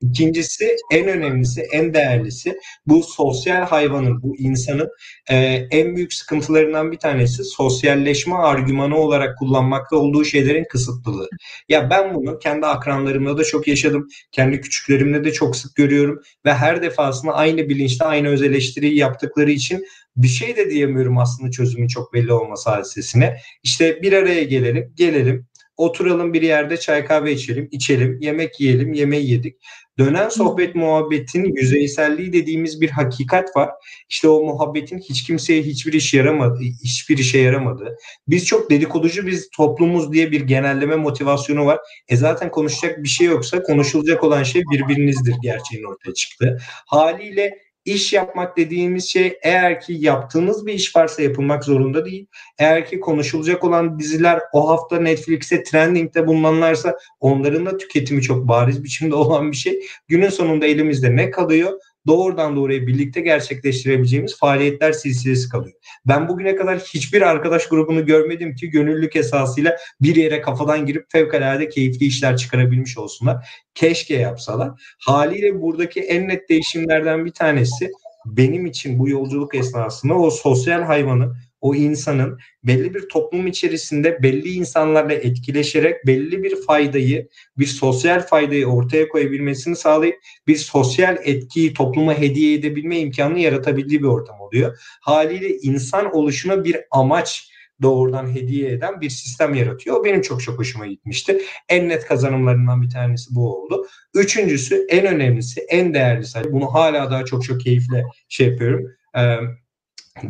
İkincisi 0.00 0.76
en 0.92 1.08
önemlisi, 1.08 1.62
en 1.72 1.94
değerlisi 1.94 2.58
bu 2.86 3.02
sosyal 3.02 3.66
hayvanın, 3.66 4.22
bu 4.22 4.36
insanın 4.36 4.88
e, 5.30 5.36
en 5.70 5.96
büyük 5.96 6.12
sıkıntılarından 6.12 6.92
bir 6.92 6.98
tanesi 6.98 7.44
sosyalleşme 7.44 8.34
argümanı 8.34 8.96
olarak 8.96 9.38
kullanmakta 9.38 9.96
olduğu 9.96 10.24
şeylerin 10.24 10.64
kısıtlılığı. 10.64 11.28
Ya 11.68 11.90
ben 11.90 12.14
bunu 12.14 12.38
kendi 12.38 12.66
akranlarımda 12.66 13.38
da 13.38 13.44
çok 13.44 13.68
yaşadım. 13.68 14.08
Kendi 14.32 14.60
küçüklerimde 14.60 15.24
de 15.24 15.32
çok 15.32 15.56
sık 15.56 15.76
görüyorum 15.76 16.22
ve 16.44 16.54
her 16.54 16.82
defasında 16.82 17.32
aynı 17.32 17.68
bilinçte 17.68 18.04
aynı 18.04 18.28
öz 18.28 18.42
eleştiriyi 18.42 18.96
yaptıkları 18.96 19.50
için 19.50 19.84
bir 20.16 20.28
şey 20.28 20.56
de 20.56 20.70
diyemiyorum 20.70 21.18
aslında 21.18 21.50
çözümün 21.50 21.88
çok 21.88 22.14
belli 22.14 22.32
olması 22.32 22.70
hadisesine. 22.70 23.36
İşte 23.62 24.02
bir 24.02 24.12
araya 24.12 24.44
gelelim, 24.44 24.92
gelelim, 24.96 25.46
oturalım 25.76 26.32
bir 26.32 26.42
yerde 26.42 26.76
çay 26.76 27.04
kahve 27.04 27.32
içelim, 27.32 27.68
içelim, 27.70 28.18
yemek 28.20 28.60
yiyelim, 28.60 28.92
yemeği 28.92 29.30
yedik. 29.30 29.56
Dönen 29.98 30.28
sohbet 30.28 30.74
muhabbetin 30.74 31.44
yüzeyselliği 31.56 32.32
dediğimiz 32.32 32.80
bir 32.80 32.90
hakikat 32.90 33.56
var. 33.56 33.70
İşte 34.08 34.28
o 34.28 34.44
muhabbetin 34.44 34.98
hiç 34.98 35.24
kimseye 35.24 35.62
hiçbir 35.62 35.92
iş 35.92 36.14
yaramadı, 36.14 36.60
hiçbir 36.84 37.18
işe 37.18 37.38
yaramadı. 37.38 37.96
Biz 38.28 38.46
çok 38.46 38.70
dedikoducu 38.70 39.26
biz 39.26 39.50
toplumuz 39.50 40.12
diye 40.12 40.32
bir 40.32 40.40
genelleme 40.40 40.96
motivasyonu 40.96 41.66
var. 41.66 41.78
E 42.08 42.16
zaten 42.16 42.50
konuşacak 42.50 43.02
bir 43.02 43.08
şey 43.08 43.26
yoksa 43.26 43.62
konuşulacak 43.62 44.24
olan 44.24 44.42
şey 44.42 44.62
birbirinizdir 44.72 45.34
gerçeğin 45.42 45.84
ortaya 45.84 46.14
çıktı. 46.14 46.58
Haliyle 46.86 47.65
İş 47.86 48.12
yapmak 48.12 48.56
dediğimiz 48.56 49.08
şey 49.08 49.38
eğer 49.42 49.80
ki 49.80 49.92
yaptığınız 49.98 50.66
bir 50.66 50.72
iş 50.72 50.96
varsa 50.96 51.22
yapılmak 51.22 51.64
zorunda 51.64 52.04
değil. 52.04 52.26
Eğer 52.58 52.86
ki 52.86 53.00
konuşulacak 53.00 53.64
olan 53.64 53.98
diziler 53.98 54.40
o 54.52 54.68
hafta 54.68 55.00
Netflix'e 55.00 55.62
trending'de 55.62 56.26
bulunanlarsa 56.26 56.96
onların 57.20 57.66
da 57.66 57.76
tüketimi 57.76 58.22
çok 58.22 58.48
bariz 58.48 58.84
biçimde 58.84 59.14
olan 59.14 59.52
bir 59.52 59.56
şey. 59.56 59.80
Günün 60.08 60.28
sonunda 60.28 60.66
elimizde 60.66 61.16
ne 61.16 61.30
kalıyor? 61.30 61.72
Doğrudan 62.06 62.56
doğruya 62.56 62.86
birlikte 62.86 63.20
gerçekleştirebileceğimiz 63.20 64.38
faaliyetler 64.38 64.92
silsilesi 64.92 65.48
kalıyor. 65.48 65.76
Ben 66.06 66.28
bugüne 66.28 66.56
kadar 66.56 66.78
hiçbir 66.78 67.22
arkadaş 67.22 67.68
grubunu 67.68 68.06
görmedim 68.06 68.54
ki 68.54 68.70
gönüllülük 68.70 69.16
esasıyla 69.16 69.76
bir 70.00 70.16
yere 70.16 70.40
kafadan 70.40 70.86
girip 70.86 71.04
fevkalade 71.08 71.68
keyifli 71.68 72.06
işler 72.06 72.36
çıkarabilmiş 72.36 72.98
olsunlar. 72.98 73.48
Keşke 73.74 74.14
yapsalar. 74.14 74.70
Haliyle 74.98 75.60
buradaki 75.60 76.00
en 76.00 76.28
net 76.28 76.48
değişimlerden 76.48 77.24
bir 77.24 77.32
tanesi 77.32 77.90
benim 78.26 78.66
için 78.66 78.98
bu 78.98 79.08
yolculuk 79.08 79.54
esnasında 79.54 80.14
o 80.14 80.30
sosyal 80.30 80.82
hayvanı 80.82 81.32
o 81.60 81.74
insanın 81.74 82.38
belli 82.64 82.94
bir 82.94 83.08
toplum 83.08 83.46
içerisinde 83.46 84.22
belli 84.22 84.48
insanlarla 84.48 85.12
etkileşerek 85.12 86.06
belli 86.06 86.42
bir 86.42 86.62
faydayı, 86.62 87.28
bir 87.58 87.66
sosyal 87.66 88.20
faydayı 88.26 88.66
ortaya 88.66 89.08
koyabilmesini 89.08 89.76
sağlayıp 89.76 90.16
bir 90.46 90.56
sosyal 90.56 91.16
etkiyi 91.24 91.72
topluma 91.72 92.18
hediye 92.18 92.54
edebilme 92.54 92.98
imkanını 92.98 93.38
yaratabildiği 93.38 94.00
bir 94.00 94.08
ortam 94.08 94.40
oluyor. 94.40 94.78
Haliyle 95.00 95.56
insan 95.56 96.14
oluşuna 96.14 96.64
bir 96.64 96.76
amaç 96.90 97.50
doğrudan 97.82 98.34
hediye 98.34 98.70
eden 98.70 99.00
bir 99.00 99.10
sistem 99.10 99.54
yaratıyor. 99.54 99.96
O 99.96 100.04
benim 100.04 100.20
çok 100.22 100.42
çok 100.42 100.58
hoşuma 100.58 100.86
gitmişti. 100.86 101.42
En 101.68 101.88
net 101.88 102.06
kazanımlarından 102.06 102.82
bir 102.82 102.90
tanesi 102.90 103.34
bu 103.34 103.56
oldu. 103.56 103.86
Üçüncüsü 104.14 104.86
en 104.88 105.06
önemlisi, 105.06 105.60
en 105.60 105.94
değerlisi. 105.94 106.38
Bunu 106.52 106.74
hala 106.74 107.10
daha 107.10 107.24
çok 107.24 107.44
çok 107.44 107.60
keyifle 107.60 108.04
şey 108.28 108.48
yapıyorum. 108.48 108.86
Ee, 109.18 109.36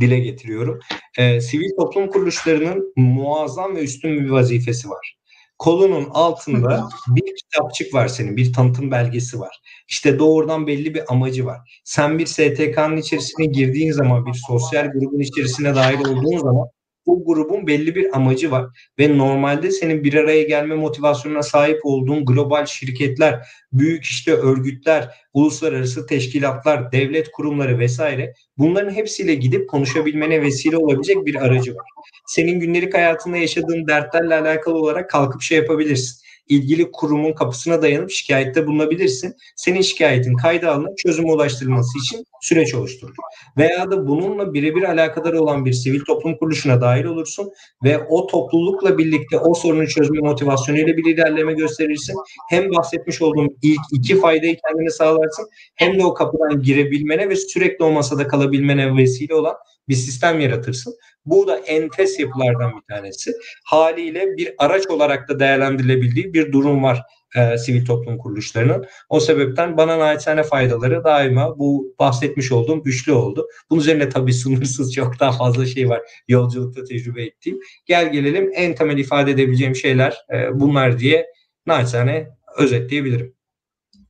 dile 0.01 0.19
getiriyorum. 0.19 0.81
E, 1.19 1.41
sivil 1.41 1.71
toplum 1.81 2.11
kuruluşlarının 2.11 2.93
muazzam 2.97 3.77
ve 3.77 3.83
üstün 3.83 4.25
bir 4.25 4.31
vazifesi 4.31 4.91
var. 4.91 5.17
Kolunun 5.59 6.09
altında 6.11 6.89
bir 7.09 7.35
kitapçık 7.37 7.95
var 7.95 8.09
senin, 8.09 8.37
bir 8.37 8.53
tanıtım 8.53 8.91
belgesi 8.91 9.41
var. 9.41 9.61
İşte 9.89 10.19
doğrudan 10.19 10.67
belli 10.67 10.95
bir 10.95 11.13
amacı 11.13 11.47
var. 11.47 11.81
Sen 11.85 12.19
bir 12.19 12.27
STK'nın 12.27 12.97
içerisine 12.97 13.47
girdiğin 13.47 13.93
zaman, 13.93 14.27
bir 14.27 14.43
sosyal 14.49 14.87
grubun 14.93 15.21
içerisine 15.21 15.75
dahil 15.75 16.01
olduğun 16.01 16.39
zaman 16.39 16.69
bu 17.07 17.25
grubun 17.25 17.67
belli 17.67 17.95
bir 17.95 18.17
amacı 18.17 18.51
var 18.51 18.67
ve 18.99 19.19
normalde 19.19 19.71
senin 19.71 20.05
bir 20.05 20.15
araya 20.15 20.43
gelme 20.43 20.75
motivasyonuna 20.75 21.43
sahip 21.43 21.81
olduğun 21.83 22.25
global 22.25 22.67
şirketler, 22.67 23.47
büyük 23.73 24.05
işte 24.05 24.33
örgütler, 24.33 25.09
uluslararası 25.35 26.07
teşkilatlar, 26.07 26.93
devlet 26.93 27.31
kurumları 27.33 27.79
vesaire 27.79 28.35
bunların 28.59 28.91
hepsiyle 28.91 29.35
gidip 29.35 29.71
konuşabilmene 29.71 30.43
vesile 30.43 30.77
olabilecek 30.77 31.27
bir 31.27 31.35
aracı 31.35 31.75
var. 31.75 31.87
Senin 32.27 32.61
günlük 32.61 32.95
hayatında 32.95 33.37
yaşadığın 33.37 33.87
dertlerle 33.87 34.35
alakalı 34.35 34.79
olarak 34.79 35.11
kalkıp 35.11 35.43
şey 35.43 35.59
yapabilirsin 35.59 36.26
ilgili 36.49 36.91
kurumun 36.93 37.33
kapısına 37.33 37.83
dayanıp 37.83 38.11
şikayette 38.11 38.67
bulunabilirsin. 38.67 39.35
Senin 39.57 39.81
şikayetin 39.81 40.35
kayda 40.35 40.73
alınıp 40.73 40.99
çözüme 40.99 41.33
ulaştırılması 41.33 41.99
için 41.99 42.25
süreç 42.43 42.75
oluşturur. 42.75 43.15
Veya 43.57 43.91
da 43.91 44.09
bununla 44.09 44.55
birebir 44.55 44.83
alakadar 44.83 45.33
olan 45.33 45.65
bir 45.65 45.73
sivil 45.73 46.01
toplum 46.01 46.37
kuruluşuna 46.37 46.81
dahil 46.81 47.05
olursun 47.05 47.53
ve 47.85 47.99
o 48.09 48.27
toplulukla 48.27 48.99
birlikte 48.99 49.39
o 49.39 49.55
sorunu 49.55 49.89
çözme 49.89 50.19
motivasyonuyla 50.21 50.97
bir 50.97 51.15
ilerleme 51.15 51.53
gösterirsin. 51.53 52.17
Hem 52.51 52.71
bahsetmiş 52.71 53.23
olduğum 53.23 53.49
ilk 53.63 53.81
iki 53.93 54.21
faydayı 54.21 54.57
kendine 54.69 54.91
sağlarsın 54.91 55.49
hem 55.75 55.99
de 55.99 56.05
o 56.05 56.15
kapıdan 56.15 56.63
girebilmene 56.63 57.29
ve 57.29 57.37
sürekli 57.37 57.85
o 57.85 57.91
masada 57.91 58.29
kalabilmene 58.29 58.97
vesile 58.97 59.35
olan 59.35 59.55
bir 59.89 59.95
sistem 59.95 60.41
yaratırsın. 60.41 60.95
Bu 61.27 61.47
da 61.47 61.57
enfes 61.59 62.21
yapılardan 62.21 62.73
bir 62.77 62.95
tanesi. 62.95 63.33
Haliyle 63.65 64.37
bir 64.37 64.55
araç 64.59 64.87
olarak 64.87 65.29
da 65.29 65.41
değerlendirilebildiği 65.41 66.35
bir 66.35 66.53
durum 66.53 66.83
var 66.83 67.03
e, 67.37 67.59
sivil 67.59 67.85
toplum 67.85 68.19
kuruluşlarının. 68.19 68.87
O 69.09 69.21
sebepten 69.21 69.77
bana 69.77 69.99
naçizane 69.99 70.43
faydaları 70.43 71.05
daima 71.05 71.59
bu 71.59 71.95
bahsetmiş 71.99 72.53
olduğum 72.53 72.83
üçlü 72.85 73.13
oldu. 73.13 73.47
Bunun 73.71 73.81
üzerine 73.81 74.09
tabii 74.09 74.33
sınırsız 74.33 74.95
çok 74.95 75.21
daha 75.21 75.33
fazla 75.33 75.67
şey 75.67 75.89
var 75.89 76.03
yolculukta 76.29 76.85
tecrübe 76.85 77.23
ettiğim. 77.23 77.59
Gel 77.87 78.13
gelelim 78.13 78.51
en 78.55 78.75
temel 78.75 78.99
ifade 78.99 79.31
edebileceğim 79.31 79.77
şeyler 79.77 80.17
e, 80.33 80.61
bunlar 80.61 80.99
diye 80.99 81.27
naçizane 81.67 82.29
özetleyebilirim. 82.59 83.36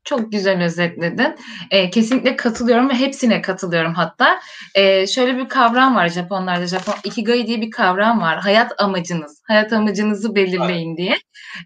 Çok 0.07 0.33
güzel 0.33 0.63
özetledin. 0.63 1.37
E, 1.71 1.91
kesinlikle 1.91 2.37
katılıyorum 2.37 2.89
ve 2.89 2.95
hepsine 2.95 3.43
katılıyorum 3.43 3.95
hatta. 3.95 4.41
E, 4.75 5.07
şöyle 5.07 5.37
bir 5.39 5.49
kavram 5.49 5.97
var 5.97 6.09
Japonlarda. 6.09 6.67
Japon 6.67 6.95
ikigai 7.05 7.47
diye 7.47 7.61
bir 7.61 7.71
kavram 7.71 8.21
var. 8.21 8.39
Hayat 8.39 8.73
amacınız. 8.79 9.43
Hayat 9.47 9.73
amacınızı 9.73 10.35
belirleyin 10.35 10.97
diye. 10.97 11.15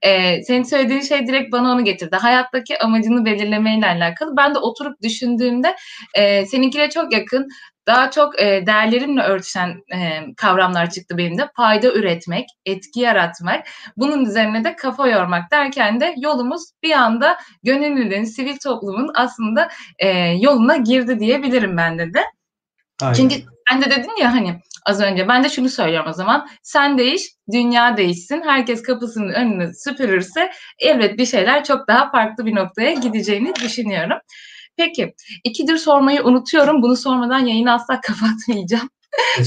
E, 0.03 0.43
senin 0.43 0.62
söylediğin 0.62 1.01
şey 1.01 1.26
direkt 1.26 1.53
bana 1.53 1.72
onu 1.72 1.84
getirdi. 1.84 2.16
Hayattaki 2.16 2.78
amacını 2.78 3.24
belirlemeyle 3.24 3.86
alakalı. 3.86 4.36
Ben 4.36 4.55
de 4.55 4.59
oturup 4.59 5.03
düşündüğümde 5.03 5.76
e, 6.14 6.47
seninkiyle 6.47 6.91
çok 6.91 7.12
yakın 7.12 7.49
daha 7.91 8.11
çok 8.11 8.43
e, 8.43 8.66
değerlerimle 8.66 9.22
örtüşen 9.22 9.82
e, 9.95 10.20
kavramlar 10.36 10.91
çıktı 10.91 11.18
benim 11.18 11.38
de. 11.38 11.51
Fayda 11.57 11.93
üretmek, 11.93 12.49
etki 12.66 13.01
yaratmak, 13.01 13.66
bunun 13.97 14.24
üzerine 14.24 14.64
de 14.64 14.76
kafa 14.76 15.09
yormak 15.09 15.51
derken 15.53 16.01
de 16.01 16.14
yolumuz 16.18 16.62
bir 16.82 16.93
anda 16.93 17.38
gönüllülüğün, 17.62 18.24
sivil 18.24 18.57
toplumun 18.57 19.11
aslında 19.14 19.68
e, 19.99 20.09
yoluna 20.18 20.76
girdi 20.76 21.20
diyebilirim 21.20 21.76
ben 21.76 21.99
de 21.99 22.14
de. 22.14 22.20
Aynen. 23.03 23.14
Çünkü 23.14 23.34
sen 23.70 23.82
de 23.82 23.91
dedin 23.91 24.22
ya 24.22 24.32
hani 24.32 24.61
az 24.86 25.01
önce 25.01 25.28
ben 25.28 25.45
de 25.45 25.49
şunu 25.49 25.68
söylüyorum 25.68 26.11
o 26.11 26.12
zaman. 26.12 26.49
Sen 26.62 26.99
değiş, 26.99 27.22
dünya 27.53 27.97
değişsin. 27.97 28.43
Herkes 28.45 28.82
kapısının 28.82 29.32
önünü 29.32 29.74
süpürürse 29.74 30.51
elbet 30.78 31.18
bir 31.18 31.26
şeyler 31.26 31.64
çok 31.64 31.88
daha 31.88 32.11
farklı 32.11 32.47
bir 32.47 32.55
noktaya 32.55 32.93
gideceğini 32.93 33.55
düşünüyorum. 33.55 34.18
Peki 34.81 35.14
ikidir 35.45 35.76
sormayı 35.76 36.24
unutuyorum. 36.24 36.83
Bunu 36.83 36.97
sormadan 36.97 37.39
yayını 37.39 37.72
asla 37.72 38.01
kapatmayacağım. 38.07 38.91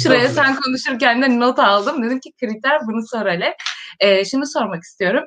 Şuraya 0.03 0.29
sen 0.29 0.55
konuşurken 0.55 1.21
de 1.21 1.39
not 1.39 1.59
aldım. 1.59 2.03
Dedim 2.03 2.19
ki 2.19 2.31
kriter 2.39 2.79
bunu 2.87 3.07
sor 3.07 3.25
hele. 3.25 3.55
E, 3.99 4.25
şunu 4.25 4.47
sormak 4.47 4.83
istiyorum. 4.83 5.23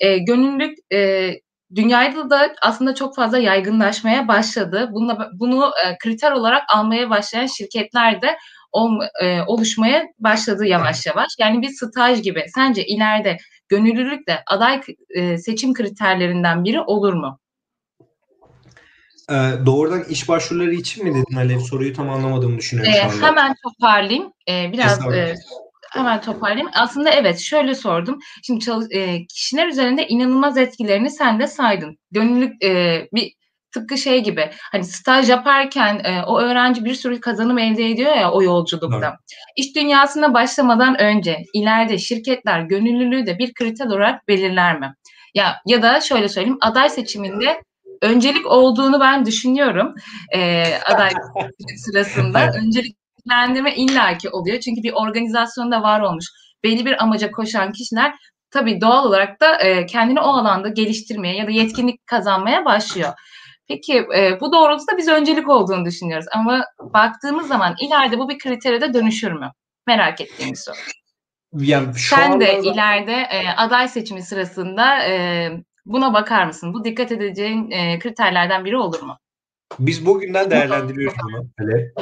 E, 0.00 0.18
gönüllülük 0.18 0.78
e, 0.92 1.30
dünyada 1.74 2.30
da 2.30 2.54
aslında 2.62 2.94
çok 2.94 3.16
fazla 3.16 3.38
yaygınlaşmaya 3.38 4.28
başladı. 4.28 4.90
Bununla, 4.92 5.30
bunu 5.32 5.70
e, 5.86 5.98
kriter 5.98 6.32
olarak 6.32 6.62
almaya 6.74 7.10
başlayan 7.10 7.46
şirketler 7.46 8.22
de 8.22 8.38
ol, 8.72 9.00
e, 9.22 9.42
oluşmaya 9.42 10.04
başladı 10.18 10.66
yavaş 10.66 11.06
yavaş. 11.06 11.28
Yani 11.38 11.62
bir 11.62 11.68
staj 11.68 12.22
gibi. 12.22 12.44
Sence 12.54 12.86
ileride 12.86 13.36
gönüllülük 13.68 14.28
de 14.28 14.42
aday 14.46 14.80
e, 15.14 15.38
seçim 15.38 15.74
kriterlerinden 15.74 16.64
biri 16.64 16.80
olur 16.80 17.12
mu? 17.12 17.38
Ee, 19.32 19.66
doğrudan 19.66 20.04
iş 20.04 20.28
başvuruları 20.28 20.74
için 20.74 21.04
mi 21.04 21.14
dedin 21.14 21.36
Alev? 21.36 21.58
Soruyu 21.58 21.92
tam 21.92 22.10
anlamadığımı 22.10 22.58
düşünüyorum 22.58 22.92
ee, 22.96 23.10
şu 23.10 23.16
anda. 23.16 23.26
Hemen 23.26 23.54
toparlayayım. 23.62 24.32
Ee, 24.48 24.72
biraz 24.72 25.14
e, 25.14 25.34
hemen 25.92 26.20
toparlayayım. 26.20 26.70
Aslında 26.74 27.10
evet 27.10 27.38
şöyle 27.38 27.74
sordum. 27.74 28.18
Şimdi 28.42 28.64
e, 28.90 29.26
kişiler 29.26 29.68
üzerinde 29.68 30.08
inanılmaz 30.08 30.58
etkilerini 30.58 31.10
sen 31.10 31.40
de 31.40 31.46
saydın. 31.46 31.98
Gönüllülük 32.10 32.64
e, 32.64 33.02
bir 33.12 33.32
tıpkı 33.74 33.98
şey 33.98 34.24
gibi 34.24 34.50
hani 34.72 34.84
staj 34.84 35.30
yaparken 35.30 36.00
e, 36.04 36.22
o 36.26 36.40
öğrenci 36.40 36.84
bir 36.84 36.94
sürü 36.94 37.20
kazanım 37.20 37.58
elde 37.58 37.90
ediyor 37.90 38.16
ya 38.16 38.32
o 38.32 38.42
yolculukta. 38.42 38.98
Evet. 38.98 39.14
İş 39.56 39.76
dünyasına 39.76 40.34
başlamadan 40.34 41.00
önce 41.00 41.44
ileride 41.54 41.98
şirketler 41.98 42.60
gönüllülüğü 42.60 43.26
de 43.26 43.38
bir 43.38 43.54
kriter 43.54 43.86
olarak 43.86 44.28
belirler 44.28 44.80
mi? 44.80 44.94
Ya 45.34 45.56
ya 45.66 45.82
da 45.82 46.00
şöyle 46.00 46.28
söyleyeyim 46.28 46.58
aday 46.60 46.90
seçiminde 46.90 47.62
öncelik 48.02 48.46
olduğunu 48.46 49.00
ben 49.00 49.26
düşünüyorum 49.26 49.94
e, 50.34 50.64
aday 50.86 51.10
sırasında. 51.76 52.52
Önceliklendirme 52.56 53.74
illaki 53.76 54.30
oluyor. 54.30 54.60
Çünkü 54.60 54.82
bir 54.82 54.92
organizasyonda 54.92 55.82
var 55.82 56.00
olmuş. 56.00 56.26
Belli 56.64 56.86
bir 56.86 57.02
amaca 57.02 57.30
koşan 57.30 57.72
kişiler 57.72 58.14
tabii 58.50 58.80
doğal 58.80 59.06
olarak 59.06 59.40
da 59.40 59.56
e, 59.56 59.86
kendini 59.86 60.20
o 60.20 60.28
alanda 60.28 60.68
geliştirmeye 60.68 61.36
ya 61.36 61.46
da 61.46 61.50
yetkinlik 61.50 62.06
kazanmaya 62.06 62.64
başlıyor. 62.64 63.12
Peki 63.68 64.06
e, 64.16 64.40
bu 64.40 64.52
doğrultuda 64.52 64.96
biz 64.98 65.08
öncelik 65.08 65.48
olduğunu 65.48 65.84
düşünüyoruz. 65.84 66.26
Ama 66.34 66.64
baktığımız 66.80 67.48
zaman 67.48 67.74
ileride 67.80 68.18
bu 68.18 68.28
bir 68.28 68.38
kritere 68.38 68.80
de 68.80 68.94
dönüşür 68.94 69.32
mü? 69.32 69.50
Merak 69.86 70.20
ettiğim 70.20 70.56
soru. 70.56 70.76
Yani 71.52 71.94
şu 71.94 72.16
Sen 72.16 72.40
de 72.40 72.56
anda... 72.56 72.72
ileride 72.72 73.12
e, 73.12 73.48
aday 73.56 73.88
seçimi 73.88 74.22
sırasında 74.22 75.02
e, 75.04 75.48
Buna 75.86 76.14
bakar 76.14 76.46
mısın? 76.46 76.74
Bu 76.74 76.84
dikkat 76.84 77.12
edeceğin 77.12 77.70
e, 77.70 77.98
kriterlerden 77.98 78.64
biri 78.64 78.76
olur 78.76 79.02
mu? 79.02 79.18
Biz 79.78 80.06
bugünden 80.06 80.50
değerlendiriyoruz 80.50 81.18
bunu. 81.24 81.46
Hele. 81.58 81.92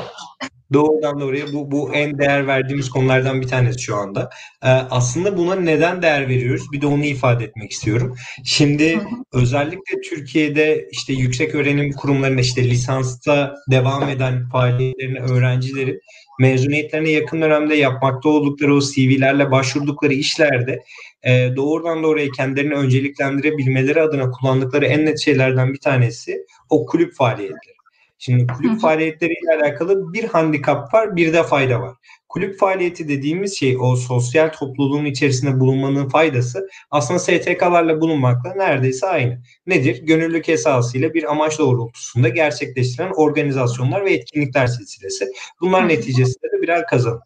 Doğrudan 0.73 1.21
doğruya 1.21 1.45
bu, 1.53 1.71
bu 1.71 1.95
en 1.95 2.19
değer 2.19 2.47
verdiğimiz 2.47 2.91
konulardan 2.91 3.41
bir 3.41 3.49
tanesi 3.49 3.81
şu 3.83 3.97
anda. 3.97 4.31
Ee, 4.63 4.69
aslında 4.69 5.37
buna 5.37 5.55
neden 5.55 6.03
değer 6.03 6.29
veriyoruz? 6.29 6.73
Bir 6.73 6.81
de 6.81 6.87
onu 6.87 7.05
ifade 7.05 7.45
etmek 7.45 7.71
istiyorum. 7.71 8.17
Şimdi 8.45 9.01
özellikle 9.33 10.01
Türkiye'de 10.11 10.89
işte 10.93 11.13
yüksek 11.13 11.55
öğrenim 11.55 11.93
kurumlarında 11.93 12.41
işte 12.41 12.65
lisansta 12.65 13.55
devam 13.71 14.09
eden 14.09 14.49
faaliyetlerini 14.49 15.21
öğrencilerin 15.21 16.01
mezuniyetlerine 16.41 17.11
yakın 17.11 17.43
dönemde 17.43 17.75
yapmakta 17.75 18.29
oldukları 18.29 18.75
o 18.75 18.81
CV'lerle 18.81 19.51
başvurdukları 19.51 20.13
işlerde 20.13 20.83
e, 21.23 21.57
doğrudan 21.57 22.03
doğruya 22.03 22.31
kendilerini 22.31 22.75
önceliklendirebilmeleri 22.75 24.03
adına 24.03 24.31
kullandıkları 24.31 24.87
en 24.87 25.07
net 25.07 25.19
şeylerden 25.19 25.73
bir 25.73 25.81
tanesi 25.81 26.47
o 26.71 26.87
kulüp 26.87 27.15
faaliyetleri. 27.15 27.81
Şimdi 28.23 28.47
kulüp 28.47 28.81
faaliyetleriyle 28.81 29.55
alakalı 29.63 30.13
bir 30.13 30.25
handikap 30.25 30.95
var, 30.95 31.17
bir 31.17 31.33
de 31.33 31.43
fayda 31.43 31.81
var. 31.81 31.95
Kulüp 32.29 32.59
faaliyeti 32.59 33.09
dediğimiz 33.09 33.59
şey 33.59 33.77
o 33.81 33.97
sosyal 33.97 34.49
topluluğun 34.49 35.05
içerisinde 35.05 35.61
bulunmanın 35.61 36.09
faydası 36.09 36.69
aslında 36.91 37.19
STK'larla 37.19 38.01
bulunmakla 38.01 38.55
neredeyse 38.55 39.07
aynı. 39.07 39.43
Nedir? 39.67 40.03
Gönüllülük 40.03 40.49
esasıyla 40.49 41.15
bir 41.15 41.31
amaç 41.31 41.59
doğrultusunda 41.59 42.29
gerçekleştirilen 42.29 43.13
organizasyonlar 43.17 44.05
ve 44.05 44.13
etkinlikler 44.13 44.67
silsilesi. 44.67 45.27
Bunlar 45.61 45.89
neticesinde 45.89 46.53
de 46.53 46.63
birer 46.63 46.87
kazanım. 46.87 47.21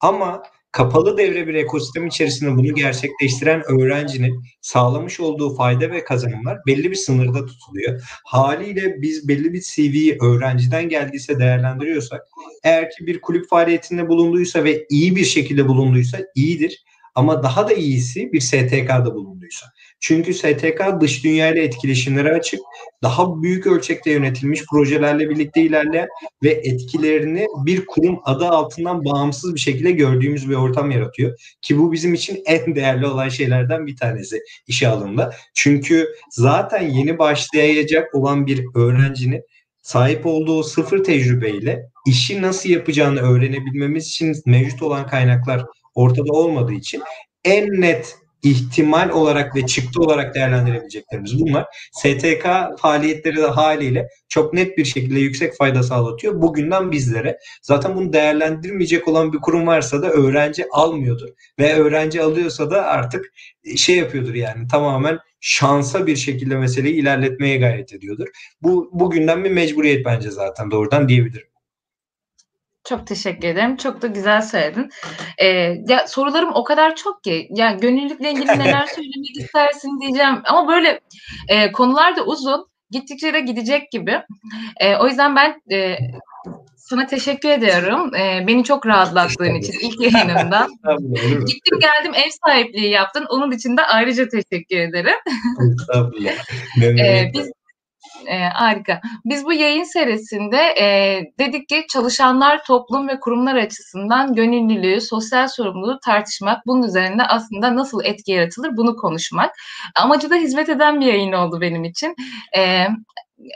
Ama 0.00 0.42
kapalı 0.72 1.16
devre 1.16 1.46
bir 1.46 1.54
ekosistem 1.54 2.06
içerisinde 2.06 2.56
bunu 2.56 2.74
gerçekleştiren 2.74 3.62
öğrencinin 3.68 4.44
sağlamış 4.60 5.20
olduğu 5.20 5.56
fayda 5.56 5.90
ve 5.90 6.04
kazanımlar 6.04 6.58
belli 6.66 6.90
bir 6.90 6.96
sınırda 6.96 7.46
tutuluyor. 7.46 8.02
Haliyle 8.24 9.02
biz 9.02 9.28
belli 9.28 9.52
bir 9.52 9.60
CV'yi 9.60 10.18
öğrenciden 10.20 10.88
geldiyse 10.88 11.38
değerlendiriyorsak 11.38 12.22
eğer 12.64 12.90
ki 12.90 13.06
bir 13.06 13.20
kulüp 13.20 13.48
faaliyetinde 13.48 14.08
bulunduysa 14.08 14.64
ve 14.64 14.86
iyi 14.90 15.16
bir 15.16 15.24
şekilde 15.24 15.68
bulunduysa 15.68 16.18
iyidir. 16.34 16.84
Ama 17.14 17.42
daha 17.42 17.68
da 17.68 17.72
iyisi 17.72 18.32
bir 18.32 18.40
STK'da 18.40 19.14
bulunduysa. 19.14 19.66
Çünkü 20.04 20.34
STK 20.34 21.00
dış 21.00 21.24
dünyayla 21.24 21.62
etkileşimlere 21.62 22.32
açık, 22.32 22.60
daha 23.02 23.42
büyük 23.42 23.66
ölçekte 23.66 24.10
yönetilmiş 24.10 24.62
projelerle 24.70 25.30
birlikte 25.30 25.62
ilerleyen 25.62 26.08
ve 26.42 26.50
etkilerini 26.50 27.46
bir 27.66 27.86
kurum 27.86 28.20
adı 28.24 28.48
altından 28.48 29.04
bağımsız 29.04 29.54
bir 29.54 29.60
şekilde 29.60 29.90
gördüğümüz 29.90 30.50
bir 30.50 30.54
ortam 30.54 30.90
yaratıyor. 30.90 31.38
Ki 31.62 31.78
bu 31.78 31.92
bizim 31.92 32.14
için 32.14 32.42
en 32.46 32.74
değerli 32.74 33.06
olan 33.06 33.28
şeylerden 33.28 33.86
bir 33.86 33.96
tanesi 33.96 34.40
işe 34.66 34.88
alımda. 34.88 35.34
Çünkü 35.54 36.08
zaten 36.30 36.88
yeni 36.88 37.18
başlayacak 37.18 38.14
olan 38.14 38.46
bir 38.46 38.64
öğrencinin 38.74 39.42
sahip 39.82 40.26
olduğu 40.26 40.62
sıfır 40.62 41.04
tecrübeyle 41.04 41.82
işi 42.06 42.42
nasıl 42.42 42.68
yapacağını 42.68 43.20
öğrenebilmemiz 43.20 44.06
için 44.06 44.36
mevcut 44.46 44.82
olan 44.82 45.06
kaynaklar 45.06 45.64
ortada 45.94 46.32
olmadığı 46.32 46.72
için 46.72 47.02
en 47.44 47.80
net 47.80 48.21
ihtimal 48.42 49.10
olarak 49.10 49.56
ve 49.56 49.66
çıktı 49.66 50.00
olarak 50.00 50.34
değerlendirebileceklerimiz 50.34 51.40
bunlar. 51.40 51.66
STK 51.92 52.46
faaliyetleri 52.78 53.36
de 53.36 53.46
haliyle 53.46 54.08
çok 54.28 54.54
net 54.54 54.78
bir 54.78 54.84
şekilde 54.84 55.20
yüksek 55.20 55.56
fayda 55.56 55.82
sağlatıyor 55.82 56.42
bugünden 56.42 56.92
bizlere. 56.92 57.38
Zaten 57.62 57.96
bunu 57.96 58.12
değerlendirmeyecek 58.12 59.08
olan 59.08 59.32
bir 59.32 59.38
kurum 59.38 59.66
varsa 59.66 60.02
da 60.02 60.10
öğrenci 60.10 60.64
almıyordur. 60.72 61.28
Ve 61.58 61.74
öğrenci 61.74 62.22
alıyorsa 62.22 62.70
da 62.70 62.86
artık 62.86 63.32
şey 63.76 63.96
yapıyordur 63.96 64.34
yani 64.34 64.68
tamamen 64.68 65.18
şansa 65.40 66.06
bir 66.06 66.16
şekilde 66.16 66.56
meseleyi 66.56 66.94
ilerletmeye 66.94 67.56
gayret 67.56 67.92
ediyordur. 67.92 68.28
Bu 68.62 68.90
bugünden 68.92 69.44
bir 69.44 69.50
mecburiyet 69.50 70.04
bence 70.04 70.30
zaten 70.30 70.70
doğrudan 70.70 71.08
diyebilirim. 71.08 71.51
Çok 72.84 73.06
teşekkür 73.06 73.48
ederim. 73.48 73.76
Çok 73.76 74.02
da 74.02 74.06
güzel 74.06 74.42
söyledin. 74.42 74.90
Ee, 75.38 75.46
ya 75.88 76.06
sorularım 76.06 76.50
o 76.54 76.64
kadar 76.64 76.96
çok 76.96 77.24
ki. 77.24 77.48
Ya 77.50 77.72
gönüllülükle 77.72 78.30
ilgili 78.30 78.46
neler 78.46 78.86
söylemek 78.94 79.36
istersin 79.36 80.00
diyeceğim. 80.00 80.42
Ama 80.44 80.68
böyle 80.68 81.00
e, 81.48 81.72
konular 81.72 82.16
da 82.16 82.24
uzun. 82.24 82.66
Gittikçe 82.90 83.34
de 83.34 83.40
gidecek 83.40 83.90
gibi. 83.90 84.22
E, 84.80 84.96
o 84.96 85.06
yüzden 85.06 85.36
ben 85.36 85.62
e, 85.72 85.98
sana 86.76 87.06
teşekkür 87.06 87.48
ediyorum. 87.48 88.14
E, 88.14 88.44
beni 88.46 88.64
çok 88.64 88.86
rahatlattığın 88.86 89.54
için 89.54 89.74
ilk 89.82 90.00
yayınımda. 90.00 90.68
Gittim 91.46 91.78
geldim 91.80 92.12
ev 92.14 92.30
sahipliği 92.46 92.90
yaptın. 92.90 93.26
Onun 93.28 93.50
için 93.50 93.76
de 93.76 93.82
ayrıca 93.82 94.28
teşekkür 94.28 94.76
ederim. 94.76 95.16
Ee, 96.82 97.30
biz 97.34 97.52
e, 98.26 98.48
harika. 98.48 99.00
Biz 99.24 99.44
bu 99.44 99.52
yayın 99.52 99.84
serisinde 99.84 100.56
e, 100.56 100.86
dedik 101.38 101.68
ki 101.68 101.84
çalışanlar, 101.88 102.64
toplum 102.64 103.08
ve 103.08 103.20
kurumlar 103.20 103.54
açısından 103.54 104.34
gönüllülüğü, 104.34 105.00
sosyal 105.00 105.48
sorumluluğu 105.48 105.98
tartışmak, 106.04 106.66
bunun 106.66 106.82
üzerinde 106.82 107.22
aslında 107.22 107.76
nasıl 107.76 108.04
etki 108.04 108.32
yaratılır 108.32 108.76
bunu 108.76 108.96
konuşmak. 108.96 109.50
Amacı 109.94 110.30
da 110.30 110.34
hizmet 110.34 110.68
eden 110.68 111.00
bir 111.00 111.06
yayın 111.06 111.32
oldu 111.32 111.60
benim 111.60 111.84
için. 111.84 112.14
E, 112.56 112.86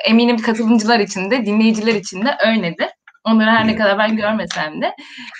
eminim 0.06 0.36
katılımcılar 0.38 1.00
için 1.00 1.30
de, 1.30 1.46
dinleyiciler 1.46 1.94
için 1.94 2.24
de 2.24 2.36
öyledir. 2.46 2.88
Onları 3.26 3.50
her 3.50 3.66
ne 3.66 3.76
kadar 3.76 3.98
ben 3.98 4.16
görmesem 4.16 4.82
de 4.82 4.94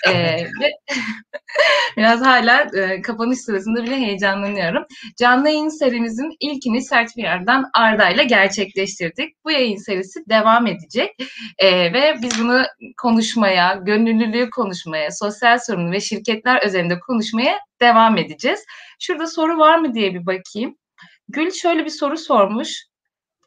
e, 0.07 0.13
ve 0.61 0.71
biraz 1.97 2.21
hala 2.21 2.61
e, 2.61 3.01
kapanış 3.01 3.39
sırasında 3.39 3.83
bile 3.83 3.95
heyecanlanıyorum. 3.95 4.85
Canlı 5.17 5.49
yayın 5.49 5.69
serimizin 5.69 6.35
ilkini 6.39 6.81
Sert 6.81 7.17
Yar'dan 7.17 7.69
Arda 7.73 8.09
ile 8.09 8.23
gerçekleştirdik. 8.23 9.45
Bu 9.45 9.51
yayın 9.51 9.77
serisi 9.77 10.19
devam 10.29 10.67
edecek 10.67 11.11
e, 11.57 11.93
ve 11.93 12.15
biz 12.21 12.41
bunu 12.41 12.61
konuşmaya, 13.01 13.75
gönüllülüğü 13.75 14.49
konuşmaya, 14.49 15.11
sosyal 15.11 15.59
sorumluluğu 15.59 15.91
ve 15.91 16.01
şirketler 16.01 16.61
üzerinde 16.67 16.99
konuşmaya 16.99 17.59
devam 17.81 18.17
edeceğiz. 18.17 18.65
Şurada 18.99 19.27
soru 19.27 19.57
var 19.57 19.77
mı 19.77 19.93
diye 19.93 20.13
bir 20.13 20.25
bakayım. 20.25 20.77
Gül 21.29 21.51
şöyle 21.51 21.85
bir 21.85 21.89
soru 21.89 22.17
sormuş. 22.17 22.83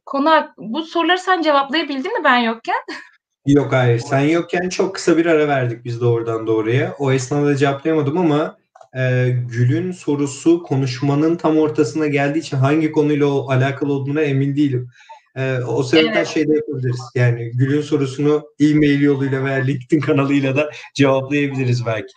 Konu 0.07 0.49
bu 0.59 0.83
soruları 0.83 1.19
sen 1.19 1.43
cevaplayabildin 1.43 2.19
mi 2.19 2.25
ben 2.25 2.39
yokken? 2.39 2.81
Yok 3.47 3.73
hayır. 3.73 3.99
Sen 3.99 4.21
yokken 4.21 4.69
çok 4.69 4.95
kısa 4.95 5.17
bir 5.17 5.27
ara 5.27 5.49
verdik 5.49 5.85
biz 5.85 6.01
doğrudan 6.01 6.47
doğruya. 6.47 6.95
O 6.99 7.13
esnada 7.13 7.57
cevaplayamadım 7.57 8.19
ama 8.19 8.57
e, 8.97 9.31
Gül'ün 9.49 9.93
sorusu 9.93 10.63
konuşmanın 10.63 11.37
tam 11.37 11.59
ortasına 11.59 12.07
geldiği 12.07 12.39
için 12.39 12.57
hangi 12.57 12.93
konuyla 12.93 13.27
o, 13.27 13.51
alakalı 13.51 13.93
olduğuna 13.93 14.21
emin 14.21 14.57
değilim. 14.57 14.91
Ee, 15.37 15.59
o 15.59 15.83
sebepten 15.83 16.13
Evet. 16.17 16.29
şey 16.29 16.49
de 16.49 16.55
yapabiliriz. 16.55 17.01
Yani 17.15 17.51
Gül'ün 17.55 17.81
sorusunu 17.81 18.43
e-mail 18.61 19.01
yoluyla 19.01 19.45
veya 19.45 19.57
LinkedIn 19.57 20.01
kanalıyla 20.01 20.57
da 20.57 20.71
cevaplayabiliriz 20.95 21.87
belki. 21.87 22.15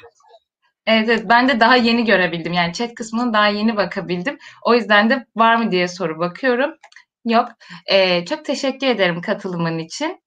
Evet, 0.88 1.10
evet, 1.10 1.26
ben 1.30 1.50
de 1.50 1.60
daha 1.60 1.76
yeni 1.76 2.06
görebildim. 2.06 2.54
Yani 2.54 2.74
chat 2.74 2.94
kısmına 2.94 3.34
daha 3.34 3.48
yeni 3.48 3.76
bakabildim. 3.76 4.38
O 4.66 4.76
yüzden 4.76 5.10
de 5.10 5.26
var 5.36 5.56
mı 5.56 5.72
diye 5.72 5.88
soru 5.88 6.20
bakıyorum. 6.20 6.72
Yok. 7.26 7.50
Ee, 7.92 8.26
çok 8.26 8.46
teşekkür 8.46 8.88
ederim 8.88 9.22
katılımın 9.22 9.78
için. 9.78 10.23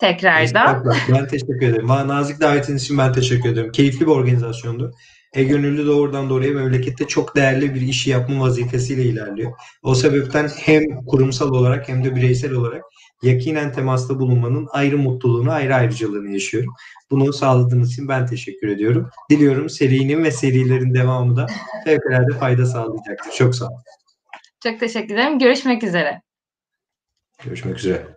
Tekrardan. 0.00 0.84
Ben 1.12 1.26
teşekkür 1.26 1.62
ederim. 1.62 1.88
Bana 1.88 2.08
nazik 2.08 2.40
davetiniz 2.40 2.82
için 2.82 2.98
ben 2.98 3.12
teşekkür 3.12 3.48
ederim. 3.48 3.72
Keyifli 3.72 4.00
bir 4.00 4.10
organizasyondu. 4.10 4.94
E 5.32 5.44
Gönüllü 5.44 5.86
doğrudan 5.86 6.30
doğruya 6.30 6.52
memlekette 6.52 7.06
çok 7.06 7.36
değerli 7.36 7.74
bir 7.74 7.80
işi 7.80 8.10
yapma 8.10 8.40
vazifesiyle 8.40 9.02
ilerliyor. 9.02 9.52
O 9.82 9.94
sebepten 9.94 10.48
hem 10.48 11.04
kurumsal 11.06 11.50
olarak 11.50 11.88
hem 11.88 12.04
de 12.04 12.16
bireysel 12.16 12.52
olarak 12.52 12.82
yakinen 13.22 13.72
temasta 13.72 14.18
bulunmanın 14.18 14.68
ayrı 14.70 14.98
mutluluğunu, 14.98 15.52
ayrı 15.52 15.74
ayrıcalığını 15.74 16.32
yaşıyorum. 16.32 16.74
Bunu 17.10 17.32
sağladığınız 17.32 17.92
için 17.92 18.08
ben 18.08 18.26
teşekkür 18.26 18.68
ediyorum. 18.68 19.10
Diliyorum 19.30 19.70
serinin 19.70 20.24
ve 20.24 20.30
serilerin 20.30 20.94
devamı 20.94 21.36
da 21.36 21.46
fevkalade 21.84 22.38
fayda 22.38 22.66
sağlayacaktır. 22.66 23.32
Çok 23.32 23.54
sağ 23.54 23.66
olun. 23.66 23.82
Çok 24.62 24.80
teşekkür 24.80 25.14
ederim. 25.14 25.38
Görüşmek 25.38 25.84
üzere. 25.84 26.22
Görüşmek 27.44 27.78
üzere. 27.78 28.16